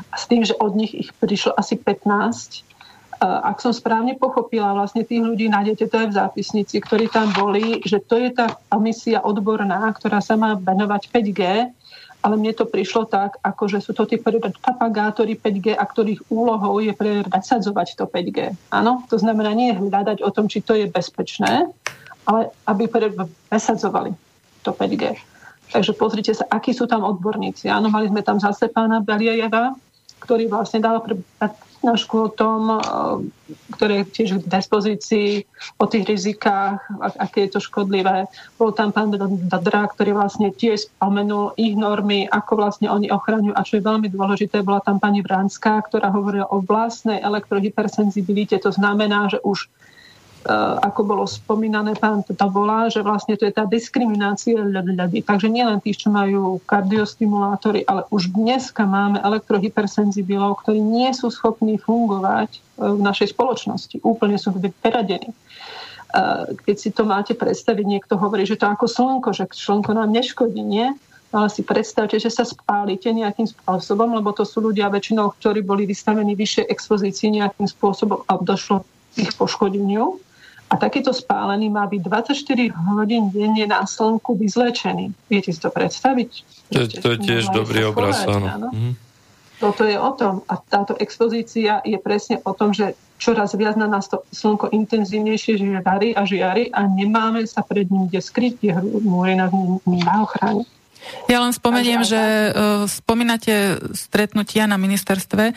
[0.09, 2.64] a s tým, že od nich ich prišlo asi 15.
[3.20, 7.28] Uh, ak som správne pochopila, vlastne tých ľudí nájdete to aj v zápisnici, ktorí tam
[7.36, 11.40] boli, že to je tá komisia odborná, ktorá sa má venovať 5G
[12.23, 16.78] ale mne to prišlo tak, ako že sú to tí propagátori 5G, a ktorých úlohou
[16.78, 18.55] je presadzovať to 5G.
[18.70, 21.66] Áno, to znamená nie hľadať o tom, či to je bezpečné,
[22.24, 22.86] ale aby
[23.51, 24.15] presadzovali
[24.62, 25.19] to 5G.
[25.73, 27.66] Takže pozrite sa, akí sú tam odborníci.
[27.66, 29.74] Áno, mali sme tam zase pána Beliejeva,
[30.23, 31.03] ktorý vlastne dal
[31.82, 32.80] prednášku o tom, eh,
[33.74, 35.30] ktoré je tiež k dispozícii,
[35.82, 36.78] o tých rizikách,
[37.18, 38.30] aké je to škodlivé.
[38.54, 39.10] Bol tam pán
[39.50, 43.59] Dadra, ktorý vlastne tiež spomenul ich normy, ako vlastne oni ochraňujú.
[43.59, 48.62] A čo je veľmi dôležité, bola tam pani Vránska, ktorá hovorila o vlastnej elektrohypersenzibilite.
[48.62, 49.66] To znamená, že už
[50.82, 55.23] ako bolo spomínané, pán to volá, že vlastne to je tá diskriminácia ľudí.
[55.23, 61.78] Takže nielen tých, čo majú kardiostimulátory, ale už dneska máme elektrohypersenzibilov, ktorí nie sú schopní
[61.78, 62.60] fungovať eh,
[62.90, 64.02] v našej spoločnosti.
[64.02, 65.31] Úplne sú vyradení.
[65.31, 70.10] Eh, keď si to máte predstaviť, niekto hovorí, že to ako slnko, že slnko nám
[70.10, 70.90] neškodí, nie?
[71.32, 75.89] ale si predstavte, že sa spálite nejakým spôsobom, lebo to sú ľudia väčšinou, ktorí boli
[75.89, 78.85] vystavení vyššej expozícii nejakým spôsobom a došlo
[79.16, 80.20] ich poškodeniu
[80.73, 82.01] a takýto spálený má byť
[82.32, 85.12] 24 hodín denne na slnku vyzlečený.
[85.28, 86.31] Viete si to predstaviť?
[86.73, 88.73] To, to je tiež dobrý obraz, áno.
[88.73, 88.93] Mhm.
[89.61, 90.43] Toto je o tom.
[90.51, 95.55] A táto expozícia je presne o tom, že čoraz viac na nás to slnko intenzívnejšie
[95.62, 99.55] žiari a žiari a nemáme sa pred ním kde skryť, tie múry nás
[99.86, 100.66] na ochrane.
[101.31, 105.55] Ja len spomeniem, že uh, spomínate stretnutia na ministerstve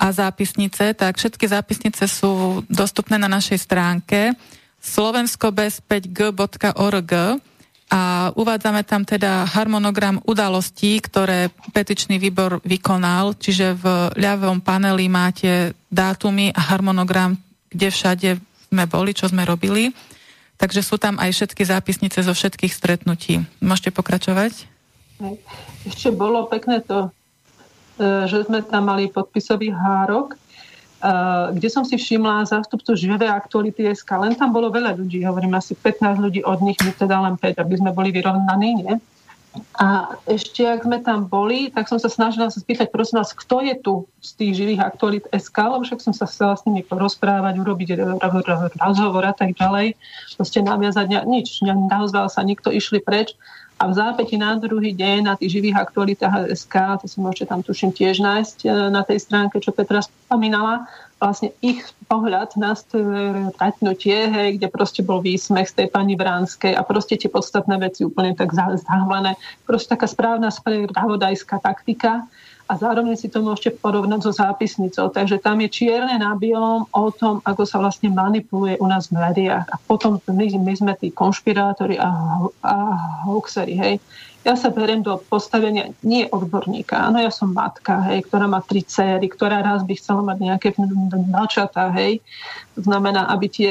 [0.00, 4.32] a zápisnice, tak všetky zápisnice sú dostupné na našej stránke
[4.80, 7.12] slovenskobez5g.org
[7.90, 13.84] a uvádzame tam teda harmonogram udalostí, ktoré petičný výbor vykonal, čiže v
[14.16, 17.34] ľavom paneli máte dátumy a harmonogram,
[17.68, 18.38] kde všade
[18.70, 19.92] sme boli, čo sme robili.
[20.56, 23.42] Takže sú tam aj všetky zápisnice zo všetkých stretnutí.
[23.58, 24.70] Môžete pokračovať?
[25.88, 27.10] Ešte bolo pekné to
[28.00, 30.36] že sme tam mali podpisový hárok, e,
[31.52, 34.10] kde som si všimla zástupcu živé aktuality SK.
[34.24, 37.60] Len tam bolo veľa ľudí, hovorím asi 15 ľudí od nich, my teda len 5,
[37.60, 38.94] aby sme boli vyrovnaní, nie?
[39.82, 43.58] A ešte, ak sme tam boli, tak som sa snažila sa spýtať, prosím vás, kto
[43.66, 47.58] je tu z tých živých aktualít SK, lebo však som sa chcela s nimi rozprávať,
[47.58, 47.88] urobiť
[48.78, 49.98] rozhovor a tak ďalej,
[50.38, 53.34] proste naviazať nič, neozval sa, nikto išli preč
[53.80, 57.64] a v zápäti na druhý deň na tých živých aktualitách SK, to si môžete tam
[57.64, 60.84] tuším tiež nájsť e, na tej stránke, čo Petra spomínala,
[61.16, 66.84] vlastne ich pohľad na stretnutie, hej, kde proste bol výsmech z tej pani Bránskej a
[66.84, 69.40] proste tie podstatné veci úplne tak zahvlené.
[69.64, 72.28] Proste taká správna spravodajská taktika
[72.70, 75.10] a zároveň si to môžete porovnať so zápisnicou.
[75.10, 79.18] Takže tam je čierne na bielom o tom, ako sa vlastne manipuluje u nás v
[79.18, 79.66] médiách.
[79.66, 82.10] A potom my, my sme tí konšpirátori a,
[82.62, 82.74] a
[83.26, 83.74] hoaxery.
[83.74, 83.94] Hej.
[84.46, 87.10] Ja sa berem do postavenia nie odborníka.
[87.10, 90.68] Áno, ja som matka, hej, ktorá má tri céry, ktorá raz by chcela mať nejaké
[90.78, 92.22] vnúčatá, hej.
[92.78, 93.70] To znamená, aby tie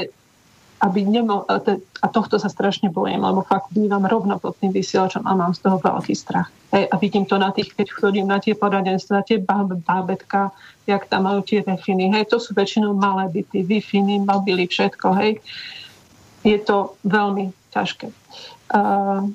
[0.80, 5.35] aby nemo, a tohto sa strašne bojím, lebo fakt bývam rovno pod tým vysielačom a
[5.35, 6.47] mám z toho veľký strach.
[6.72, 9.41] Hej, a vidím to na tých, keď chodím na tie poradenstva, tie
[9.84, 10.56] bábetka,
[10.88, 12.14] jak tam majú tie refiny.
[12.15, 15.07] Hej, to sú väčšinou malé byty, Wi-Fi, mobily, všetko.
[15.19, 15.43] Hej.
[16.47, 18.07] Je to veľmi ťažké.
[18.72, 19.27] Uh,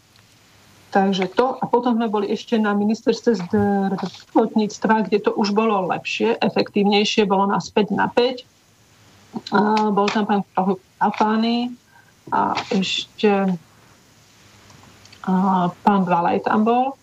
[0.95, 1.59] Takže to.
[1.59, 7.51] A potom sme boli ešte na ministerstve zdravotníctva, kde to už bolo lepšie, efektívnejšie, bolo
[7.51, 8.54] nás 5 na 5.
[9.53, 10.43] A bol tam pán
[11.01, 11.71] Alfány
[12.33, 13.31] a ešte
[15.25, 15.33] a
[15.73, 16.97] pán Valaj tam bol.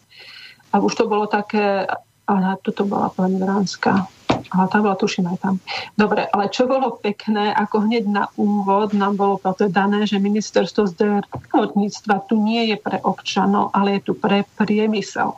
[0.72, 1.84] A už to bolo také,
[2.28, 2.34] a
[2.64, 4.08] toto bola pani Vránska
[4.52, 5.56] ale tá bola, tuším, aj tam.
[5.96, 9.40] Dobre, ale čo bolo pekné, ako hneď na úvod nám bolo
[9.72, 15.32] dané, že ministerstvo zdravotníctva tu nie je pre občanov, ale je tu pre priemysel.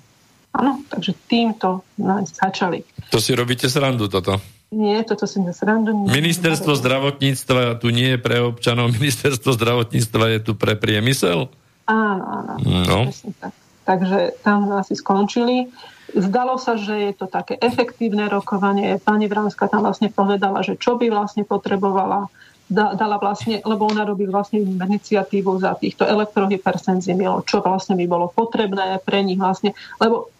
[0.53, 1.81] Áno, takže týmto
[2.29, 2.85] začali.
[3.09, 4.37] To si robíte srandu toto?
[4.73, 5.93] Nie, toto si nesrandu.
[6.09, 11.53] Ministerstvo zdravotníctva tu nie je pre občanov, ministerstvo zdravotníctva je tu pre priemysel?
[11.85, 12.53] Áno, áno.
[12.63, 12.99] No.
[13.37, 13.53] Tak.
[13.83, 15.67] Takže tam asi skončili.
[16.15, 18.95] Zdalo sa, že je to také efektívne rokovanie.
[19.01, 22.31] Pani Vránska tam vlastne povedala, že čo by vlastne potrebovala
[22.73, 29.03] dala vlastne, lebo ona robí vlastne iniciatívu za týchto elektrohypersenzimilov, čo vlastne by bolo potrebné
[29.03, 30.33] pre nich vlastne, lebo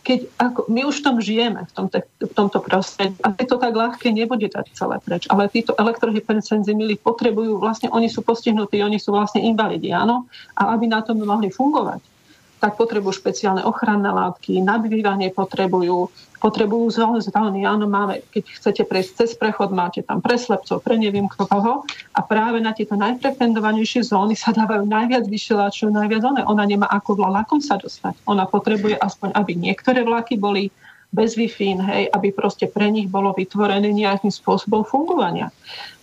[0.00, 3.74] keď ako, my už v tom žijeme, v, tom, v tomto prostredí, a to tak
[3.76, 9.12] ľahké nebude dať celé preč, ale títo elektrohypersenzimily potrebujú, vlastne oni sú postihnutí, oni sú
[9.12, 12.00] vlastne invalidi, áno, a aby na tom mohli fungovať,
[12.60, 16.12] tak potrebujú špeciálne ochranné látky, nadbývanie potrebujú,
[16.44, 17.64] potrebujú zóny.
[17.64, 21.88] Áno, máme, keď chcete prejsť cez prechod, máte tam pre slepcov, pre neviem koho.
[22.12, 26.44] A práve na tieto najfrekventovanejšie zóny sa dávajú najviac vysielačov, najviac one.
[26.44, 28.20] Ona nemá ako vlakom sa dostať.
[28.28, 30.68] Ona potrebuje aspoň, aby niektoré vlaky boli
[31.10, 35.50] bez Wi-Fi, hej, aby proste pre nich bolo vytvorené nejakým spôsobom fungovania.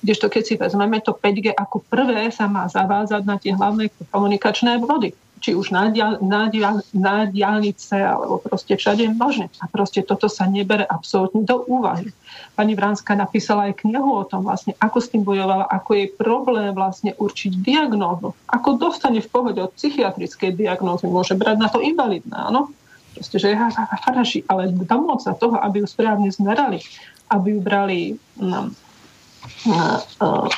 [0.03, 4.83] Kdežto keď si vezmeme to 5G ako prvé sa má zavádzať na tie hlavné komunikačné
[4.83, 9.49] body či už na, dial, na, dial, na diálnice alebo proste všade možné.
[9.61, 12.09] A proste toto sa nebere absolútne do úvahy.
[12.57, 16.73] Pani Vránska napísala aj knihu o tom vlastne, ako s tým bojovala, ako jej problém
[16.73, 18.33] vlastne určiť diagnózu.
[18.49, 22.73] Ako dostane v pohode od psychiatrickej diagnózy, môže brať na to invalidná, áno?
[23.17, 23.57] Proste, že je
[24.05, 26.85] haraši, ale domôcť sa toho, aby ju správne zmerali,
[27.33, 27.99] aby ju brali
[28.37, 28.69] no,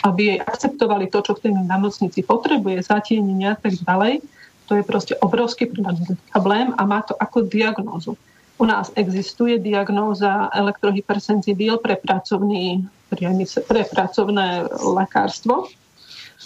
[0.04, 4.24] aby jej akceptovali to, čo v tej nemocnici potrebuje, zatienenia a tak ďalej,
[4.70, 8.14] to je proste obrovský problém a má to ako diagnózu.
[8.62, 15.66] U nás existuje diagnóza elektrohypersenzibil pre pracovný pre pracovné lekárstvo.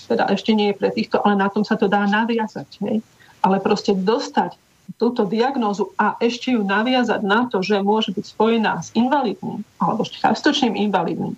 [0.08, 2.70] Teda ešte nie je pre týchto, ale na tom sa to dá naviazať.
[2.88, 3.04] Hej?
[3.44, 4.56] Ale proste dostať
[4.95, 10.08] túto diagnózu a ešte ju naviazať na to, že môže byť spojená s invalidným alebo
[10.08, 11.36] čiastočným invalidným,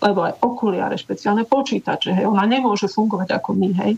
[0.00, 3.92] lebo aj okuliare, špeciálne počítače, hej, ona nemôže fungovať ako my, hej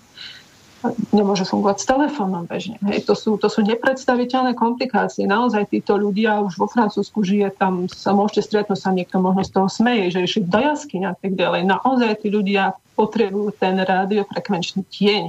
[1.11, 2.77] nemôže fungovať s telefónom bežne.
[2.85, 5.25] Hej, to, sú, to sú nepredstaviteľné komplikácie.
[5.25, 9.51] Naozaj títo ľudia už vo Francúzsku žije, tam sa môžete stretnúť sa niekto možno z
[9.57, 11.65] toho smeje, že išli do jaskyň a tak ďalej.
[11.65, 15.25] Naozaj tí ľudia potrebujú ten radiofrekvenčný tieň.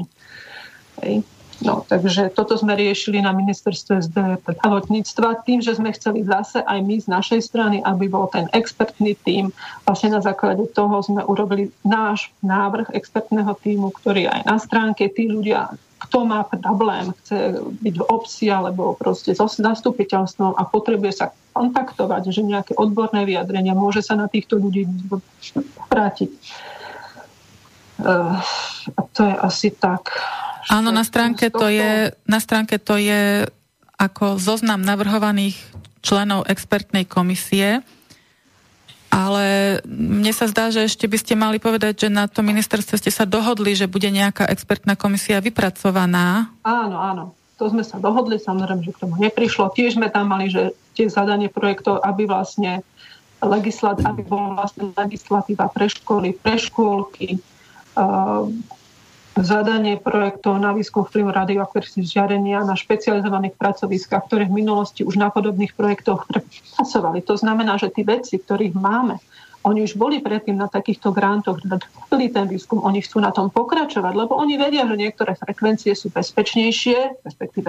[1.04, 1.24] Hej.
[1.58, 6.96] No, takže toto sme riešili na ministerstve zdravotníctva tým, že sme chceli zase aj my
[7.02, 9.50] z našej strany, aby bol ten expertný tím.
[9.82, 15.26] Vlastne na základe toho sme urobili náš návrh expertného týmu, ktorý aj na stránke tí
[15.26, 21.34] ľudia, kto má problém, chce byť v obci alebo proste so zastupiteľstvom a potrebuje sa
[21.58, 24.86] kontaktovať, že nejaké odborné vyjadrenia, môže sa na týchto ľudí
[25.90, 26.30] vrátiť.
[27.98, 28.38] Uh,
[28.94, 30.14] a to je asi tak.
[30.68, 33.48] Áno, na stránke, to je, na stránke to je
[33.96, 35.56] ako zoznam navrhovaných
[36.04, 37.82] členov expertnej komisie,
[39.08, 43.10] ale mne sa zdá, že ešte by ste mali povedať, že na to ministerstve ste
[43.10, 46.52] sa dohodli, že bude nejaká expertná komisia vypracovaná.
[46.62, 47.26] Áno, áno.
[47.58, 49.74] To sme sa dohodli, samozrejme, že k tomu neprišlo.
[49.74, 52.86] Tiež sme tam mali, že tie zadanie projektov, aby vlastne
[53.42, 57.42] legislat, aby bola vlastne legislatíva pre školy, pre škôlky,
[59.44, 65.30] zadanie projektov na výskum vplyvu radioaktívnych žiarenia na špecializovaných pracoviskách, ktoré v minulosti už na
[65.30, 67.22] podobných projektoch pracovali.
[67.26, 69.22] To znamená, že tí veci, ktorých máme,
[69.68, 74.14] oni už boli predtým na takýchto grantoch, robili ten výskum, oni chcú na tom pokračovať,
[74.16, 77.68] lebo oni vedia, že niektoré frekvencie sú bezpečnejšie, respektíve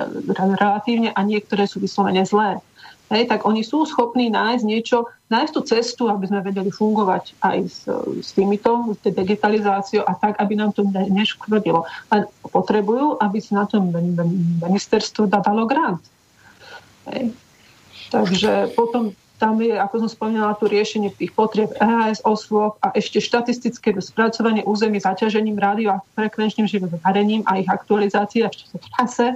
[0.54, 2.62] relatívne, a niektoré sú vyslovene zlé
[3.10, 7.58] hej, tak oni sú schopní nájsť niečo, nájsť tú cestu, aby sme vedeli fungovať aj
[7.68, 7.80] s,
[8.20, 11.84] s týmito, s digitalizáciou a tak, aby nám to neškodilo.
[12.12, 13.92] A potrebujú, aby si na tom
[14.62, 16.04] ministerstvo dávalo grant.
[17.08, 17.32] Hej.
[18.08, 23.22] Takže potom tam je, ako som spomínala, tu riešenie tých potrieb EHS osôb a ešte
[23.22, 29.26] štatistické spracovanie území zaťažením rádio a frekvenčným živým varením a ich aktualizácia ešte v čase,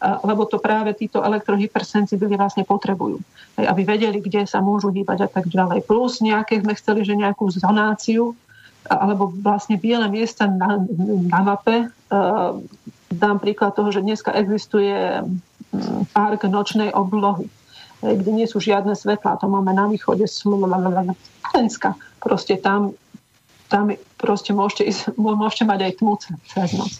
[0.00, 3.20] lebo to práve títo elektrohypersenzibili vlastne potrebujú.
[3.60, 5.84] Aby vedeli, kde sa môžu hýbať a tak ďalej.
[5.84, 8.32] Plus nejaké sme chceli, že nejakú zonáciu
[8.88, 10.80] alebo vlastne biele miesta na,
[11.28, 11.92] na mape.
[13.12, 15.20] Dám príklad toho, že dneska existuje
[16.16, 17.46] park nočnej oblohy,
[18.00, 19.36] kde nie sú žiadne svetlá.
[19.44, 21.94] To máme na východe Slovenska.
[22.24, 22.96] Proste tam,
[23.70, 26.18] tam proste môžete, ísť, môžete mať aj tmu
[26.50, 26.92] cez noc.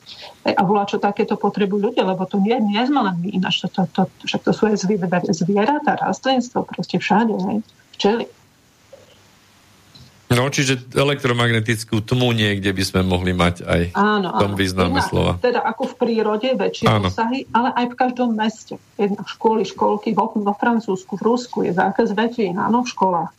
[0.46, 3.66] A volá, čo takéto potrebujú ľudia, lebo to nie, nie sme len my ináč.
[3.66, 4.86] To, to, to, však to sú aj
[5.34, 7.34] zvieratá, rastlinstvo, proste všade.
[7.34, 7.58] Hej.
[7.98, 8.24] Včeli.
[10.30, 15.10] No, čiže elektromagnetickú tmu niekde by sme mohli mať aj áno, v tom význame Inak,
[15.10, 15.32] slova.
[15.42, 17.10] Teda ako v prírode, väčšie áno.
[17.10, 18.78] osahy, ale aj v každom meste.
[18.94, 23.34] Jednak školy, školky, vo, vo Francúzsku, v Rusku je zákaz vetín, áno, v školách,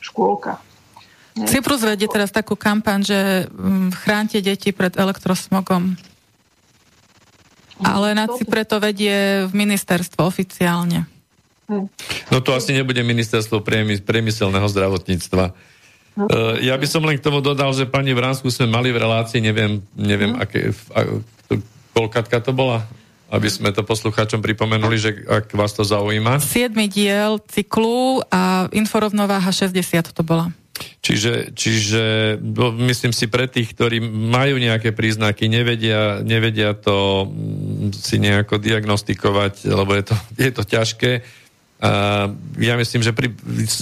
[0.00, 0.56] škôlka.
[1.32, 3.18] Cyprus vedie teraz takú kampaň, že
[3.48, 5.96] mm, chránte deti pred elektrosmogom.
[7.82, 11.08] Ale na Cypre to vedie v ministerstvo oficiálne.
[12.28, 13.64] No to asi nebude ministerstvo
[14.04, 15.44] priemyselného zdravotníctva.
[16.12, 16.24] No.
[16.28, 19.40] Eh, ja by som len k tomu dodal, že pani Vránsku sme mali v relácii,
[19.40, 20.44] neviem, neviem no.
[20.44, 20.76] aké,
[21.96, 22.84] koľkatka to bola?
[23.32, 26.36] Aby sme to poslucháčom pripomenuli, že ak vás to zaujíma.
[26.44, 30.52] Siedmy diel cyklu a inforovnováha 60 to bola.
[31.02, 32.02] Čiže, čiže
[32.86, 39.66] myslím si pre tých, ktorí majú nejaké príznaky, nevedia, nevedia to mm, si nejako diagnostikovať,
[39.66, 40.14] lebo je to,
[40.46, 41.12] je to ťažké,
[41.82, 42.30] a
[42.62, 43.34] ja myslím, že pri,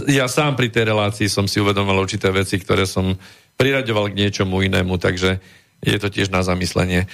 [0.09, 3.13] ja sám pri tej relácii som si uvedomil určité veci, ktoré som
[3.61, 5.37] priraďoval k niečomu inému, takže
[5.85, 7.05] je to tiež na zamyslenie.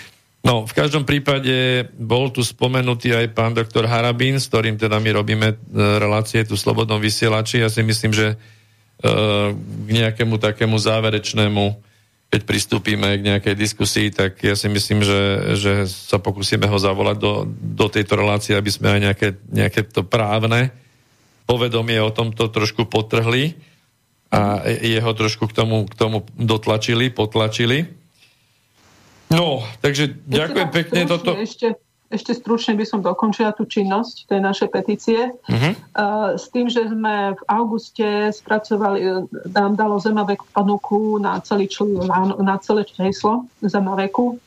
[0.47, 5.11] No, v každom prípade bol tu spomenutý aj pán doktor Harabín, s ktorým teda my
[5.11, 5.57] robíme e,
[5.99, 7.59] relácie tu v Slobodnom vysielači.
[7.59, 8.39] Ja si myslím, že
[9.03, 11.65] k nejakému takému záverečnému,
[12.33, 15.21] keď pristúpime k nejakej diskusii, tak ja si myslím, že,
[15.57, 20.03] že sa pokúsime ho zavolať do, do tejto relácie, aby sme aj nejaké, nejaké to
[20.03, 20.75] právne
[21.47, 23.55] povedomie o tomto trošku potrhli
[24.35, 27.87] a jeho trošku k tomu, k tomu dotlačili, potlačili.
[29.31, 31.01] No, takže ďakujem pekne.
[31.07, 31.39] Toto...
[31.39, 35.21] Ešte, ešte stručne by som dokončila tú činnosť tej našej petície.
[35.35, 35.73] Uh-huh.
[35.95, 42.07] Uh, s tým, že sme v auguste spracovali, nám dalo Zemavek ponuku na, celý čl-
[42.39, 44.39] na celé číslo Zemaveku.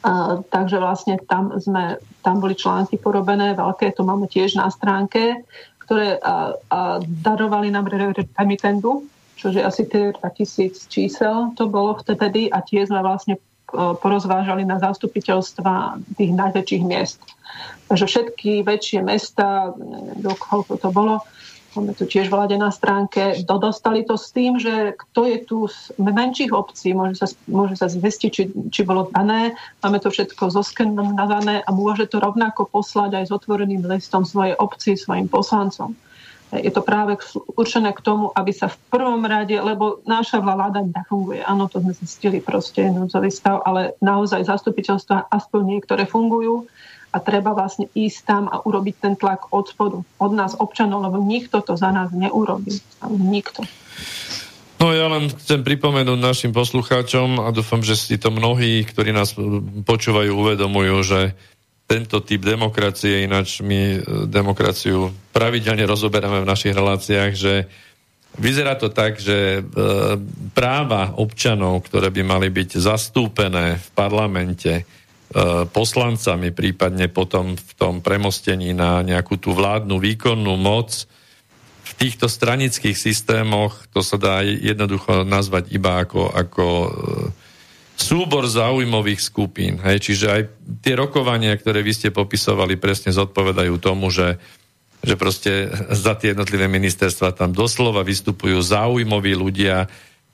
[0.00, 5.44] Uh, takže vlastne tam, sme, tam boli články porobené, veľké, to máme tiež na stránke
[5.90, 7.90] ktoré a, a darovali nám
[8.38, 13.42] remitendu, čo je asi 3000 čísel to bolo vtedy a tie sme vlastne
[13.74, 17.20] porozvážali na zastupiteľstva tých najväčších miest.
[17.90, 19.74] Takže všetky väčšie mesta,
[20.18, 21.26] do koľko to bolo,
[21.74, 25.94] máme tu tiež vláde na stránke, dodostali to s tým, že kto je tu z
[25.98, 31.62] menších obcí, môže sa, môže sa zistiť, či, či bolo dané, máme to všetko zoskenované
[31.62, 35.94] a môže to rovnako poslať aj s otvoreným listom svojej obci, svojim poslancom.
[36.50, 37.14] Je to práve
[37.54, 41.46] určené k tomu, aby sa v prvom rade, lebo naša vláda nefunguje.
[41.46, 46.66] Áno, to sme zistili proste núdzový stav, ale naozaj zastupiteľstva aspoň niektoré fungujú
[47.14, 51.22] a treba vlastne ísť tam a urobiť ten tlak od spodu, od nás občanov, lebo
[51.22, 52.82] nikto to za nás neurobí.
[53.06, 53.62] Nikto.
[54.80, 59.36] No ja len chcem pripomenúť našim poslucháčom a dúfam, že si to mnohí, ktorí nás
[59.84, 61.20] počúvajú, uvedomujú, že
[61.90, 63.98] tento typ demokracie, ináč my e,
[64.30, 67.66] demokraciu pravidelne rozoberáme v našich reláciách, že
[68.38, 69.62] vyzerá to tak, že e,
[70.54, 74.86] práva občanov, ktoré by mali byť zastúpené v parlamente,
[75.30, 81.06] E, poslancami, prípadne potom v tom premostení na nejakú tú vládnu výkonnú moc.
[81.86, 86.66] V týchto stranických systémoch to sa dá jednoducho nazvať iba ako, ako
[88.00, 89.76] súbor záujmových skupín.
[89.84, 90.10] Hej?
[90.10, 90.42] Čiže aj
[90.80, 94.40] tie rokovania, ktoré vy ste popisovali, presne zodpovedajú tomu, že,
[95.04, 99.86] že proste za tie jednotlivé ministerstva tam doslova vystupujú záujmoví ľudia,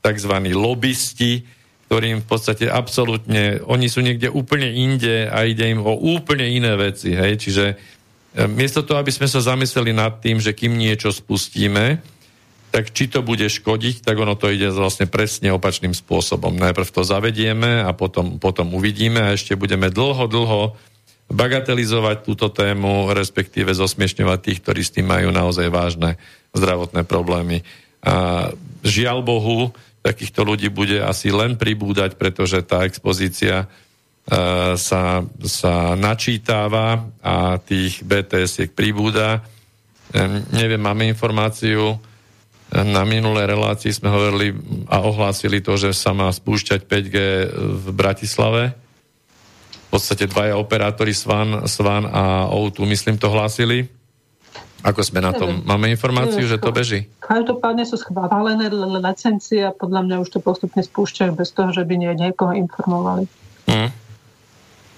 [0.06, 0.34] tzv.
[0.54, 1.42] lobbysti,
[1.86, 6.74] ktorým v podstate absolútne, oni sú niekde úplne inde a ide im o úplne iné
[6.74, 7.74] veci, hej, čiže e,
[8.50, 12.02] miesto toho, aby sme sa zamysleli nad tým, že kým niečo spustíme,
[12.76, 16.60] tak či to bude škodiť, tak ono to ide vlastne presne opačným spôsobom.
[16.60, 20.76] Najprv to zavedieme a potom, potom uvidíme a ešte budeme dlho, dlho
[21.32, 26.20] bagatelizovať túto tému, respektíve zosmiešňovať tých, ktorí s tým majú naozaj vážne
[26.52, 27.64] zdravotné problémy.
[28.04, 28.52] A
[28.84, 29.72] žiaľ Bohu,
[30.04, 33.72] takýchto ľudí bude asi len pribúdať, pretože tá expozícia
[34.76, 39.40] sa, sa načítava a tých BTS-iek pribúda.
[40.52, 41.96] Neviem, máme informáciu,
[42.74, 44.50] na minulé relácii sme hovorili
[44.90, 47.16] a ohlásili to, že sa má spúšťať 5G
[47.54, 48.74] v Bratislave.
[49.86, 53.86] V podstate dvaja operátori Svan, Svan a O2, myslím, to hlásili.
[54.82, 55.62] Ako sme na tom?
[55.62, 57.06] Máme informáciu, že to beží?
[57.22, 58.70] Každopádne sú schválené
[59.02, 63.26] licencie a podľa mňa už to postupne spúšťajú bez toho, že by niekoho informovali.
[63.66, 63.90] Mm.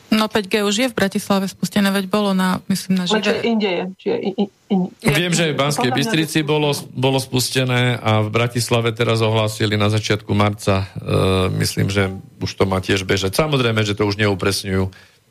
[0.09, 3.45] No 5G už je v Bratislave spustené, veď bolo na, myslím, na živé.
[3.45, 3.85] inde je.
[4.01, 8.97] Čiže in, in, in, Viem, že v Banskej Bystrici bolo, bolo spustené a v Bratislave
[8.97, 10.89] teraz ohlásili na začiatku marca.
[10.97, 12.09] E, myslím, že
[12.41, 13.37] už to má tiež bežať.
[13.37, 14.89] Samozrejme, že to už neupresňujú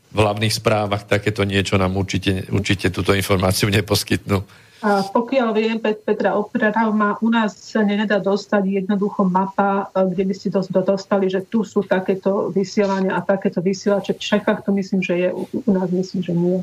[0.07, 4.39] v hlavných správach, takéto niečo nám určite, určite túto informáciu neposkytnú.
[4.77, 10.23] A pokiaľ viem, Petra Operáv má u nás sa nedá dostať jednoducho mapa, e, kde
[10.29, 14.13] by ste to dostali, že tu sú takéto vysielania a takéto vysielače.
[14.13, 16.61] V Čechách to myslím, že je, u nás myslím, že nie.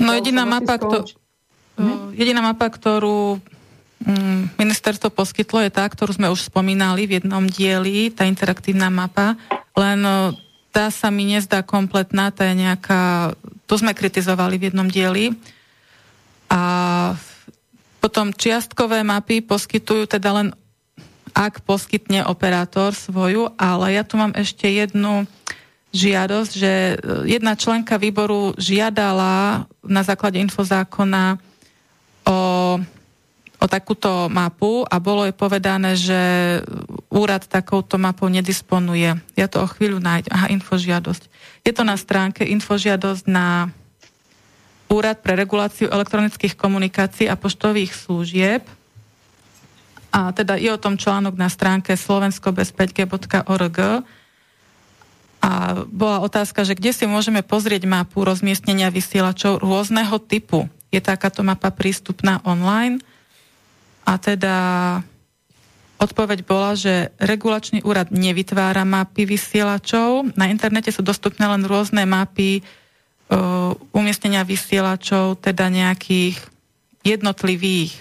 [0.00, 1.04] No jediná mapa, kto,
[1.76, 2.16] hm?
[2.16, 3.44] jediná mapa, ktorú
[4.08, 9.36] mm, ministerstvo poskytlo, je tá, ktorú sme už spomínali v jednom dieli, tá interaktívna mapa,
[9.76, 10.00] len
[10.70, 13.32] tá sa mi nezdá kompletná, tá je nejaká,
[13.64, 15.34] to sme kritizovali v jednom dieli,
[16.48, 16.62] a
[18.00, 20.48] potom čiastkové mapy poskytujú teda len
[21.36, 25.28] ak poskytne operátor svoju, ale ja tu mám ešte jednu
[25.92, 26.72] žiadosť, že
[27.28, 31.38] jedna členka výboru žiadala na základe infozákona
[33.58, 36.20] o takúto mapu a bolo jej povedané, že
[37.10, 39.18] úrad takouto mapou nedisponuje.
[39.34, 40.30] Ja to o chvíľu nájdem.
[40.30, 41.26] Aha, infožiadosť.
[41.66, 43.74] Je to na stránke infožiadosť na
[44.88, 48.64] Úrad pre reguláciu elektronických komunikácií a poštových služieb.
[50.08, 53.78] A teda je o tom článok na stránke slovenskobez5g.org.
[55.44, 55.52] A
[55.92, 60.72] bola otázka, že kde si môžeme pozrieť mapu rozmiestnenia vysielačov rôzneho typu.
[60.88, 63.04] Je takáto mapa prístupná online?
[64.08, 64.56] A teda
[66.00, 70.32] odpoveď bola, že regulačný úrad nevytvára mapy vysielačov.
[70.32, 76.40] Na internete sú dostupné len rôzne mapy uh, umiestnenia vysielačov, teda nejakých
[77.04, 77.92] jednotlivých.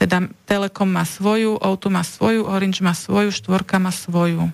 [0.00, 4.50] Teda Telekom má svoju, Outu má svoju, Orange má svoju, Štvorka má svoju.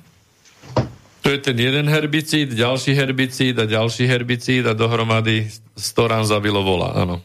[1.24, 6.62] To je ten jeden herbicíd, ďalší herbicíd a ďalší herbicíd a dohromady 100 rán zabilo
[6.62, 7.18] vola, áno.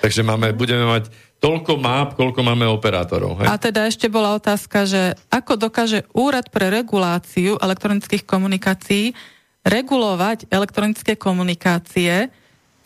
[0.00, 1.08] Takže máme, budeme mať
[1.40, 3.40] toľko map, koľko máme operátorov.
[3.40, 3.46] Hej?
[3.46, 9.12] A teda ešte bola otázka, že ako dokáže Úrad pre reguláciu elektronických komunikácií
[9.66, 12.30] regulovať elektronické komunikácie,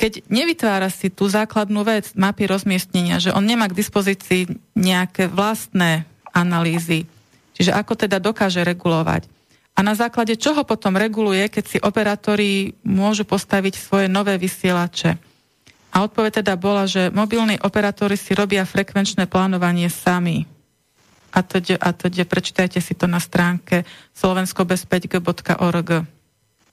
[0.00, 6.08] keď nevytvára si tú základnú vec mapy rozmiestnenia, že on nemá k dispozícii nejaké vlastné
[6.32, 7.04] analýzy.
[7.52, 9.28] Čiže ako teda dokáže regulovať.
[9.76, 15.29] A na základe čoho potom reguluje, keď si operátori môžu postaviť svoje nové vysielače.
[15.90, 20.46] A odpoveď teda bola, že mobilní operátori si robia frekvenčné plánovanie sami.
[21.30, 23.86] A to, a to prečítajte si to na stránke
[24.18, 25.90] slovenskobez5g.org.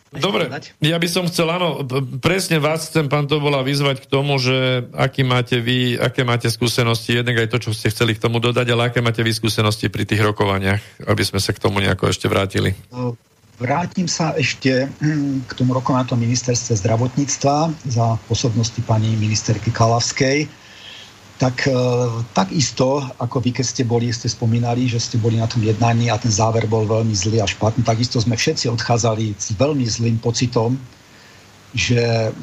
[0.07, 0.47] Dobre,
[0.79, 1.83] ja by som chcel, áno,
[2.23, 7.19] presne vás chcem, pán Tobola, vyzvať k tomu, že aký máte vy, aké máte skúsenosti,
[7.19, 10.07] jednak aj to, čo ste chceli k tomu dodať, ale aké máte vy skúsenosti pri
[10.07, 10.79] tých rokovaniach,
[11.11, 12.71] aby sme sa k tomu nejako ešte vrátili.
[12.87, 13.19] No,
[13.57, 20.47] vrátim sa ešte hm, k tomu rokovaniu ministerstve zdravotníctva za osobnosti pani ministerky Kalavskej
[21.37, 21.73] tak e,
[22.33, 26.17] takisto, ako vy keď ste boli, ste spomínali, že ste boli na tom jednaní a
[26.17, 30.73] ten záver bol veľmi zlý a špatný, takisto sme všetci odchádzali s veľmi zlým pocitom,
[31.77, 32.33] že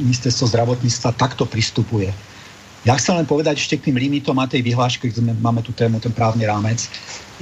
[0.00, 2.08] ministerstvo zdravotníctva takto pristupuje.
[2.86, 5.98] Ja chcem len povedať ešte k tým limitom a tej vyhláške, keď máme tú tému,
[5.98, 6.86] ten právny rámec,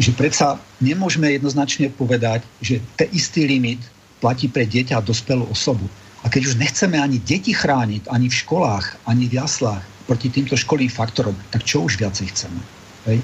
[0.00, 3.84] že predsa nemôžeme jednoznačne povedať, že ten istý limit
[4.24, 5.84] platí pre dieťa a dospelú osobu.
[6.24, 10.56] A keď už nechceme ani deti chrániť, ani v školách, ani v jaslách, proti týmto
[10.56, 12.60] školým faktorom, tak čo už viacej chceme?
[13.04, 13.20] Hej?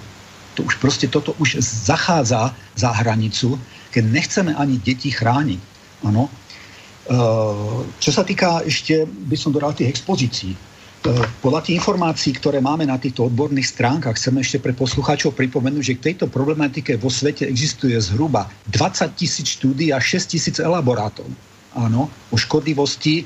[0.61, 3.57] To už proste toto už zachádza za hranicu,
[3.97, 5.61] keď nechceme ani deti chrániť.
[6.05, 6.29] Ano.
[6.29, 6.31] E,
[7.97, 10.53] čo sa týka ešte, by som dodal tých expozícií.
[11.01, 11.09] E,
[11.41, 15.97] podľa tých informácií, ktoré máme na týchto odborných stránkach, chceme ešte pre poslucháčov pripomenúť, že
[15.97, 21.25] k tejto problematike vo svete existuje zhruba 20 tisíc štúdí a 6 tisíc elaborátov.
[21.73, 23.25] Áno, o škodlivosti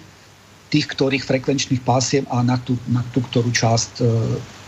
[0.70, 4.04] tých ktorých frekvenčných pásiem a na tú, na tú ktorú časť e,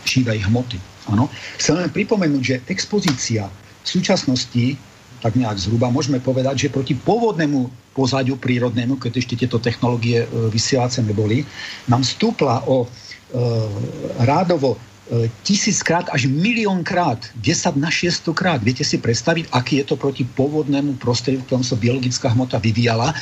[0.07, 0.79] živej hmoty.
[1.07, 1.31] Ano.
[1.59, 4.75] Chcem len pripomenúť, že expozícia v súčasnosti,
[5.21, 10.27] tak nejak zhruba, môžeme povedať, že proti pôvodnému pozadiu prírodnému, keď ešte tieto technológie e,
[10.53, 11.41] vysielace neboli,
[11.89, 12.87] nám stúpla o e,
[14.21, 14.77] rádovo
[15.43, 18.59] tisíckrát až miliónkrát, 10 na 600 krát.
[18.59, 23.15] Viete si predstaviť, aký je to proti pôvodnému prostrediu, v ktorom sa biologická hmota vyvíjala,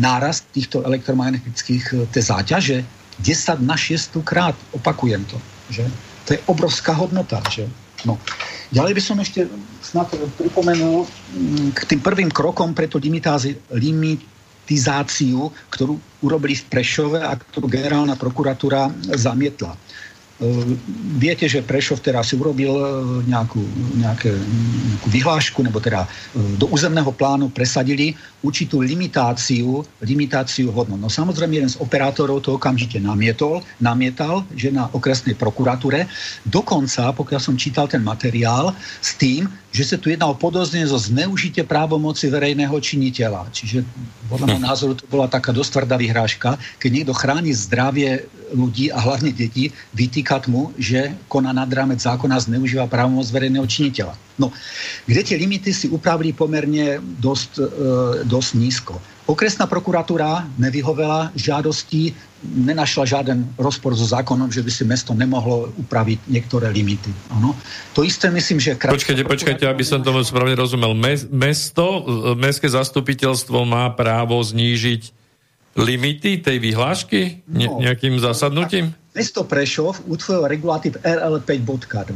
[0.00, 2.86] nárast týchto elektromagnetických te záťaže
[3.20, 5.38] 10 na 600 krát, opakujem to.
[5.70, 5.84] Že?
[6.24, 7.42] To je obrovská hodnota.
[7.50, 7.66] Že?
[8.04, 8.20] No.
[8.72, 9.48] Ďalej by som ešte
[9.80, 17.36] snad pripomenul mm, k tým prvým krokom pre tú limitizáciu, ktorú urobili v Prešove a
[17.36, 19.76] ktorú generálna prokuratúra zamietla.
[20.42, 20.74] Ehm,
[21.14, 22.84] viete, že Prešov teraz si urobil e,
[23.30, 23.62] nejakú,
[24.02, 30.98] nejaké, nejakú vyhlášku, nebo teda e, do územného plánu presadili určitú limitáciu, limitáciu hodnot.
[30.98, 36.10] No samozrejme, jeden z operátorov to okamžite namietol, namietal, že na okresnej prokuratúre.
[36.42, 40.98] Dokonca, pokiaľ som čítal ten materiál, s tým, že sa tu jedná o podozrenie zo
[40.98, 43.50] zneužite právomoci verejného činiteľa.
[43.54, 43.82] Čiže
[44.30, 49.02] podľa môjho názoru to bola taká dosť tvrdá vyhrážka, keď niekto chráni zdravie ľudí a
[49.02, 54.14] hlavne detí, vytýkať mu, že koná nad rámec zákona zneužíva právomoc verejného činiteľa.
[54.38, 54.54] No,
[55.06, 57.64] kde tie limity si upravili pomerne dosť, e,
[58.26, 58.94] dosť nízko.
[59.24, 62.12] Okresná prokuratúra nevyhovela žiadosti,
[62.44, 67.08] nenašla žiaden rozpor so zákonom, že by si mesto nemohlo upraviť niektoré limity.
[67.32, 67.56] Ano.
[67.96, 68.76] To isté myslím, že...
[68.76, 70.92] Počkajte, počkajte, aby som tomu správne rozumel.
[71.32, 72.04] Mesto,
[72.36, 75.23] mestské zastupiteľstvo má právo znížiť
[75.74, 78.94] limity tej vyhlášky ne, no, nejakým zasadnutím?
[79.14, 82.14] Mesto Prešov utvoril regulatív RL 5.2,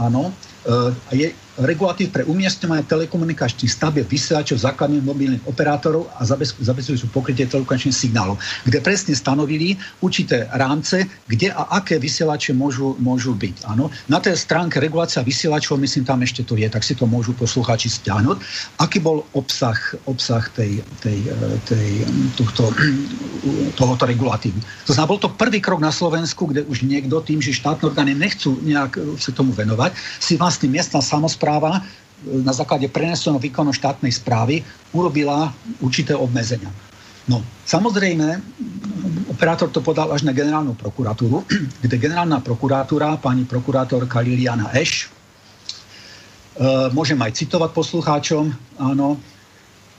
[0.00, 0.32] áno,
[0.64, 0.72] e,
[1.12, 1.28] je
[1.58, 6.22] regulatív pre umiestňovanie telekomunikačných stavieb vysielačov základných mobilných operátorov a
[6.62, 13.34] zabezpečujú pokrytie telekomunikačných signálov, kde presne stanovili určité rámce, kde a aké vysielače môžu, môžu
[13.34, 13.66] byť.
[13.66, 13.90] Áno.
[14.06, 17.90] Na tej stránke regulácia vysielačov, myslím, tam ešte to je, tak si to môžu poslucháči
[17.90, 18.38] stiahnuť.
[18.78, 19.76] Aký bol obsah,
[20.06, 21.26] obsah tej, tej,
[21.66, 22.06] tej,
[22.38, 22.70] tohto,
[23.78, 24.58] tohoto regulatívu?
[24.86, 28.14] To znamená, bol to prvý krok na Slovensku, kde už niekto tým, že štátne orgány
[28.14, 33.72] nechcú nejak sa tomu venovať, si vlastne miestna samozpráva správa e, na základe preneseného výkonu
[33.72, 34.60] štátnej správy
[34.92, 35.48] urobila
[35.80, 36.68] určité obmedzenia.
[37.24, 38.40] No, samozrejme,
[39.32, 41.40] operátor to podal až na generálnu prokuratúru,
[41.84, 49.16] kde generálna prokuratúra, pani prokurátorka Liliana Eš, e, môžem aj citovať poslucháčom, áno,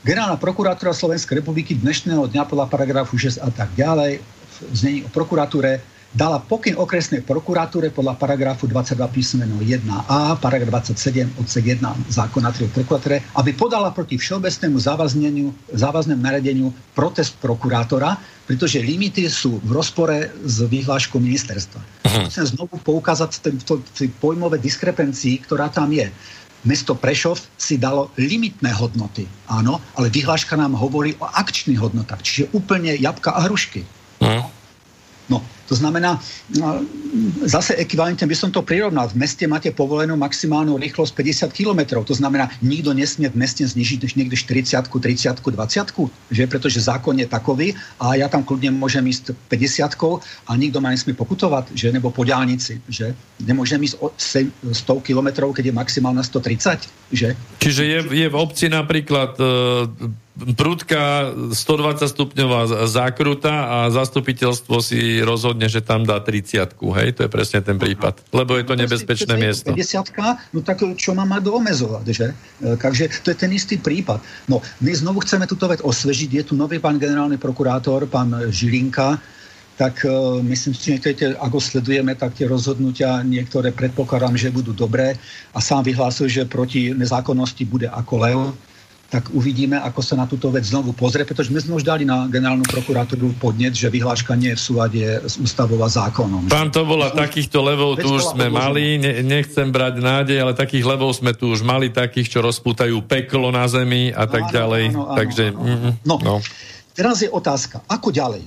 [0.06, 4.22] generálna prokuratúra Slovenskej republiky dnešného dňa podľa paragrafu 6 a tak ďalej,
[4.70, 11.38] v znení o prokuratúre dala pokyn okresnej prokuratúre podľa paragrafu 22 písmeno 1a, paragraf 27
[11.38, 18.18] odsek 1 zákona 3 prokuratúre, aby podala proti všeobecnému závazneniu, závaznému naredeniu protest prokurátora,
[18.50, 21.78] pretože limity sú v rozpore s vyhláškou ministerstva.
[21.78, 22.26] Uh-huh.
[22.26, 23.46] Chcem znovu poukázať
[23.94, 26.10] tej pojmové diskrepencii, ktorá tam je.
[26.66, 32.52] Mesto Prešov si dalo limitné hodnoty, áno, ale vyhláška nám hovorí o akčných hodnotách, čiže
[32.52, 33.86] úplne jabka a hrušky.
[34.20, 34.44] Uh-huh.
[35.30, 35.40] No,
[35.70, 36.18] to znamená,
[36.58, 36.82] no,
[37.46, 39.06] zase ekvivalentne by som to prirovnal.
[39.06, 42.02] V meste máte povolenú maximálnu rýchlosť 50 km.
[42.02, 46.44] To znamená, nikto nesmie v meste znižiť niekde 40, 30, 20, že?
[46.50, 51.14] pretože zákon je takový a ja tam kľudne môžem ísť 50 a nikto ma nesmie
[51.14, 51.94] pokutovať, že?
[51.94, 52.82] nebo po diálnici.
[52.90, 53.14] Že?
[53.46, 57.14] Nemôžem ísť 100 km, keď je maximálna 130.
[57.14, 57.30] Že?
[57.62, 59.46] Čiže je, je v obci napríklad e,
[60.56, 67.10] prúdka 120 stupňová zákruta a zastupiteľstvo si rozhodne, že tam dá 30 hej?
[67.18, 68.32] To je presne ten prípad.
[68.32, 69.74] Lebo je to nebezpečné miesto.
[69.74, 72.28] 50 no tak čo má mať doomezovať, že?
[72.62, 74.22] E, takže to je ten istý prípad.
[74.48, 76.30] No, my znovu chceme túto vec osvežiť.
[76.30, 79.20] Je tu nový pán generálny prokurátor, pán Žilinka,
[79.80, 85.16] tak uh, myslím si, že ako sledujeme, tak tie rozhodnutia niektoré predpokladám, že budú dobré
[85.56, 88.40] a sám vyhlásil, že proti nezákonnosti bude ako lev
[89.10, 92.30] tak uvidíme, ako sa na túto vec znovu pozrie, pretože my sme už dali na
[92.30, 96.46] generálnu prokuratúru podnet, že vyhláška nie je v súlade s ústavou a zákonom.
[96.46, 100.86] Pán to bola takýchto levov tu už sme mali, ne, nechcem brať nádej, ale takých
[100.86, 104.84] levov sme tu už mali, takých, čo rozputajú peklo na zemi a tak áno, ďalej.
[104.94, 105.60] Áno, áno, Takže, áno.
[105.66, 106.36] Mm, no, no.
[106.94, 108.46] Teraz je otázka, ako ďalej?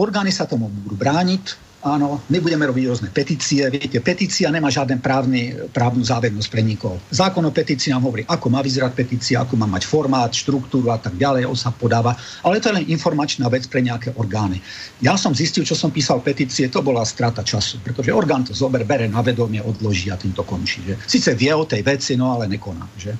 [0.00, 3.62] Orgány sa tomu budú brániť, Áno, my budeme robiť rôzne petície.
[3.70, 6.98] Viete, petícia nemá žiaden právny, právnu závernosť pre nikoho.
[7.14, 10.98] Zákon o petícii nám hovorí, ako má vyzerať petícia, ako má mať formát, štruktúru a
[10.98, 12.18] tak ďalej, on sa podáva.
[12.42, 14.58] Ale to je len informačná vec pre nejaké orgány.
[14.98, 18.82] Ja som zistil, čo som písal petície, to bola strata času, pretože orgán to zober,
[18.82, 20.82] bere na vedomie, odloží a tým to končí.
[20.82, 20.94] Že?
[21.06, 22.90] Sice vie o tej veci, no ale nekoná.
[22.98, 23.14] Že?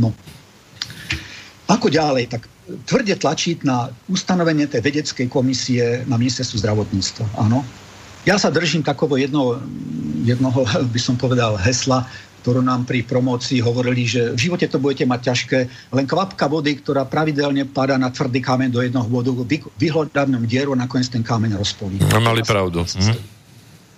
[0.00, 0.16] No.
[1.68, 2.32] Ako ďalej?
[2.32, 2.48] Tak
[2.88, 7.36] tvrde tlačiť na ustanovenie tej vedeckej komisie na ministerstvu zdravotníctva.
[7.36, 7.60] Áno,
[8.28, 9.56] ja sa držím takového jedno,
[10.28, 12.04] jednoho, by som povedal, hesla,
[12.44, 15.58] ktorú nám pri promócii hovorili, že v živote to budete mať ťažké,
[15.96, 19.32] len kvapka vody, ktorá pravidelne padá na tvrdý kameň do jednoho vodu,
[19.76, 21.98] vyhľadám dieru a nakoniec ten kameň rozpolí.
[21.98, 22.84] No, mali pravdu.
[22.84, 23.40] Mhm.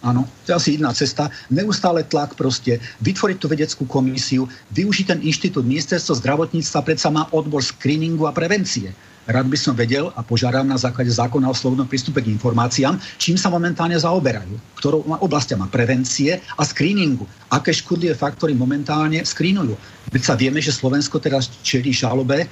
[0.01, 1.29] Áno, to je asi jedna cesta.
[1.53, 7.61] Neustále tlak proste, vytvoriť tú vedeckú komisiu, využiť ten inštitút ministerstvo zdravotníctva, predsa má odbor
[7.61, 8.97] screeningu a prevencie
[9.29, 13.37] rád by som vedel a požiadam na základe zákona o slobodnom prístupe k informáciám, čím
[13.37, 17.29] sa momentálne zaoberajú, ktorou oblastiama prevencie a screeningu.
[17.51, 19.75] Aké škodlivé faktory momentálne screenujú.
[20.11, 22.49] Veď sa vieme, že Slovensko teraz čelí žalobe e,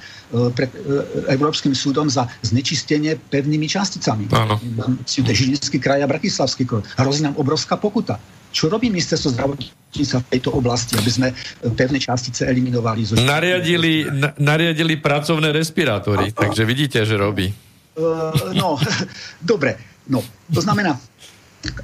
[0.55, 0.79] pred e,
[1.35, 4.31] Európskym súdom za znečistenie pevnými časticami.
[4.31, 4.55] Áno.
[5.07, 6.87] Žilinský kraj a Bratislavský kraj.
[6.95, 8.15] Hrozí nám obrovská pokuta.
[8.49, 11.35] Čo robí ministerstvo zdravotníctva v tejto oblasti, aby sme e,
[11.73, 13.01] pevné častice eliminovali?
[13.05, 17.49] Zo nariadili, na, nariadili pracovné respirátory, takže vidíte, že robí.
[17.99, 18.79] Uh, no,
[19.41, 19.77] dobre.
[20.09, 20.97] No, to znamená,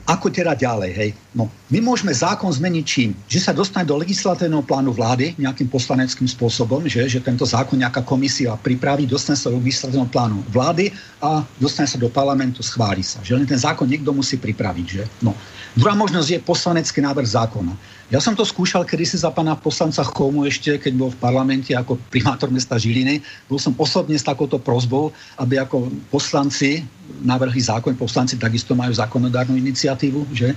[0.08, 1.10] ako teda ďalej, hej?
[1.36, 3.12] No, my môžeme zákon zmeniť čím?
[3.28, 8.00] Že sa dostane do legislatívneho plánu vlády nejakým poslaneckým spôsobom, že, že tento zákon nejaká
[8.08, 13.20] komisia pripraví, dostane sa do legislatívneho plánu vlády a dostane sa do parlamentu, schváli sa.
[13.20, 15.04] Že len ten zákon niekto musí pripraviť, že?
[15.20, 15.36] No.
[15.76, 17.76] Druhá možnosť je poslanecký návrh zákona.
[18.14, 21.98] Ja som to skúšal kedysi za pána poslanca Chomu ešte, keď bol v parlamente ako
[22.14, 23.18] primátor mesta Žiliny.
[23.50, 25.10] Bol som osobne s takouto prozbou,
[25.42, 26.86] aby ako poslanci
[27.26, 30.54] návrhy zákon, poslanci takisto majú zákonodárnu iniciatívu, že?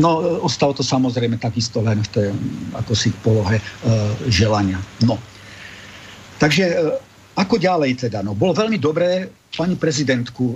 [0.00, 2.28] No, e, ostalo to samozrejme takisto len v tej,
[2.72, 3.64] ako si polohe e,
[4.32, 4.80] želania.
[5.04, 5.20] No.
[6.40, 6.74] Takže e,
[7.36, 8.24] ako ďalej teda?
[8.24, 10.54] No, bolo veľmi dobré pani prezidentku e,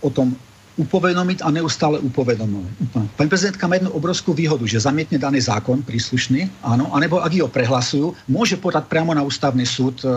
[0.00, 0.32] o tom
[0.74, 2.74] upovedomiť a neustále upovedomovať.
[3.14, 7.46] Pani prezidentka má jednu obrovskú výhodu, že zamietne daný zákon príslušný, áno, anebo ak ho
[7.46, 10.10] prehlasujú, môže podať priamo na ústavný súd e,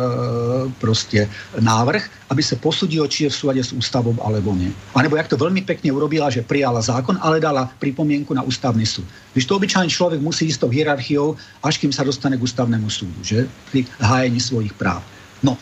[0.81, 1.29] proste
[1.61, 4.73] návrh, aby sa posudilo, či je v súlade s ústavou alebo nie.
[4.97, 8.83] A nebo jak to veľmi pekne urobila, že prijala zákon, ale dala pripomienku na ústavný
[8.83, 9.05] súd.
[9.37, 13.21] Když to obyčajný človek musí ísť tou hierarchiou, až kým sa dostane k ústavnému súdu,
[13.21, 13.45] že?
[13.69, 15.05] Pri hájení svojich práv.
[15.45, 15.53] No,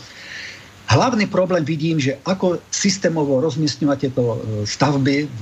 [0.85, 4.37] Hlavný problém vidím, že ako systémovo rozmiestňovať tieto e,
[4.69, 5.41] stavby v,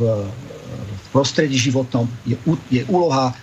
[0.96, 2.40] v prostredí životnom je,
[2.72, 3.36] je úloha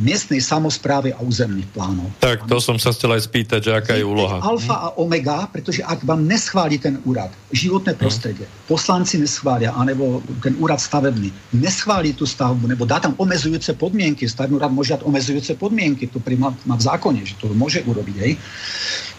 [0.00, 2.08] miestnej samozprávy a územných plánov.
[2.22, 4.40] Tak, to som sa chcel aj spýtať, že aká je úloha.
[4.40, 10.56] Alfa a omega, pretože ak vám neschváli ten úrad, životné prostredie, poslanci neschvália, anebo ten
[10.56, 15.52] úrad stavebný, neschváli tú stavbu, nebo dá tam omezujúce podmienky, stavebný úrad môže dať omezujúce
[15.60, 18.32] podmienky, to má, má v zákone, že to môže urobiť, hej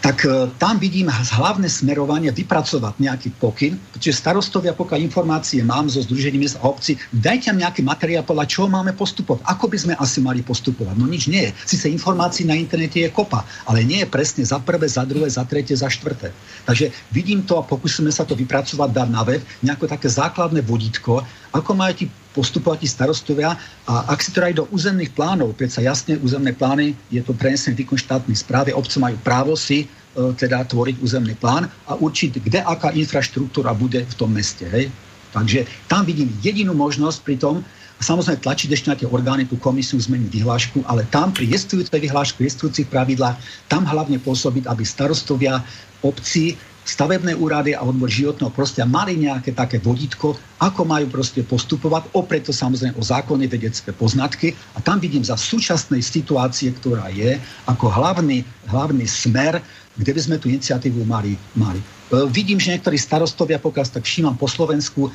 [0.04, 6.04] tak e, tam vidím hlavné smerovanie vypracovať nejaký pokyn, pretože starostovia, pokiaľ informácie mám zo
[6.04, 9.40] Združení miest a obci, dajte nám nejaký materiál, podľa čoho máme postupovať.
[9.48, 10.96] Ako by sme asi mali postupovať?
[10.96, 11.50] No nič nie je.
[11.68, 15.44] Sice informácií na internete je kopa, ale nie je presne za prvé, za druhé, za
[15.44, 16.32] tretie, za štvrté.
[16.64, 21.20] Takže vidím to a pokúsime sa to vypracovať, dať na web, nejako také základné vodítko,
[21.52, 23.54] ako majú ti postupovať tí starostovia
[23.84, 27.84] a ak si to dajú do územných plánov, predsa jasne územné plány, je to prenesený
[27.84, 29.86] výkon štátnej správy, obce majú právo si e,
[30.34, 34.66] teda tvoriť územný plán a určiť, kde aká infraštruktúra bude v tom meste.
[34.66, 34.90] Hej?
[35.30, 37.62] Takže tam vidím jedinú možnosť pri tom,
[38.00, 42.42] samozrejme tlačiť ešte na tie orgány, tú komisiu zmeniť vyhlášku, ale tam pri jestvujúcej vyhlášku,
[42.42, 43.38] jestvujúcich pravidlách,
[43.70, 45.62] tam hlavne pôsobiť, aby starostovia
[46.02, 52.12] obcí stavebné úrady a odbor životného prostia mali nejaké také vodítko, ako majú proste postupovať,
[52.12, 57.88] opreto samozrejme o zákony vedecké poznatky a tam vidím za súčasnej situácie, ktorá je, ako
[57.88, 59.64] hlavný, hlavný smer,
[59.96, 61.40] kde by sme tú iniciatívu mali.
[61.56, 61.80] mali.
[61.80, 61.84] E,
[62.28, 65.08] vidím, že niektorí starostovia, pokiaľ tak všímam po Slovensku,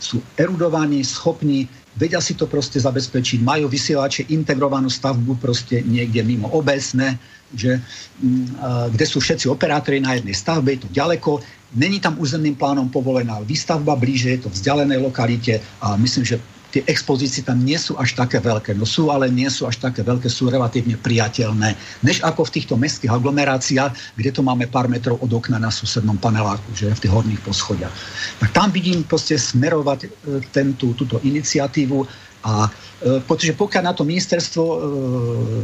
[0.00, 6.46] sú erudovaní, schopní, vedia si to proste zabezpečiť, majú vysielače, integrovanú stavbu proste niekde mimo
[6.54, 7.18] obecné,
[7.50, 7.82] že,
[8.22, 8.46] mm,
[8.94, 11.42] kde sú všetci operátori na jednej stavbe, je to ďaleko,
[11.74, 16.36] není tam územným plánom povolená výstavba blíže, je to vzdialenej lokalite a myslím, že
[16.70, 18.78] tie expozície tam nie sú až také veľké.
[18.78, 21.74] No sú, ale nie sú až také veľké, sú relatívne priateľné,
[22.06, 26.16] než ako v týchto mestských aglomeráciách, kde to máme pár metrov od okna na susednom
[26.16, 27.92] paneláku, že v tých horných poschodiach.
[28.38, 30.08] Tak tam vidím proste smerovať e,
[30.54, 32.06] tento, túto iniciatívu
[32.46, 34.76] a e, pretože pokiaľ na to ministerstvo e,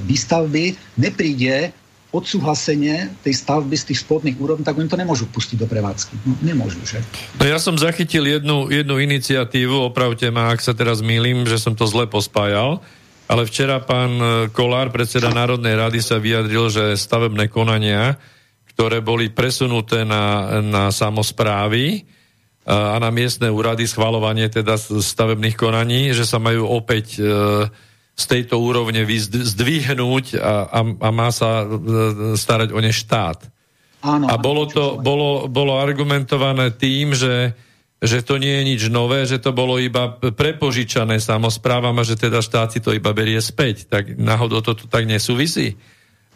[0.04, 0.64] výstavby
[0.98, 1.85] nepríde
[2.16, 6.14] odsúhlasenie tej stavby z tých spodných úrovní, tak oni to nemôžu pustiť do prevádzky.
[6.24, 7.04] No, nemôžu, že?
[7.36, 11.76] No ja som zachytil jednu, jednu iniciatívu, opravte ma, ak sa teraz mýlim, že som
[11.76, 12.80] to zle pospájal,
[13.28, 18.16] ale včera pán e, Kolár, predseda Národnej rady, sa vyjadril, že stavebné konania,
[18.72, 22.06] ktoré boli presunuté na, na samozprávy,
[22.66, 27.22] a na miestne úrady schvalovanie teda stavebných konaní, že sa majú opäť e,
[28.16, 31.66] z tejto úrovne zdvihnúť a, a, a má sa e,
[32.32, 33.44] starať o ne štát.
[34.00, 37.52] Áno, a bolo to bolo, bolo argumentované tým, že,
[38.00, 42.40] že to nie je nič nové, že to bolo iba prepožičané samozprávam a že teda
[42.40, 43.84] štát si to iba berie späť.
[43.84, 45.76] Tak náhodou to tu tak nesúvisí?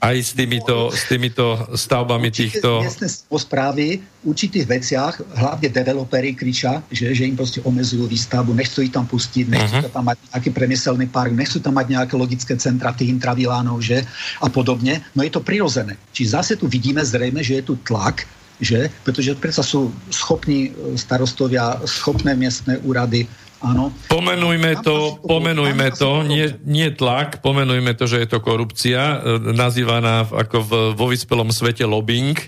[0.01, 2.81] Aj s týmito, s týmito stavbami Určite týchto...
[2.81, 8.81] miestne správy v určitých veciach, hlavne developeri kričia, že, že im proste omezujú výstavbu, nechcú
[8.81, 9.93] ich tam pustiť, nechcú uh-huh.
[9.93, 14.01] tam mať nejaký premyselný park, nechcú tam mať nejaké logické centra tých intravilánov, že
[14.41, 15.05] a podobne.
[15.13, 16.01] No je to prirodzené.
[16.17, 18.25] Čiže zase tu vidíme zrejme, že je tu tlak,
[18.61, 18.89] že?
[19.05, 23.25] Pretože predsa sú schopní e, starostovia, schopné miestne úrady
[23.61, 23.93] Áno.
[24.09, 30.25] Pomenujme to, pomenujme to, nie, nie tlak, pomenujme to, že je to korupcia, e, nazývaná
[30.25, 32.41] ako v, vo vyspelom svete lobbying,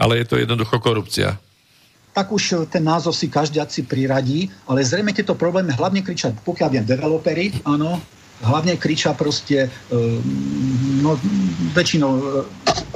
[0.00, 1.36] ale je to jednoducho korupcia.
[2.16, 6.68] Tak už e, ten názov si každý priradí, ale zrejme tieto problémy hlavne kričia, pokiaľ
[6.72, 8.00] viem, developeri, áno,
[8.40, 10.00] hlavne kričia proste, e,
[11.04, 11.20] no
[11.76, 12.40] väčšinou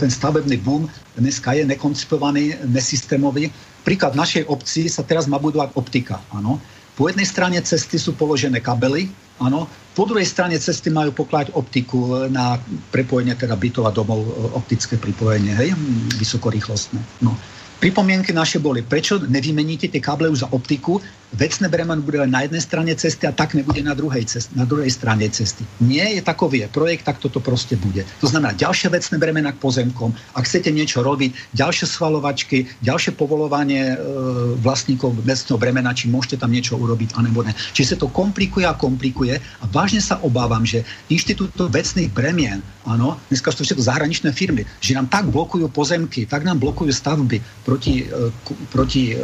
[0.00, 0.88] ten stavebný boom
[1.20, 3.52] dneska je nekoncipovaný, nesystémový.
[3.84, 6.56] Príklad v našej obci sa teraz má budovať optika, áno
[6.98, 9.06] po jednej strane cesty sú položené kabely,
[9.38, 12.58] áno, po druhej strane cesty majú poklať optiku na
[12.90, 15.78] prepojenie teda bytov a domov, e, optické pripojenie, hej,
[16.18, 16.98] vysokorýchlostné.
[17.22, 17.38] No.
[17.78, 20.98] Pripomienky naše boli, prečo nevymeníte tie káble už za optiku,
[21.32, 24.64] vecné bremeno bude len na jednej strane cesty a tak nebude na druhej, cest, na
[24.64, 25.64] druhej strane cesty.
[25.84, 28.08] Nie je takový je projekt, tak toto proste bude.
[28.24, 30.16] To znamená ďalšie vecné bremena k pozemkom.
[30.32, 33.96] Ak chcete niečo robiť, ďalšie svalovačky, ďalšie povolovanie e,
[34.64, 37.52] vlastníkov vecného bremena, či môžete tam niečo urobiť, anebo ne.
[37.76, 40.82] Či sa to komplikuje a komplikuje a vážne sa obávam, že
[41.12, 46.48] inštitút vecných bremien, áno, dneska sú všetko zahraničné firmy, že nám tak blokujú pozemky, tak
[46.48, 48.32] nám blokujú stavby proti, e,
[48.72, 49.20] proti e,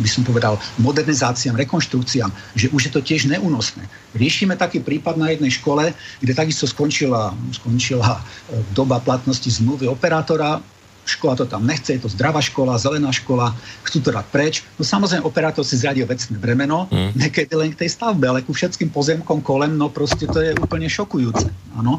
[0.00, 3.82] by som povedal, modern modernizáciám, rekonštrukciám, že už je to tiež neúnosné.
[4.14, 5.90] Riešime taký prípad na jednej škole,
[6.22, 10.62] kde takisto skončila, skončila e, doba platnosti zmluvy operátora,
[11.02, 13.50] škola to tam nechce, je to zdravá škola, zelená škola,
[13.82, 14.54] chcú to dať preč.
[14.78, 17.18] No samozrejme, operátor si zradil vecné bremeno, mm.
[17.18, 20.86] nekedy len k tej stavbe, ale ku všetkým pozemkom kolem, no proste to je úplne
[20.86, 21.50] šokujúce.
[21.74, 21.98] Áno.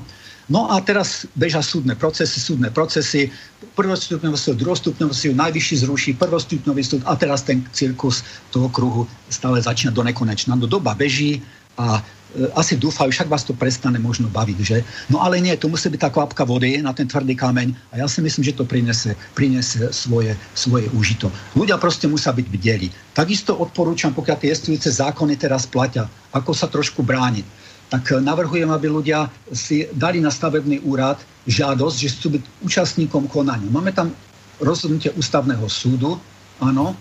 [0.52, 3.32] No a teraz bežia súdne procesy, súdne procesy,
[3.80, 9.64] prvostupňový súd, druhostupňový súd, najvyšší zruší, prvostupňový súd a teraz ten cirkus toho kruhu stále
[9.64, 10.60] začína do nekonečna.
[10.60, 11.40] No doba beží
[11.80, 12.04] a
[12.36, 14.78] e, asi dúfajú, však vás to prestane možno baviť, že?
[15.08, 18.08] No ale nie, to musí byť tá kvapka vody na ten tvrdý kameň a ja
[18.12, 21.32] si myslím, že to prinese, prinese svoje, svoje úžito.
[21.56, 22.92] Ľudia proste musia byť bdeli.
[23.16, 26.04] Takisto odporúčam, pokiaľ tie jestujúce zákony teraz platia,
[26.36, 27.63] ako sa trošku brániť
[27.94, 33.30] tak eh, navrhujem, aby ľudia si dali na stavebný úrad žiadosť, že chcú byť účastníkom
[33.30, 33.70] konania.
[33.70, 34.10] Máme tam
[34.58, 36.18] rozhodnutie ústavného súdu,
[36.58, 36.98] áno,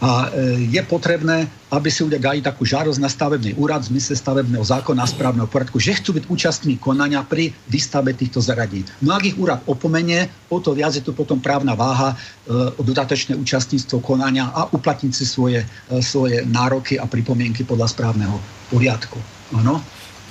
[0.00, 4.16] a eh, je potrebné, aby si ľudia dali takú žiadosť na stavebný úrad v zmysle
[4.16, 8.84] stavebného zákona a správneho poriadku, že chcú byť účastní konania pri výstave týchto zaradí.
[9.00, 13.36] No ich úrad opomenie, o to viac je tu potom právna váha e, o dodatočné
[13.36, 18.40] účastníctvo konania a uplatniť si svoje, e, svoje nároky a pripomienky podľa správneho
[18.72, 19.39] poriadku.
[19.54, 19.82] Áno.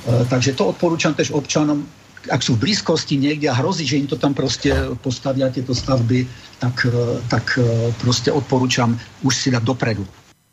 [0.08, 1.84] E, takže to odporúčam tež občanom,
[2.28, 6.28] ak sú v blízkosti niekde a hrozí, že im to tam proste postavia tieto stavby,
[6.60, 10.04] tak, e, tak e, proste odporúčam už si dať dopredu.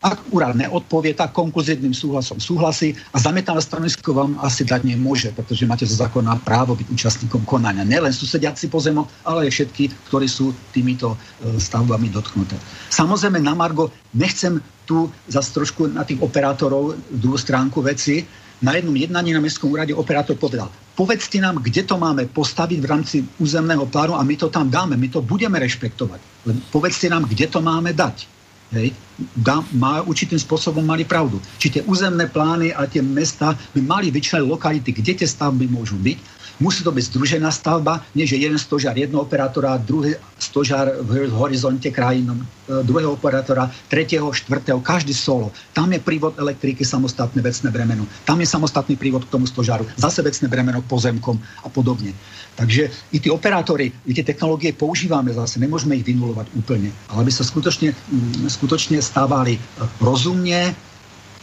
[0.04, 5.64] Ak úrad neodpovie, tak konkluzívnym súhlasom súhlasí a zamietavé stanovisko vám asi dať nemôže, pretože
[5.64, 7.82] máte zo zákona právo byť účastníkom konania.
[7.82, 12.60] Nielen susediaci pozemok, ale aj všetky, ktorí sú týmito stavbami dotknuté.
[12.92, 18.28] Samozrejme, na Margo nechcem tu zase trošku na tých operátorov druhú stránku veci,
[18.62, 22.88] na jednom jednaní na Mestskom úrade operátor povedal, povedzte nám, kde to máme postaviť v
[22.88, 26.20] rámci územného plánu a my to tam dáme, my to budeme rešpektovať.
[26.48, 28.26] Len povedzte nám, kde to máme dať.
[28.74, 28.98] Hej,
[29.38, 31.38] dá, má, určitým spôsobom mali pravdu.
[31.62, 35.94] Či tie územné plány a tie mesta by mali vyčleniť lokality, kde tie stavby môžu
[35.94, 41.28] byť Musí to byť združená stavba, nie že jeden stožár jedného operátora, druhý stožár v
[41.36, 42.36] horizonte krajín e,
[42.80, 45.52] druhého operátora, tretieho, štvrtého, každý solo.
[45.76, 48.08] Tam je prívod elektriky, samostatné vecné bremeno.
[48.24, 52.16] Tam je samostatný prívod k tomu stožáru, zase vecné bremeno k pozemkom a podobne.
[52.56, 57.32] Takže i tí operátori, i tie technológie používame zase, nemôžeme ich vynulovať úplne, ale aby
[57.32, 59.60] sa skutočne, mm, skutočne stávali
[60.00, 60.72] rozumne,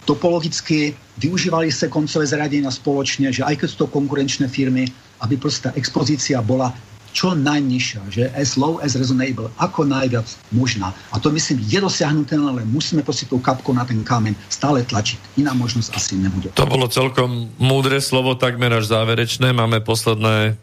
[0.04, 4.88] topologicky využívali sa koncové zariadenia spoločne, že aj keď sú to konkurenčné firmy,
[5.24, 6.76] aby proste tá expozícia bola
[7.14, 10.90] čo najnižšia, že as low as reasonable, ako najviac možná.
[11.14, 15.38] A to myslím je dosiahnuté, ale musíme proste tou kapkou na ten kameň stále tlačiť.
[15.38, 16.50] Iná možnosť asi nebude.
[16.58, 19.54] To bolo celkom múdre slovo, takmer až záverečné.
[19.54, 20.58] Máme posledné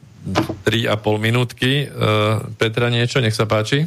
[0.66, 0.90] 3,5
[1.22, 1.86] minútky.
[1.86, 3.22] Uh, Petra, niečo?
[3.22, 3.86] Nech sa páči.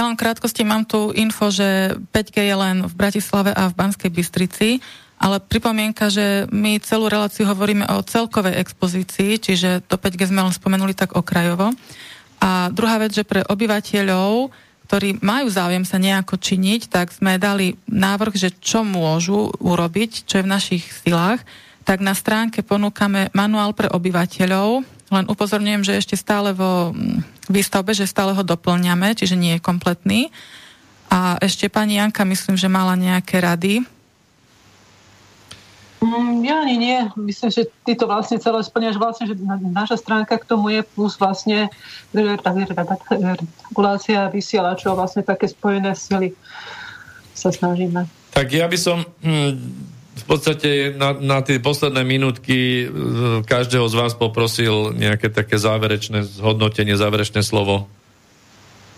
[0.00, 4.08] Ja len krátkosti mám tu info, že 5G je len v Bratislave a v Banskej
[4.08, 4.80] Bystrici,
[5.20, 10.56] ale pripomienka, že my celú reláciu hovoríme o celkovej expozícii, čiže to 5G sme len
[10.56, 11.76] spomenuli tak okrajovo.
[12.40, 14.48] A druhá vec, že pre obyvateľov,
[14.88, 20.40] ktorí majú záujem sa nejako činiť, tak sme dali návrh, že čo môžu urobiť, čo
[20.40, 21.44] je v našich silách,
[21.84, 24.80] tak na stránke ponúkame manuál pre obyvateľov,
[25.10, 29.62] len upozorňujem, že ešte stále vo mm, výstavbe, že stále ho doplňame, čiže nie je
[29.62, 30.30] kompletný.
[31.10, 33.82] A ešte pani Janka, myslím, že mala nejaké rady.
[36.00, 36.98] Mm, ja ani nie.
[37.18, 39.36] Myslím, že ty to vlastne celé splňaš vlastne, že
[39.74, 41.68] naša stránka k tomu je plus vlastne
[42.14, 46.32] regulácia vysielačov, vlastne také spojené sily
[47.36, 48.08] sa snažíme.
[48.30, 49.58] Tak ja by som v
[50.30, 56.94] podstate na, na tie posledné minútky e, každého z vás poprosil nejaké také záverečné zhodnotenie,
[56.94, 57.90] záverečné slovo.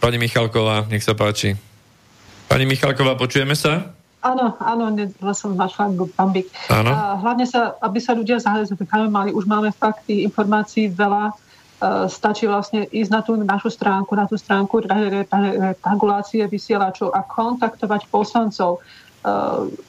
[0.04, 1.56] Pani Michalková, nech sa páči.
[2.52, 3.96] Pani Michalková, počujeme sa?
[4.22, 4.92] Áno, áno,
[5.34, 6.52] som našla bambik.
[6.70, 6.92] Áno.
[6.92, 12.86] A hlavne sa, aby sa ľudia zaujímali, už máme fakty, informácií veľa, uh, stačí vlastne
[12.86, 14.78] ísť na tú našu stránku, na tú stránku
[15.82, 18.78] regulácie vysielačov a kontaktovať poslancov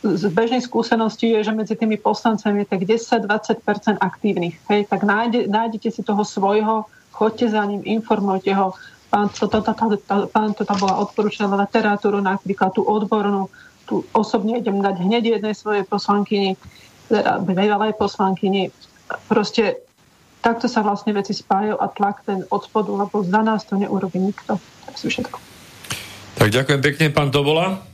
[0.04, 4.62] z bežnej skúsenosti je, že medzi tými poslancami je tak 10-20% aktívnych.
[4.70, 8.78] Hej, tak nájde, nájdete si toho svojho, chodte za ním, informujte ho.
[9.10, 13.50] Pán, to, to, to, to, pán, to tam bola odporúčaná literatúru, napríklad tú odbornú,
[13.90, 16.58] tu osobne idem dať hneď jednej svojej poslankyni,
[17.10, 18.70] teda bývalej poslankyni.
[19.30, 19.82] Proste
[20.46, 24.62] takto sa vlastne veci spájajú a tlak ten od lebo za nás to neurobi nikto.
[24.90, 25.38] Tak si všetko.
[26.38, 27.93] Tak ďakujem pekne, pán Tobola.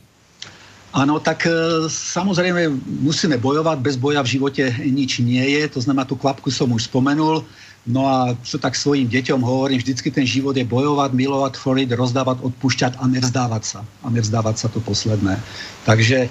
[0.90, 2.74] Áno, tak e, samozrejme
[3.06, 6.90] musíme bojovať, bez boja v živote nič nie je, to znamená, tú kvapku som už
[6.90, 7.46] spomenul,
[7.86, 12.42] no a čo tak svojim deťom hovorím, vždycky ten život je bojovať, milovať, tvoriť, rozdávať,
[12.42, 13.80] odpúšťať a nevzdávať sa.
[14.02, 15.38] A nevzdávať sa to posledné.
[15.86, 16.26] Takže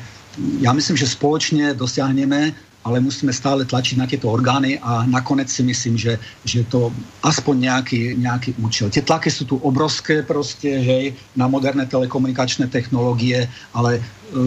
[0.58, 2.50] ja myslím, že spoločne dosiahneme
[2.84, 6.94] ale musíme stále tlačiť na tieto orgány a nakoniec si myslím, že, že to
[7.26, 8.88] aspoň nejaký, nejaký účel.
[8.88, 14.00] Tie tlaky sú tu obrovské proste, hej, na moderné telekomunikačné technológie, ale e,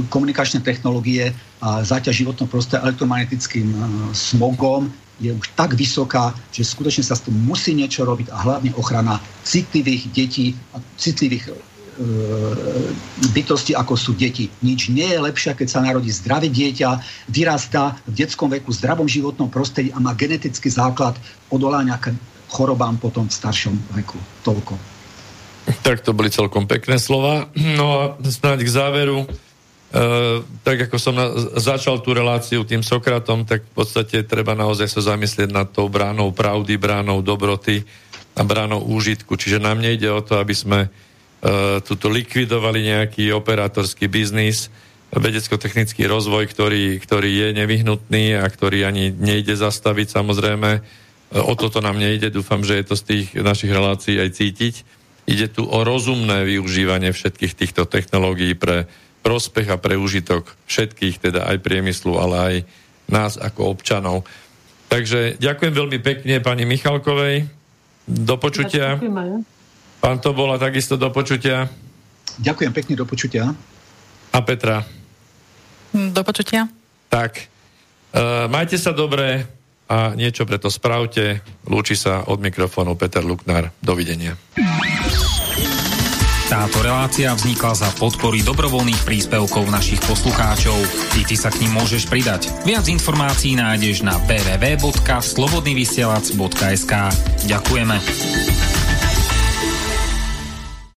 [0.10, 3.78] komunikačné technológie a záťaž životného prostredia elektromagnetickým e,
[4.16, 4.90] smogom
[5.22, 9.22] je už tak vysoká, že skutočne sa s tým musí niečo robiť a hlavne ochrana
[9.46, 11.54] citlivých detí a citlivých
[13.32, 14.50] bytosti, ako sú deti.
[14.66, 16.90] Nič nie je lepšie, keď sa narodí zdravé dieťa,
[17.30, 21.16] vyrastá v detskom veku, zdravom životnom prostredí a má genetický základ
[21.54, 22.16] odolania k
[22.52, 24.18] chorobám potom v staršom veku.
[24.44, 24.74] Toľko.
[25.86, 27.48] Tak to boli celkom pekné slova.
[27.56, 29.28] No a snáď k záveru, e,
[30.66, 35.16] tak ako som na, začal tú reláciu tým Sokratom, tak v podstate treba naozaj sa
[35.16, 37.86] zamyslieť nad tou bránou pravdy, bránou dobroty
[38.36, 39.38] a bránou úžitku.
[39.38, 41.11] Čiže nám nejde o to, aby sme E,
[41.82, 44.70] tuto likvidovali nejaký operátorský biznis,
[45.12, 50.70] vedecko-technický rozvoj, ktorý, ktorý je nevyhnutný a ktorý ani nejde zastaviť samozrejme.
[50.72, 50.82] E,
[51.36, 54.76] o toto nám nejde, dúfam, že je to z tých našich relácií aj cítiť.
[55.28, 58.88] Ide tu o rozumné využívanie všetkých týchto technológií pre
[59.22, 62.56] prospech a pre užitok všetkých, teda aj priemyslu, ale aj
[63.12, 64.24] nás ako občanov.
[64.88, 67.48] Takže ďakujem veľmi pekne pani Michalkovej.
[68.08, 68.98] Do počutia.
[68.98, 69.61] Ďakujem.
[70.02, 71.70] Pán to bola takisto do počutia.
[72.42, 73.54] Ďakujem pekne, do počutia.
[74.34, 74.82] A Petra.
[75.94, 76.66] Do počutia.
[77.12, 77.46] Tak,
[78.18, 79.46] uh, majte sa dobre
[79.92, 81.44] a niečo preto spravte.
[81.68, 83.70] Lúči sa od mikrofónu Peter Luknár.
[83.84, 84.40] Dovidenia.
[86.52, 90.76] Táto relácia vznikla za podpory dobrovoľných príspevkov našich poslucháčov.
[91.16, 92.52] I ty sa k ním môžeš pridať.
[92.68, 96.94] Viac informácií nájdeš na www.slobodnyvysielac.sk
[97.48, 97.96] Ďakujeme.